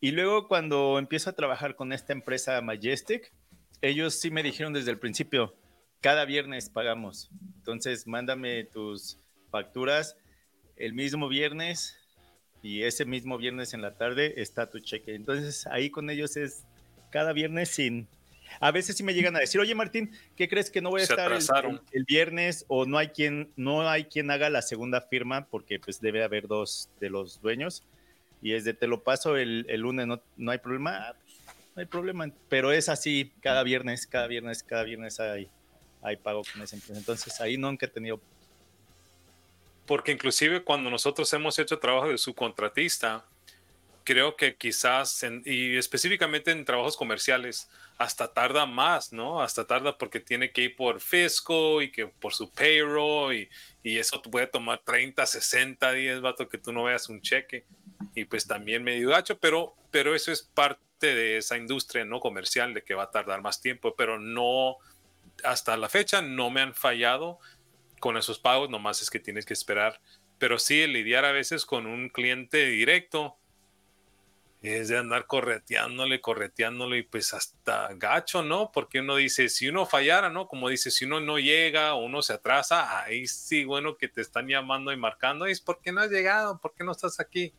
Y 0.00 0.12
luego 0.12 0.48
cuando 0.48 0.98
empiezo 0.98 1.30
a 1.30 1.34
trabajar 1.34 1.76
con 1.76 1.92
esta 1.92 2.12
empresa 2.12 2.60
Majestic, 2.60 3.32
ellos 3.80 4.14
sí 4.14 4.30
me 4.30 4.42
dijeron 4.42 4.72
desde 4.72 4.90
el 4.90 4.98
principio, 4.98 5.54
cada 6.02 6.24
viernes 6.26 6.68
pagamos. 6.68 7.30
Entonces, 7.56 8.06
mándame 8.06 8.64
tus 8.64 9.18
facturas 9.50 10.16
el 10.76 10.92
mismo 10.92 11.28
viernes 11.28 11.96
y 12.60 12.82
ese 12.82 13.04
mismo 13.04 13.38
viernes 13.38 13.72
en 13.72 13.82
la 13.82 13.94
tarde 13.94 14.34
está 14.36 14.68
tu 14.68 14.80
cheque. 14.80 15.14
Entonces, 15.14 15.66
ahí 15.68 15.90
con 15.90 16.10
ellos 16.10 16.36
es 16.36 16.64
cada 17.10 17.32
viernes 17.32 17.70
sin... 17.70 18.08
A 18.60 18.70
veces 18.70 18.96
sí 18.96 19.02
me 19.02 19.14
llegan 19.14 19.34
a 19.36 19.38
decir, 19.38 19.60
oye 19.60 19.74
Martín, 19.74 20.10
¿qué 20.36 20.46
crees 20.46 20.70
que 20.70 20.82
no 20.82 20.90
voy 20.90 21.00
a 21.00 21.04
estar 21.04 21.32
el, 21.32 22.04
viernes 22.04 22.66
o 22.68 22.84
no 22.84 22.98
hay 22.98 23.08
quien 23.08 23.50
no 23.56 23.88
hay 23.88 24.04
quien 24.04 24.30
haga 24.30 24.50
la 24.50 24.60
segunda 24.60 25.00
firma 25.00 25.46
porque 25.46 25.78
pues 25.78 26.02
debe 26.02 26.22
haber 26.22 26.48
dos 26.48 26.90
de 27.00 27.08
los 27.08 27.40
dueños 27.40 27.82
y 28.42 28.52
es 28.52 28.64
de 28.64 28.74
te 28.74 28.86
lo 28.86 29.04
paso 29.04 29.38
el, 29.38 29.64
lunes, 29.80 30.06
no, 30.06 30.20
no 30.36 30.50
hay 30.50 30.58
problema, 30.58 30.98
ah, 30.98 31.14
pues, 31.24 31.38
no 31.74 31.80
hay 31.80 31.86
problema, 31.86 32.30
pero 32.50 32.72
es 32.72 32.90
así 32.90 33.32
cada 33.40 33.62
viernes, 33.62 34.06
cada 34.06 34.26
viernes, 34.26 34.62
cada 34.62 34.82
viernes 34.82 35.18
hay 35.18 35.48
hay 36.02 36.16
pago 36.16 36.42
con 36.52 36.62
esa 36.62 36.76
empresa. 36.76 36.98
Entonces 36.98 37.40
ahí 37.40 37.56
nunca 37.56 37.86
he 37.86 37.88
tenido. 37.88 38.20
Porque 39.86 40.12
inclusive 40.12 40.62
cuando 40.62 40.90
nosotros 40.90 41.32
hemos 41.32 41.58
hecho 41.58 41.78
trabajo 41.78 42.08
de 42.08 42.18
subcontratista, 42.18 43.24
creo 44.04 44.36
que 44.36 44.56
quizás, 44.56 45.24
y 45.44 45.76
específicamente 45.76 46.50
en 46.50 46.64
trabajos 46.64 46.96
comerciales, 46.96 47.68
hasta 47.98 48.32
tarda 48.32 48.66
más, 48.66 49.12
¿no? 49.12 49.42
Hasta 49.42 49.66
tarda 49.66 49.96
porque 49.96 50.18
tiene 50.18 50.50
que 50.50 50.62
ir 50.62 50.76
por 50.76 51.00
fisco 51.00 51.82
y 51.82 51.92
que 51.92 52.06
por 52.06 52.34
su 52.34 52.50
payroll 52.50 53.34
y, 53.34 53.48
y 53.82 53.98
eso 53.98 54.20
puede 54.22 54.46
tomar 54.46 54.80
30, 54.84 55.24
60 55.24 55.92
días, 55.92 56.20
vato, 56.20 56.48
que 56.48 56.58
tú 56.58 56.72
no 56.72 56.84
veas 56.84 57.08
un 57.08 57.20
cheque. 57.20 57.64
Y 58.14 58.24
pues 58.24 58.46
también 58.46 58.82
medio 58.82 59.10
gacho, 59.10 59.38
pero, 59.38 59.74
pero 59.90 60.14
eso 60.14 60.32
es 60.32 60.42
parte 60.42 60.78
de 61.00 61.36
esa 61.36 61.56
industria 61.56 62.04
no 62.04 62.20
comercial 62.20 62.74
de 62.74 62.82
que 62.82 62.94
va 62.94 63.04
a 63.04 63.10
tardar 63.10 63.40
más 63.40 63.60
tiempo, 63.60 63.94
pero 63.96 64.18
no, 64.18 64.76
hasta 65.44 65.76
la 65.76 65.88
fecha 65.88 66.22
no 66.22 66.50
me 66.50 66.60
han 66.60 66.74
fallado 66.74 67.38
con 68.00 68.16
esos 68.16 68.38
pagos, 68.38 68.68
nomás 68.68 69.02
es 69.02 69.10
que 69.10 69.20
tienes 69.20 69.46
que 69.46 69.54
esperar. 69.54 70.00
Pero 70.38 70.58
sí, 70.58 70.86
lidiar 70.86 71.24
a 71.24 71.32
veces 71.32 71.64
con 71.64 71.86
un 71.86 72.08
cliente 72.08 72.66
directo 72.66 73.38
es 74.62 74.88
de 74.88 74.98
andar 74.98 75.26
correteándole, 75.26 76.20
correteándole 76.20 76.98
y 76.98 77.02
pues 77.02 77.34
hasta 77.34 77.88
gacho, 77.94 78.42
¿no? 78.42 78.70
Porque 78.72 79.00
uno 79.00 79.16
dice, 79.16 79.48
si 79.48 79.68
uno 79.68 79.86
fallara, 79.86 80.30
¿no? 80.30 80.46
Como 80.46 80.68
dice, 80.68 80.90
si 80.90 81.04
uno 81.04 81.20
no 81.20 81.38
llega 81.38 81.94
o 81.94 82.04
uno 82.04 82.22
se 82.22 82.34
atrasa, 82.34 83.02
ahí 83.02 83.26
sí, 83.26 83.64
bueno, 83.64 83.96
que 83.96 84.08
te 84.08 84.20
están 84.20 84.46
llamando 84.46 84.92
y 84.92 84.96
marcando, 84.96 85.46
es 85.46 85.60
porque 85.60 85.90
no 85.90 86.00
has 86.00 86.10
llegado, 86.10 86.60
¿por 86.60 86.74
qué 86.74 86.84
no 86.84 86.92
estás 86.92 87.18
aquí? 87.18 87.52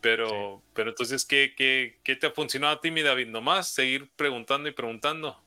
Pero, 0.00 0.62
pero 0.74 0.90
entonces, 0.90 1.24
¿qué, 1.26 1.54
qué, 1.56 2.00
¿qué 2.02 2.16
te 2.16 2.26
ha 2.26 2.32
funcionado 2.32 2.74
a 2.74 2.80
ti, 2.80 2.90
mi 2.90 3.02
David? 3.02 3.28
Nomás 3.28 3.68
seguir 3.68 4.10
preguntando 4.16 4.68
y 4.68 4.72
preguntando. 4.72 5.41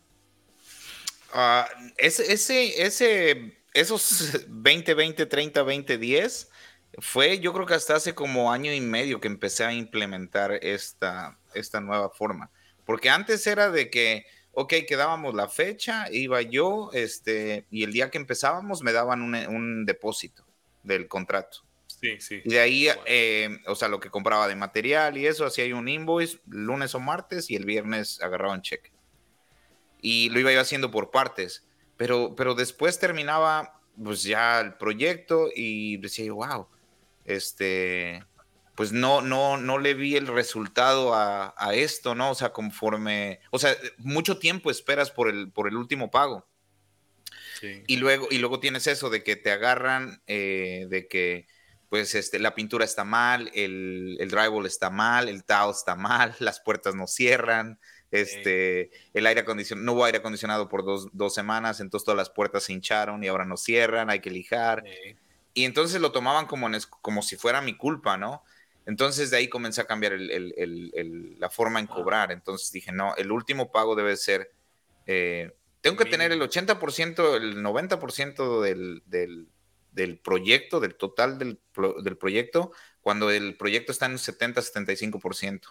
Ah, 1.37 1.67
ese, 1.97 2.31
ese, 2.31 2.81
ese, 2.81 3.57
esos 3.73 4.45
20, 4.47 4.93
20, 4.93 5.25
30, 5.25 5.63
20, 5.63 5.97
10 5.97 6.49
fue 6.99 7.39
yo 7.39 7.51
creo 7.51 7.65
que 7.65 7.73
hasta 7.73 7.95
hace 7.95 8.15
como 8.15 8.53
año 8.53 8.71
y 8.71 8.79
medio 8.79 9.19
que 9.19 9.27
empecé 9.27 9.65
a 9.65 9.73
implementar 9.73 10.53
esta, 10.63 11.37
esta 11.53 11.81
nueva 11.81 12.09
forma. 12.09 12.49
Porque 12.85 13.09
antes 13.09 13.45
era 13.47 13.69
de 13.69 13.89
que, 13.89 14.25
ok, 14.53 14.75
quedábamos 14.87 15.35
la 15.35 15.49
fecha, 15.49 16.05
iba 16.09 16.41
yo, 16.41 16.89
este, 16.93 17.65
y 17.69 17.83
el 17.83 17.91
día 17.91 18.09
que 18.09 18.17
empezábamos 18.17 18.81
me 18.81 18.93
daban 18.93 19.21
un, 19.21 19.35
un 19.35 19.85
depósito 19.85 20.45
del 20.83 21.09
contrato. 21.09 21.65
Sí, 21.99 22.21
sí. 22.21 22.41
Y 22.45 22.49
de 22.49 22.59
ahí, 22.61 22.87
eh, 23.07 23.57
o 23.67 23.75
sea, 23.75 23.89
lo 23.89 23.99
que 23.99 24.09
compraba 24.09 24.47
de 24.47 24.55
material 24.55 25.17
y 25.17 25.27
eso, 25.27 25.45
hacía 25.45 25.75
un 25.75 25.89
invoice 25.89 26.39
lunes 26.47 26.95
o 26.95 27.01
martes 27.01 27.51
y 27.51 27.57
el 27.57 27.65
viernes 27.65 28.21
agarraba 28.21 28.53
un 28.53 28.61
cheque 28.61 28.94
y 30.05 30.29
lo 30.29 30.39
iba 30.39 30.61
haciendo 30.61 30.91
por 30.91 31.09
partes, 31.09 31.65
pero, 31.97 32.35
pero 32.35 32.53
después 32.53 32.99
terminaba 32.99 33.81
pues 34.01 34.21
ya 34.21 34.59
el 34.59 34.75
proyecto 34.75 35.49
y 35.55 35.97
decía 35.97 36.25
yo, 36.25 36.35
wow, 36.35 36.67
este, 37.23 38.23
pues 38.75 38.91
no, 38.91 39.23
no, 39.23 39.57
no 39.57 39.79
le 39.79 39.95
vi 39.95 40.15
el 40.15 40.27
resultado 40.27 41.15
a, 41.15 41.55
a, 41.57 41.73
esto, 41.73 42.13
¿no? 42.13 42.29
O 42.29 42.35
sea, 42.35 42.53
conforme, 42.53 43.39
o 43.49 43.57
sea, 43.57 43.75
mucho 43.97 44.37
tiempo 44.37 44.69
esperas 44.69 45.09
por 45.09 45.27
el, 45.27 45.51
por 45.51 45.67
el 45.67 45.75
último 45.75 46.11
pago. 46.11 46.47
Sí. 47.59 47.81
Y, 47.87 47.97
luego, 47.97 48.27
y 48.29 48.37
luego 48.37 48.59
tienes 48.59 48.85
eso 48.85 49.09
de 49.09 49.23
que 49.23 49.35
te 49.35 49.49
agarran, 49.49 50.21
eh, 50.27 50.85
de 50.87 51.07
que 51.07 51.47
pues 51.89 52.13
este, 52.13 52.37
la 52.37 52.53
pintura 52.53 52.85
está 52.85 53.05
mal, 53.05 53.49
el, 53.55 54.17
el 54.19 54.29
drywall 54.29 54.67
está 54.67 54.91
mal, 54.91 55.29
el 55.29 55.45
tao 55.45 55.71
está 55.71 55.95
mal, 55.95 56.35
las 56.39 56.59
puertas 56.59 56.93
no 56.93 57.07
cierran, 57.07 57.79
este, 58.21 58.91
el 59.13 59.25
aire 59.25 59.41
acondicionado, 59.41 59.86
no 59.86 59.93
hubo 59.93 60.06
aire 60.06 60.19
acondicionado 60.19 60.69
por 60.69 60.84
dos, 60.84 61.34
semanas, 61.34 61.80
entonces 61.80 62.06
todas 62.06 62.17
las 62.17 62.30
puertas 62.30 62.63
se 62.63 62.73
hincharon 62.73 63.23
y 63.23 63.28
ahora 63.28 63.45
no 63.45 63.58
cierran, 63.58 64.10
hay 64.10 64.19
que 64.19 64.32
lijar. 64.32 64.84
Y 65.54 65.65
entonces 65.65 66.01
lo 66.01 66.12
tomaban 66.12 66.47
como, 66.47 66.67
como 67.01 67.21
si 67.21 67.38
fuera 67.38 67.62
mi 67.62 67.75
culpa, 67.75 68.17
¿no? 68.17 68.43
Entonces 68.86 69.32
de 69.32 69.38
ahí 69.38 69.47
comencé 69.47 69.82
a 69.82 69.88
cambiar 69.88 70.13
la 70.17 71.49
forma 71.49 71.80
en 71.80 71.88
cobrar. 71.88 72.32
Entonces 72.32 72.71
dije, 72.71 72.91
no, 72.91 73.15
el 73.15 73.32
último 73.32 73.71
pago 73.71 73.95
debe 73.95 74.15
ser, 74.15 74.51
eh, 75.08 75.51
tengo 75.82 75.97
que 75.97 76.06
tener 76.06 76.32
el 76.32 76.41
80%, 76.41 77.36
el 77.36 77.63
90% 77.63 78.62
del, 78.62 79.04
del, 79.06 79.47
del, 79.91 80.19
proyecto, 80.19 80.80
del 80.80 80.95
total 80.95 81.38
del, 81.39 81.60
del 82.04 82.17
proyecto, 82.17 82.71
cuando 83.01 83.32
el 83.32 83.56
proyecto 83.56 83.91
está 83.91 84.06
en 84.08 84.13
un 84.13 84.17
70-75% 84.17 85.62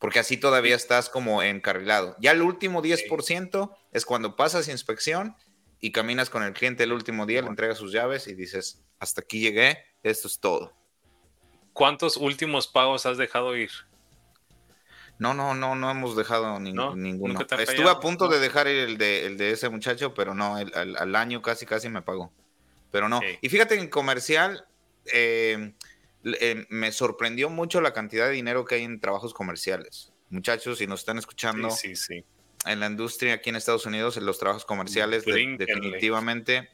porque 0.00 0.18
así 0.18 0.38
todavía 0.38 0.74
estás 0.74 1.08
como 1.10 1.42
encarrilado. 1.42 2.16
Ya 2.18 2.32
el 2.32 2.42
último 2.42 2.82
10% 2.82 3.76
es 3.92 4.06
cuando 4.06 4.34
pasas 4.34 4.66
inspección 4.66 5.36
y 5.78 5.92
caminas 5.92 6.30
con 6.30 6.42
el 6.42 6.54
cliente 6.54 6.84
el 6.84 6.92
último 6.92 7.26
día, 7.26 7.42
le 7.42 7.48
entregas 7.48 7.78
sus 7.78 7.92
llaves 7.92 8.26
y 8.26 8.34
dices, 8.34 8.82
hasta 8.98 9.20
aquí 9.20 9.40
llegué, 9.40 9.84
esto 10.02 10.26
es 10.26 10.40
todo. 10.40 10.72
¿Cuántos 11.74 12.16
últimos 12.16 12.66
pagos 12.66 13.04
has 13.04 13.18
dejado 13.18 13.54
ir? 13.56 13.70
No, 15.18 15.34
no, 15.34 15.54
no, 15.54 15.74
no 15.74 15.90
hemos 15.90 16.16
dejado 16.16 16.58
ninguno. 16.58 17.38
Estuve 17.58 17.90
a 17.90 18.00
punto 18.00 18.28
de 18.28 18.40
dejar 18.40 18.68
el 18.68 18.96
de, 18.96 19.26
el 19.26 19.36
de 19.36 19.50
ese 19.50 19.68
muchacho, 19.68 20.14
pero 20.14 20.34
no, 20.34 20.56
al, 20.56 21.14
año 21.14 21.42
casi, 21.42 21.66
casi 21.66 21.90
me 21.90 22.00
pagó. 22.00 22.32
Pero 22.90 23.10
no. 23.10 23.20
Y 23.42 23.48
fíjate 23.50 23.78
en 23.78 23.88
comercial, 23.88 24.66
eh, 25.12 25.74
eh, 26.24 26.66
me 26.68 26.92
sorprendió 26.92 27.50
mucho 27.50 27.80
la 27.80 27.92
cantidad 27.92 28.26
de 28.26 28.32
dinero 28.32 28.64
que 28.64 28.76
hay 28.76 28.84
en 28.84 29.00
trabajos 29.00 29.34
comerciales. 29.34 30.12
Muchachos, 30.28 30.78
si 30.78 30.86
nos 30.86 31.00
están 31.00 31.18
escuchando 31.18 31.68
en 32.66 32.80
la 32.80 32.86
industria 32.86 33.34
aquí 33.34 33.50
en 33.50 33.56
Estados 33.56 33.86
Unidos, 33.86 34.16
en 34.16 34.26
los 34.26 34.38
trabajos 34.38 34.64
comerciales, 34.64 35.24
definitivamente. 35.24 36.70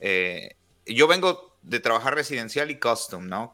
Eh, 0.00 0.56
yo 0.86 1.06
vengo 1.06 1.56
de 1.62 1.80
trabajar 1.80 2.14
residencial 2.14 2.70
y 2.70 2.78
custom, 2.78 3.28
¿no? 3.28 3.52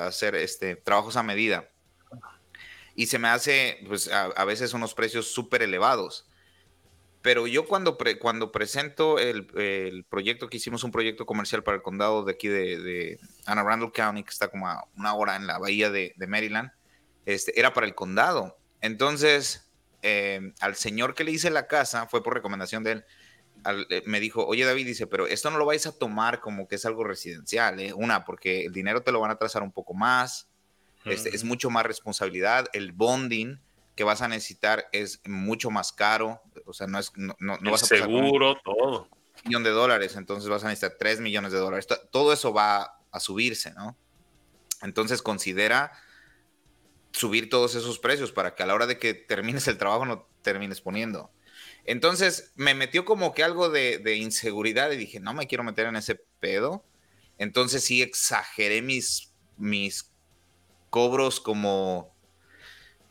hacer 0.00 0.34
este, 0.34 0.76
trabajos 0.76 1.16
a 1.16 1.22
medida. 1.22 1.68
Y 2.94 3.06
se 3.06 3.18
me 3.18 3.28
hace, 3.28 3.78
pues, 3.86 4.08
a, 4.08 4.44
veces 4.44 4.74
unos 4.74 4.94
precios 4.94 5.28
súper 5.28 5.62
elevados. 5.62 6.26
Pero 7.22 7.46
yo 7.46 7.66
cuando, 7.66 7.96
cuando 8.20 8.50
presento 8.50 9.18
el, 9.18 9.46
proyecto 10.08 10.48
que 10.48 10.56
hicimos, 10.56 10.82
un 10.82 10.90
proyecto 10.90 11.24
comercial 11.24 11.62
para 11.62 11.76
el 11.76 11.82
condado 11.82 12.24
de 12.24 12.32
aquí 12.32 12.48
de, 12.48 12.78
de 12.78 13.20
Anne 13.46 13.60
Arundel 13.60 13.92
County, 13.92 14.24
que 14.24 14.30
está 14.30 14.48
como 14.48 14.68
a 14.68 14.88
una 14.96 15.14
hora 15.14 15.36
en 15.36 15.46
la 15.46 15.58
bahía 15.58 15.90
de, 15.90 16.14
Maryland, 16.26 16.72
este, 17.24 17.58
era 17.58 17.72
para 17.72 17.86
el 17.86 17.94
condado. 17.94 18.58
Entonces, 18.80 19.70
eh, 20.02 20.52
al 20.60 20.74
señor 20.74 21.14
que 21.14 21.22
le 21.22 21.30
hice 21.30 21.50
la 21.50 21.68
casa, 21.68 22.08
fue 22.08 22.24
por 22.24 22.34
recomendación 22.34 22.82
de 22.82 22.92
él, 22.92 23.04
eh, 23.88 24.02
me 24.06 24.18
dijo, 24.18 24.44
oye 24.44 24.64
David, 24.64 24.86
dice, 24.86 25.06
pero 25.06 25.28
esto 25.28 25.48
no 25.50 25.58
lo 25.58 25.66
vais 25.66 25.86
a 25.86 25.96
tomar 25.96 26.40
como 26.40 26.66
que 26.66 26.74
es 26.74 26.84
algo 26.84 27.04
residencial, 27.04 27.78
¿eh? 27.78 27.92
una, 27.92 28.24
porque 28.24 28.64
el 28.66 28.72
dinero 28.72 29.02
te 29.02 29.12
lo 29.12 29.20
van 29.20 29.30
a 29.30 29.36
trazar 29.36 29.62
un 29.62 29.70
poco 29.70 29.94
más, 29.94 30.48
este, 31.04 31.34
es 31.34 31.44
mucho 31.44 31.70
más 31.70 31.86
responsabilidad, 31.86 32.66
el 32.72 32.90
bonding 32.90 33.60
que 33.94 34.04
vas 34.04 34.22
a 34.22 34.28
necesitar 34.28 34.88
es 34.92 35.20
mucho 35.24 35.70
más 35.70 35.92
caro, 35.92 36.40
o 36.66 36.72
sea, 36.72 36.86
no 36.86 36.98
es, 36.98 37.12
no, 37.16 37.34
no, 37.38 37.58
vas 37.70 37.82
a 37.84 37.86
seguro, 37.86 38.56
todo. 38.64 39.08
Un 39.10 39.48
millón 39.48 39.62
de 39.62 39.70
dólares, 39.70 40.16
entonces 40.16 40.48
vas 40.48 40.64
a 40.64 40.68
necesitar 40.68 40.96
3 40.98 41.20
millones 41.20 41.52
de 41.52 41.58
dólares, 41.58 41.86
todo 42.10 42.32
eso 42.32 42.52
va 42.52 42.98
a 43.10 43.20
subirse, 43.20 43.72
¿no? 43.72 43.96
Entonces 44.82 45.22
considera 45.22 45.92
subir 47.12 47.48
todos 47.48 47.74
esos 47.74 47.98
precios 47.98 48.32
para 48.32 48.54
que 48.54 48.62
a 48.62 48.66
la 48.66 48.74
hora 48.74 48.86
de 48.86 48.98
que 48.98 49.14
termines 49.14 49.68
el 49.68 49.78
trabajo 49.78 50.04
no 50.04 50.28
termines 50.42 50.80
poniendo. 50.80 51.30
Entonces 51.84 52.52
me 52.54 52.74
metió 52.74 53.04
como 53.04 53.34
que 53.34 53.42
algo 53.42 53.68
de, 53.68 54.16
inseguridad 54.16 54.90
y 54.90 54.96
dije, 54.96 55.20
no 55.20 55.34
me 55.34 55.46
quiero 55.46 55.64
meter 55.64 55.86
en 55.86 55.96
ese 55.96 56.16
pedo. 56.40 56.84
Entonces 57.38 57.84
sí 57.84 58.02
exageré 58.02 58.82
mis, 58.82 59.32
mis 59.56 60.12
cobros 60.90 61.40
como, 61.40 62.11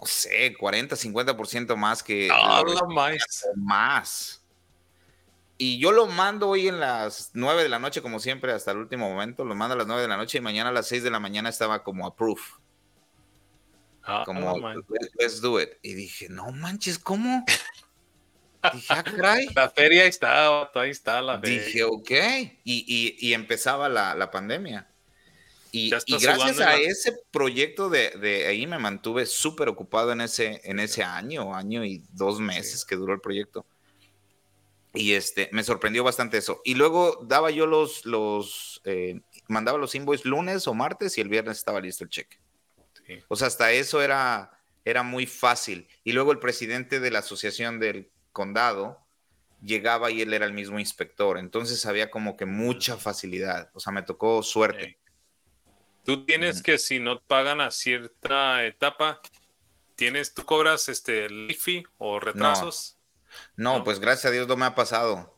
no 0.01 0.07
sé, 0.07 0.55
40, 0.57 0.95
50% 0.95 1.75
más 1.75 2.01
que... 2.01 2.27
más. 2.89 3.47
Más. 3.55 4.41
Y 5.59 5.77
yo 5.77 5.91
lo 5.91 6.07
mando 6.07 6.49
hoy 6.49 6.67
en 6.67 6.79
las 6.79 7.29
9 7.35 7.61
de 7.61 7.69
la 7.69 7.77
noche, 7.77 8.01
como 8.01 8.19
siempre, 8.19 8.51
hasta 8.51 8.71
el 8.71 8.77
último 8.77 9.07
momento. 9.07 9.45
Lo 9.45 9.53
mando 9.53 9.75
a 9.75 9.77
las 9.77 9.85
9 9.85 10.01
de 10.01 10.07
la 10.07 10.17
noche 10.17 10.39
y 10.39 10.41
mañana 10.41 10.71
a 10.71 10.73
las 10.73 10.87
6 10.87 11.03
de 11.03 11.11
la 11.11 11.19
mañana 11.19 11.49
estaba 11.49 11.83
como 11.83 12.07
approve. 12.07 12.41
Ah, 14.03 14.23
como, 14.25 14.57
let's 15.19 15.39
do 15.39 15.61
it. 15.61 15.69
Y 15.83 15.93
dije, 15.93 16.29
no 16.29 16.51
manches, 16.51 16.97
¿cómo? 16.97 17.45
Dije, 18.73 18.87
ah, 18.89 19.37
La 19.53 19.69
feria 19.69 20.05
está, 20.05 20.71
ahí 20.73 20.89
está 20.89 21.21
la 21.21 21.39
feria. 21.39 21.63
Dije, 21.63 21.83
ok. 21.83 22.11
Y, 22.63 23.33
empezaba 23.33 23.87
la, 23.87 24.31
pandemia. 24.31 24.90
Y, 25.71 25.89
gracias 25.89 26.59
a 26.59 26.75
ese 26.75 27.17
proyecto 27.31 27.89
de, 27.89 28.45
ahí 28.47 28.67
me 28.67 28.77
mantuve 28.77 29.25
súper 29.25 29.69
ocupado 29.69 30.11
en 30.11 30.21
ese, 30.21 30.59
en 30.65 30.79
ese 30.79 31.01
año, 31.03 31.55
año 31.55 31.85
y 31.85 32.03
dos 32.11 32.39
meses 32.39 32.83
que 32.83 32.97
duró 32.97 33.13
el 33.13 33.21
proyecto. 33.21 33.65
Y 34.93 35.13
este, 35.13 35.49
me 35.53 35.63
sorprendió 35.63 36.03
bastante 36.03 36.37
eso. 36.37 36.61
Y 36.65 36.75
luego 36.75 37.25
daba 37.25 37.51
yo 37.51 37.65
los, 37.65 38.05
los 38.05 38.81
eh, 38.83 39.21
mandaba 39.47 39.77
los 39.77 39.95
invoices 39.95 40.25
lunes 40.25 40.67
o 40.67 40.73
martes 40.73 41.17
y 41.17 41.21
el 41.21 41.29
viernes 41.29 41.57
estaba 41.57 41.79
listo 41.79 42.03
el 42.03 42.09
cheque. 42.09 42.37
O 43.27 43.35
sea, 43.35 43.47
hasta 43.47 43.71
eso 43.71 44.01
era, 44.01 44.51
era 44.85 45.03
muy 45.03 45.25
fácil. 45.25 45.87
Y 46.03 46.11
luego 46.11 46.31
el 46.31 46.39
presidente 46.39 46.99
de 46.99 47.11
la 47.11 47.19
asociación 47.19 47.79
del 47.79 48.09
condado 48.31 48.99
llegaba 49.61 50.11
y 50.11 50.21
él 50.21 50.33
era 50.33 50.45
el 50.45 50.53
mismo 50.53 50.79
inspector. 50.79 51.37
Entonces 51.37 51.85
había 51.85 52.09
como 52.11 52.35
que 52.35 52.45
mucha 52.45 52.97
facilidad. 52.97 53.69
O 53.73 53.79
sea, 53.79 53.93
me 53.93 54.03
tocó 54.03 54.43
suerte. 54.43 54.97
Tú 56.03 56.25
tienes 56.25 56.63
que, 56.63 56.77
si 56.77 56.99
no 56.99 57.21
pagan 57.21 57.61
a 57.61 57.71
cierta 57.71 58.65
etapa, 58.65 59.21
tienes, 59.95 60.33
tú 60.33 60.45
cobras 60.45 60.89
este 60.89 61.29
LIFI 61.29 61.83
o 61.97 62.19
retrasos. 62.19 62.97
No, 63.55 63.83
pues 63.83 63.99
gracias 63.99 64.25
a 64.25 64.31
Dios 64.31 64.47
no 64.47 64.57
me 64.57 64.65
ha 64.65 64.75
pasado. 64.75 65.37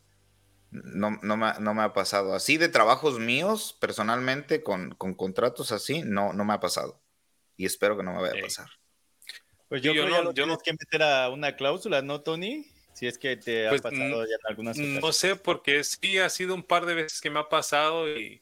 No, 0.71 1.19
no, 1.21 1.37
me, 1.37 1.53
no 1.59 1.73
me 1.73 1.83
ha 1.83 1.93
pasado. 1.93 2.33
Así 2.33 2.57
de 2.57 2.69
trabajos 2.69 3.19
míos, 3.19 3.77
personalmente, 3.79 4.63
con, 4.63 4.95
con, 4.95 5.13
contratos 5.13 5.71
así, 5.71 6.01
no, 6.01 6.33
no 6.33 6.45
me 6.45 6.53
ha 6.53 6.59
pasado. 6.59 6.99
Y 7.57 7.65
espero 7.65 7.97
que 7.97 8.03
no 8.03 8.13
me 8.13 8.21
vaya 8.21 8.39
a 8.39 8.43
pasar. 8.43 8.67
Pues 9.69 9.81
yo, 9.81 9.91
creo 9.91 10.07
no, 10.07 10.33
yo 10.33 10.45
no 10.45 10.57
que 10.57 10.71
meter 10.71 11.03
a 11.03 11.29
una 11.29 11.55
cláusula, 11.55 12.01
¿no, 12.01 12.21
Tony? 12.21 12.67
Si 12.93 13.07
es 13.07 13.17
que 13.17 13.37
te 13.37 13.67
ha 13.67 13.69
pues, 13.69 13.81
pasado 13.81 14.23
ya 14.25 14.35
en 14.35 14.47
algunas 14.47 14.77
No 14.77 15.11
sé, 15.11 15.35
porque 15.35 15.83
sí 15.83 16.19
ha 16.19 16.29
sido 16.29 16.55
un 16.55 16.63
par 16.63 16.85
de 16.85 16.93
veces 16.93 17.21
que 17.21 17.29
me 17.29 17.39
ha 17.39 17.49
pasado 17.49 18.07
y, 18.09 18.41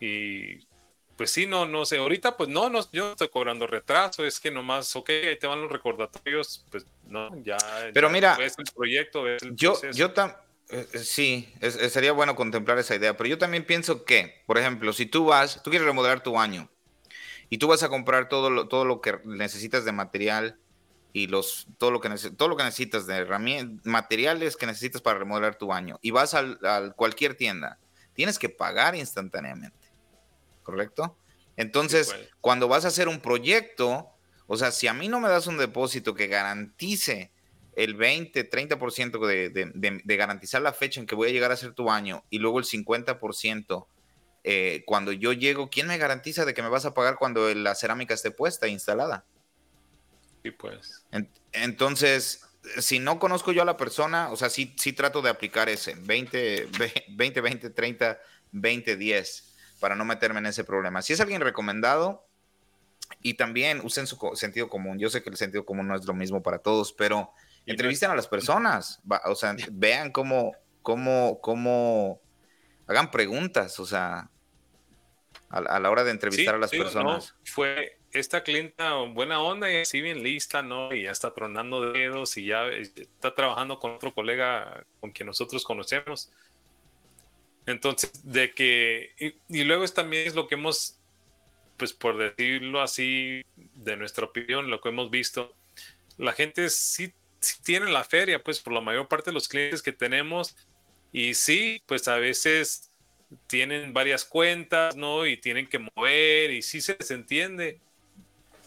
y 0.00 0.66
pues 1.16 1.30
sí, 1.30 1.46
no, 1.46 1.66
no 1.66 1.84
sé. 1.84 1.98
Ahorita, 1.98 2.36
pues 2.36 2.48
no, 2.48 2.68
no, 2.70 2.80
yo 2.92 3.04
no 3.06 3.10
estoy 3.12 3.28
cobrando 3.28 3.66
retraso, 3.66 4.24
es 4.24 4.40
que 4.40 4.50
nomás, 4.50 4.94
ok, 4.96 5.10
ahí 5.10 5.38
te 5.38 5.46
van 5.46 5.62
los 5.62 5.70
recordatorios, 5.70 6.64
pues 6.70 6.86
no, 7.06 7.30
ya. 7.42 7.56
Pero 7.92 8.10
mira, 8.10 8.36
ves 8.36 8.54
el 8.58 8.64
proyecto, 8.74 9.24
yo, 9.52 9.80
yo 9.92 10.12
también. 10.12 10.44
Eh, 10.70 10.88
eh, 10.94 10.98
sí, 10.98 11.52
sería 11.90 12.12
bueno 12.12 12.34
contemplar 12.34 12.78
esa 12.78 12.94
idea, 12.94 13.16
pero 13.16 13.28
yo 13.28 13.38
también 13.38 13.64
pienso 13.66 14.04
que, 14.04 14.42
por 14.46 14.56
ejemplo, 14.56 14.92
si 14.92 15.04
tú 15.04 15.26
vas, 15.26 15.62
tú 15.62 15.70
quieres 15.70 15.86
remodelar 15.86 16.22
tu 16.22 16.38
año 16.38 16.70
y 17.50 17.58
tú 17.58 17.68
vas 17.68 17.82
a 17.82 17.90
comprar 17.90 18.28
todo 18.30 18.48
lo, 18.48 18.66
todo 18.66 18.86
lo 18.86 19.02
que 19.02 19.20
necesitas 19.24 19.84
de 19.84 19.92
material 19.92 20.58
y 21.12 21.26
los, 21.26 21.68
todo, 21.78 21.90
lo 21.90 22.00
que, 22.00 22.08
todo 22.36 22.48
lo 22.48 22.56
que 22.56 22.64
necesitas 22.64 23.06
de 23.06 23.16
herramientas, 23.16 23.86
materiales 23.86 24.56
que 24.56 24.66
necesitas 24.66 25.02
para 25.02 25.18
remodelar 25.18 25.56
tu 25.56 25.66
baño 25.66 25.98
y 26.00 26.10
vas 26.10 26.34
a 26.34 26.92
cualquier 26.96 27.36
tienda, 27.36 27.78
tienes 28.14 28.38
que 28.38 28.48
pagar 28.48 28.96
instantáneamente, 28.96 29.83
¿correcto? 30.64 31.16
Entonces, 31.56 32.12
pues. 32.12 32.30
cuando 32.40 32.66
vas 32.66 32.84
a 32.84 32.88
hacer 32.88 33.06
un 33.06 33.20
proyecto, 33.20 34.08
o 34.48 34.56
sea, 34.56 34.72
si 34.72 34.88
a 34.88 34.94
mí 34.94 35.06
no 35.06 35.20
me 35.20 35.28
das 35.28 35.46
un 35.46 35.56
depósito 35.56 36.14
que 36.14 36.26
garantice 36.26 37.30
el 37.76 37.94
20, 37.94 38.50
30% 38.50 39.26
de, 39.26 39.50
de, 39.50 40.00
de, 40.02 40.16
garantizar 40.16 40.62
la 40.62 40.72
fecha 40.72 41.00
en 41.00 41.06
que 41.06 41.14
voy 41.14 41.28
a 41.28 41.32
llegar 41.32 41.50
a 41.50 41.54
hacer 41.54 41.72
tu 41.72 41.84
baño 41.84 42.24
y 42.30 42.38
luego 42.38 42.58
el 42.58 42.64
50% 42.64 43.86
eh, 44.44 44.84
cuando 44.86 45.10
yo 45.10 45.32
llego, 45.32 45.70
¿quién 45.70 45.86
me 45.86 45.98
garantiza 45.98 46.44
de 46.44 46.52
que 46.52 46.62
me 46.62 46.68
vas 46.68 46.84
a 46.84 46.92
pagar 46.92 47.16
cuando 47.16 47.52
la 47.54 47.74
cerámica 47.74 48.14
esté 48.14 48.30
puesta, 48.30 48.66
e 48.66 48.70
instalada? 48.70 49.24
pues. 50.58 51.06
entonces, 51.52 52.44
si 52.78 52.98
no 52.98 53.18
conozco 53.18 53.52
yo 53.52 53.62
a 53.62 53.64
la 53.64 53.78
persona, 53.78 54.30
o 54.30 54.36
sea, 54.36 54.50
sí, 54.50 54.74
sí 54.76 54.92
trato 54.92 55.22
de 55.22 55.30
aplicar 55.30 55.70
ese 55.70 55.94
20, 55.94 56.68
20, 57.16 57.40
20, 57.40 57.70
30, 57.70 58.20
20, 58.52 58.96
10 58.96 59.53
para 59.80 59.94
no 59.94 60.04
meterme 60.04 60.38
en 60.40 60.46
ese 60.46 60.64
problema. 60.64 61.02
Si 61.02 61.12
es 61.12 61.20
alguien 61.20 61.40
recomendado 61.40 62.26
y 63.22 63.34
también 63.34 63.80
usen 63.82 64.06
su 64.06 64.18
sentido 64.34 64.68
común. 64.68 64.98
Yo 64.98 65.08
sé 65.10 65.22
que 65.22 65.30
el 65.30 65.36
sentido 65.36 65.64
común 65.64 65.88
no 65.88 65.96
es 65.96 66.04
lo 66.04 66.14
mismo 66.14 66.42
para 66.42 66.58
todos, 66.58 66.92
pero 66.92 67.30
entrevisten 67.66 68.10
a 68.10 68.14
las 68.14 68.28
personas, 68.28 69.00
o 69.24 69.34
sea, 69.34 69.56
vean 69.72 70.10
cómo, 70.10 70.52
cómo, 70.82 71.40
cómo, 71.40 72.20
hagan 72.86 73.10
preguntas, 73.10 73.78
o 73.80 73.86
sea, 73.86 74.30
a, 75.48 75.80
la 75.80 75.90
hora 75.90 76.04
de 76.04 76.10
entrevistar 76.10 76.54
a 76.54 76.58
las 76.58 76.70
personas. 76.70 77.34
fue 77.44 77.98
esta 78.12 78.42
clienta 78.42 78.92
buena 78.94 79.40
onda 79.40 79.70
y 79.72 79.76
así 79.76 80.00
bien 80.00 80.22
lista, 80.22 80.62
¿no? 80.62 80.94
Y 80.94 81.04
ya 81.04 81.10
está 81.10 81.34
tronando 81.34 81.92
dedos 81.92 82.36
y 82.36 82.46
ya 82.46 82.66
está 82.68 83.34
trabajando 83.34 83.78
con 83.80 83.92
otro 83.92 84.14
colega 84.14 84.84
con 85.00 85.10
quien 85.10 85.26
nosotros 85.26 85.64
conocemos. 85.64 86.30
Entonces, 87.66 88.10
de 88.24 88.52
que, 88.52 89.14
y, 89.48 89.64
luego 89.64 89.84
es 89.84 89.94
también 89.94 90.26
es 90.26 90.34
lo 90.34 90.46
que 90.46 90.54
hemos, 90.54 90.98
pues 91.76 91.92
por 91.92 92.18
decirlo 92.18 92.82
así, 92.82 93.42
de 93.56 93.96
nuestra 93.96 94.26
opinión, 94.26 94.70
lo 94.70 94.80
que 94.80 94.90
hemos 94.90 95.10
visto, 95.10 95.54
la 96.18 96.32
gente 96.32 96.68
sí, 96.68 97.12
sí 97.40 97.56
tiene 97.62 97.90
la 97.90 98.04
feria, 98.04 98.42
pues 98.42 98.60
por 98.60 98.72
la 98.72 98.80
mayor 98.80 99.08
parte 99.08 99.30
de 99.30 99.34
los 99.34 99.48
clientes 99.48 99.82
que 99.82 99.92
tenemos, 99.92 100.56
y 101.12 101.34
sí, 101.34 101.82
pues 101.86 102.06
a 102.08 102.16
veces 102.16 102.90
tienen 103.46 103.92
varias 103.92 104.24
cuentas, 104.24 104.96
¿no? 104.96 105.26
Y 105.26 105.36
tienen 105.36 105.66
que 105.66 105.78
mover, 105.78 106.50
y 106.50 106.62
sí 106.62 106.80
se 106.80 106.96
les 106.98 107.10
entiende, 107.10 107.80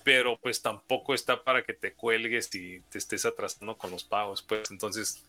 pero 0.04 0.38
pues 0.38 0.62
tampoco 0.62 1.14
está 1.14 1.44
para 1.44 1.64
que 1.64 1.74
te 1.74 1.94
cuelgues 1.94 2.54
y 2.56 2.80
te 2.90 2.98
estés 2.98 3.26
atrasando 3.26 3.78
con 3.78 3.92
los 3.92 4.04
pagos, 4.04 4.42
pues. 4.42 4.72
Entonces, 4.72 5.24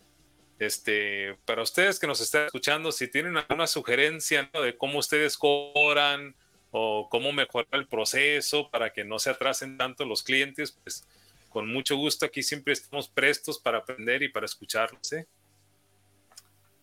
este, 0.59 1.37
para 1.45 1.63
ustedes 1.63 1.99
que 1.99 2.07
nos 2.07 2.21
están 2.21 2.47
escuchando, 2.47 2.91
si 2.93 3.09
tienen 3.09 3.37
alguna 3.37 3.67
sugerencia 3.67 4.51
de 4.53 4.77
cómo 4.77 4.99
ustedes 4.99 5.37
cobran 5.37 6.35
o 6.71 7.09
cómo 7.11 7.33
mejorar 7.33 7.69
el 7.73 7.87
proceso 7.87 8.71
para 8.71 8.93
que 8.93 9.05
no 9.05 9.19
se 9.19 9.31
atrasen 9.31 9.79
tanto 9.79 10.05
los 10.05 10.23
clientes, 10.23 10.73
pues 10.73 11.07
con 11.49 11.73
mucho 11.73 11.97
gusto 11.97 12.27
aquí 12.27 12.43
siempre 12.43 12.73
estamos 12.73 13.09
prestos 13.09 13.59
para 13.59 13.79
aprender 13.79 14.23
y 14.23 14.29
para 14.29 14.47
escucharlos, 14.47 15.13
¿eh? 15.13 15.27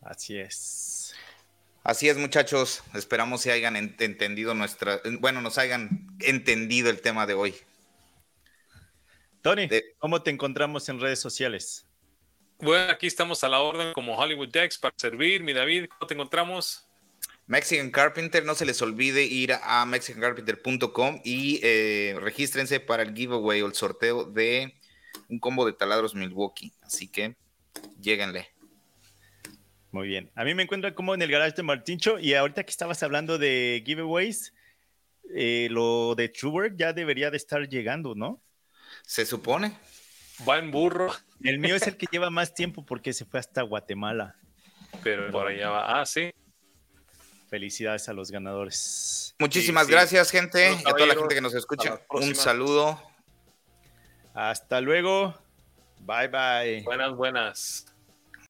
Así 0.01 0.37
es. 0.37 1.15
Así 1.83 2.09
es, 2.09 2.17
muchachos. 2.17 2.83
Esperamos 2.93 3.43
que 3.43 3.51
hayan 3.51 3.75
entendido 3.75 4.53
nuestra, 4.53 5.01
bueno, 5.19 5.41
nos 5.41 5.57
hayan 5.57 6.07
entendido 6.19 6.89
el 6.89 7.01
tema 7.01 7.27
de 7.27 7.33
hoy. 7.33 7.55
Tony, 9.41 9.69
¿cómo 9.99 10.23
te 10.23 10.31
encontramos 10.31 10.89
en 10.89 10.99
redes 10.99 11.19
sociales? 11.19 11.85
Bueno, 12.59 12.91
aquí 12.91 13.07
estamos 13.07 13.43
a 13.43 13.49
la 13.49 13.59
orden 13.59 13.93
como 13.93 14.17
Hollywood 14.17 14.49
Dex 14.49 14.77
para 14.77 14.93
servir. 14.97 15.43
Mi 15.43 15.53
David, 15.53 15.87
¿cómo 15.89 16.07
te 16.07 16.13
encontramos? 16.13 16.87
Mexican 17.47 17.91
Carpenter, 17.91 18.43
no 18.43 18.55
se 18.55 18.65
les 18.65 18.81
olvide 18.81 19.23
ir 19.23 19.53
a 19.61 19.85
mexicancarpenter.com 19.85 21.21
y 21.23 21.59
eh, 21.63 22.15
regístrense 22.19 22.79
para 22.79 23.03
el 23.03 23.13
giveaway 23.13 23.61
o 23.61 23.67
el 23.67 23.75
sorteo 23.75 24.23
de 24.23 24.73
un 25.29 25.39
combo 25.39 25.65
de 25.65 25.73
taladros 25.73 26.15
Milwaukee. 26.15 26.73
Así 26.81 27.07
que, 27.07 27.35
lléguenle. 28.01 28.49
Muy 29.91 30.07
bien. 30.07 30.31
A 30.35 30.43
mí 30.43 30.55
me 30.55 30.63
encuentro 30.63 30.93
como 30.95 31.13
en 31.13 31.21
el 31.21 31.31
garage 31.31 31.55
de 31.55 31.63
Martincho 31.63 32.19
y 32.19 32.33
ahorita 32.33 32.63
que 32.63 32.71
estabas 32.71 33.03
hablando 33.03 33.37
de 33.37 33.83
giveaways, 33.85 34.53
eh, 35.33 35.67
lo 35.71 36.15
de 36.15 36.29
Truber 36.29 36.75
ya 36.75 36.93
debería 36.93 37.29
de 37.31 37.37
estar 37.37 37.67
llegando, 37.67 38.15
¿no? 38.15 38.41
Se 39.03 39.25
supone. 39.25 39.77
Va 40.47 40.57
en 40.57 40.71
burro. 40.71 41.11
El 41.43 41.59
mío 41.59 41.75
es 41.75 41.87
el 41.87 41.97
que 41.97 42.07
lleva 42.11 42.29
más 42.29 42.53
tiempo 42.53 42.85
porque 42.85 43.13
se 43.13 43.25
fue 43.25 43.39
hasta 43.39 43.61
Guatemala. 43.61 44.35
Pero 45.03 45.31
por 45.31 45.47
allá 45.47 45.69
va. 45.69 46.01
Ah, 46.01 46.05
sí. 46.05 46.31
Felicidades 47.49 48.09
a 48.09 48.13
los 48.13 48.31
ganadores. 48.31 49.35
Muchísimas 49.39 49.87
gracias, 49.87 50.31
gente. 50.31 50.73
Y 50.73 50.87
a 50.87 50.93
toda 50.93 51.05
la 51.05 51.15
gente 51.15 51.35
que 51.35 51.41
nos 51.41 51.53
escucha. 51.53 52.01
Un 52.09 52.35
saludo. 52.35 53.01
Hasta 54.33 54.81
luego. 54.81 55.33
Bye 55.99 56.27
bye. 56.27 56.81
Buenas, 56.83 57.15
buenas. 57.15 57.94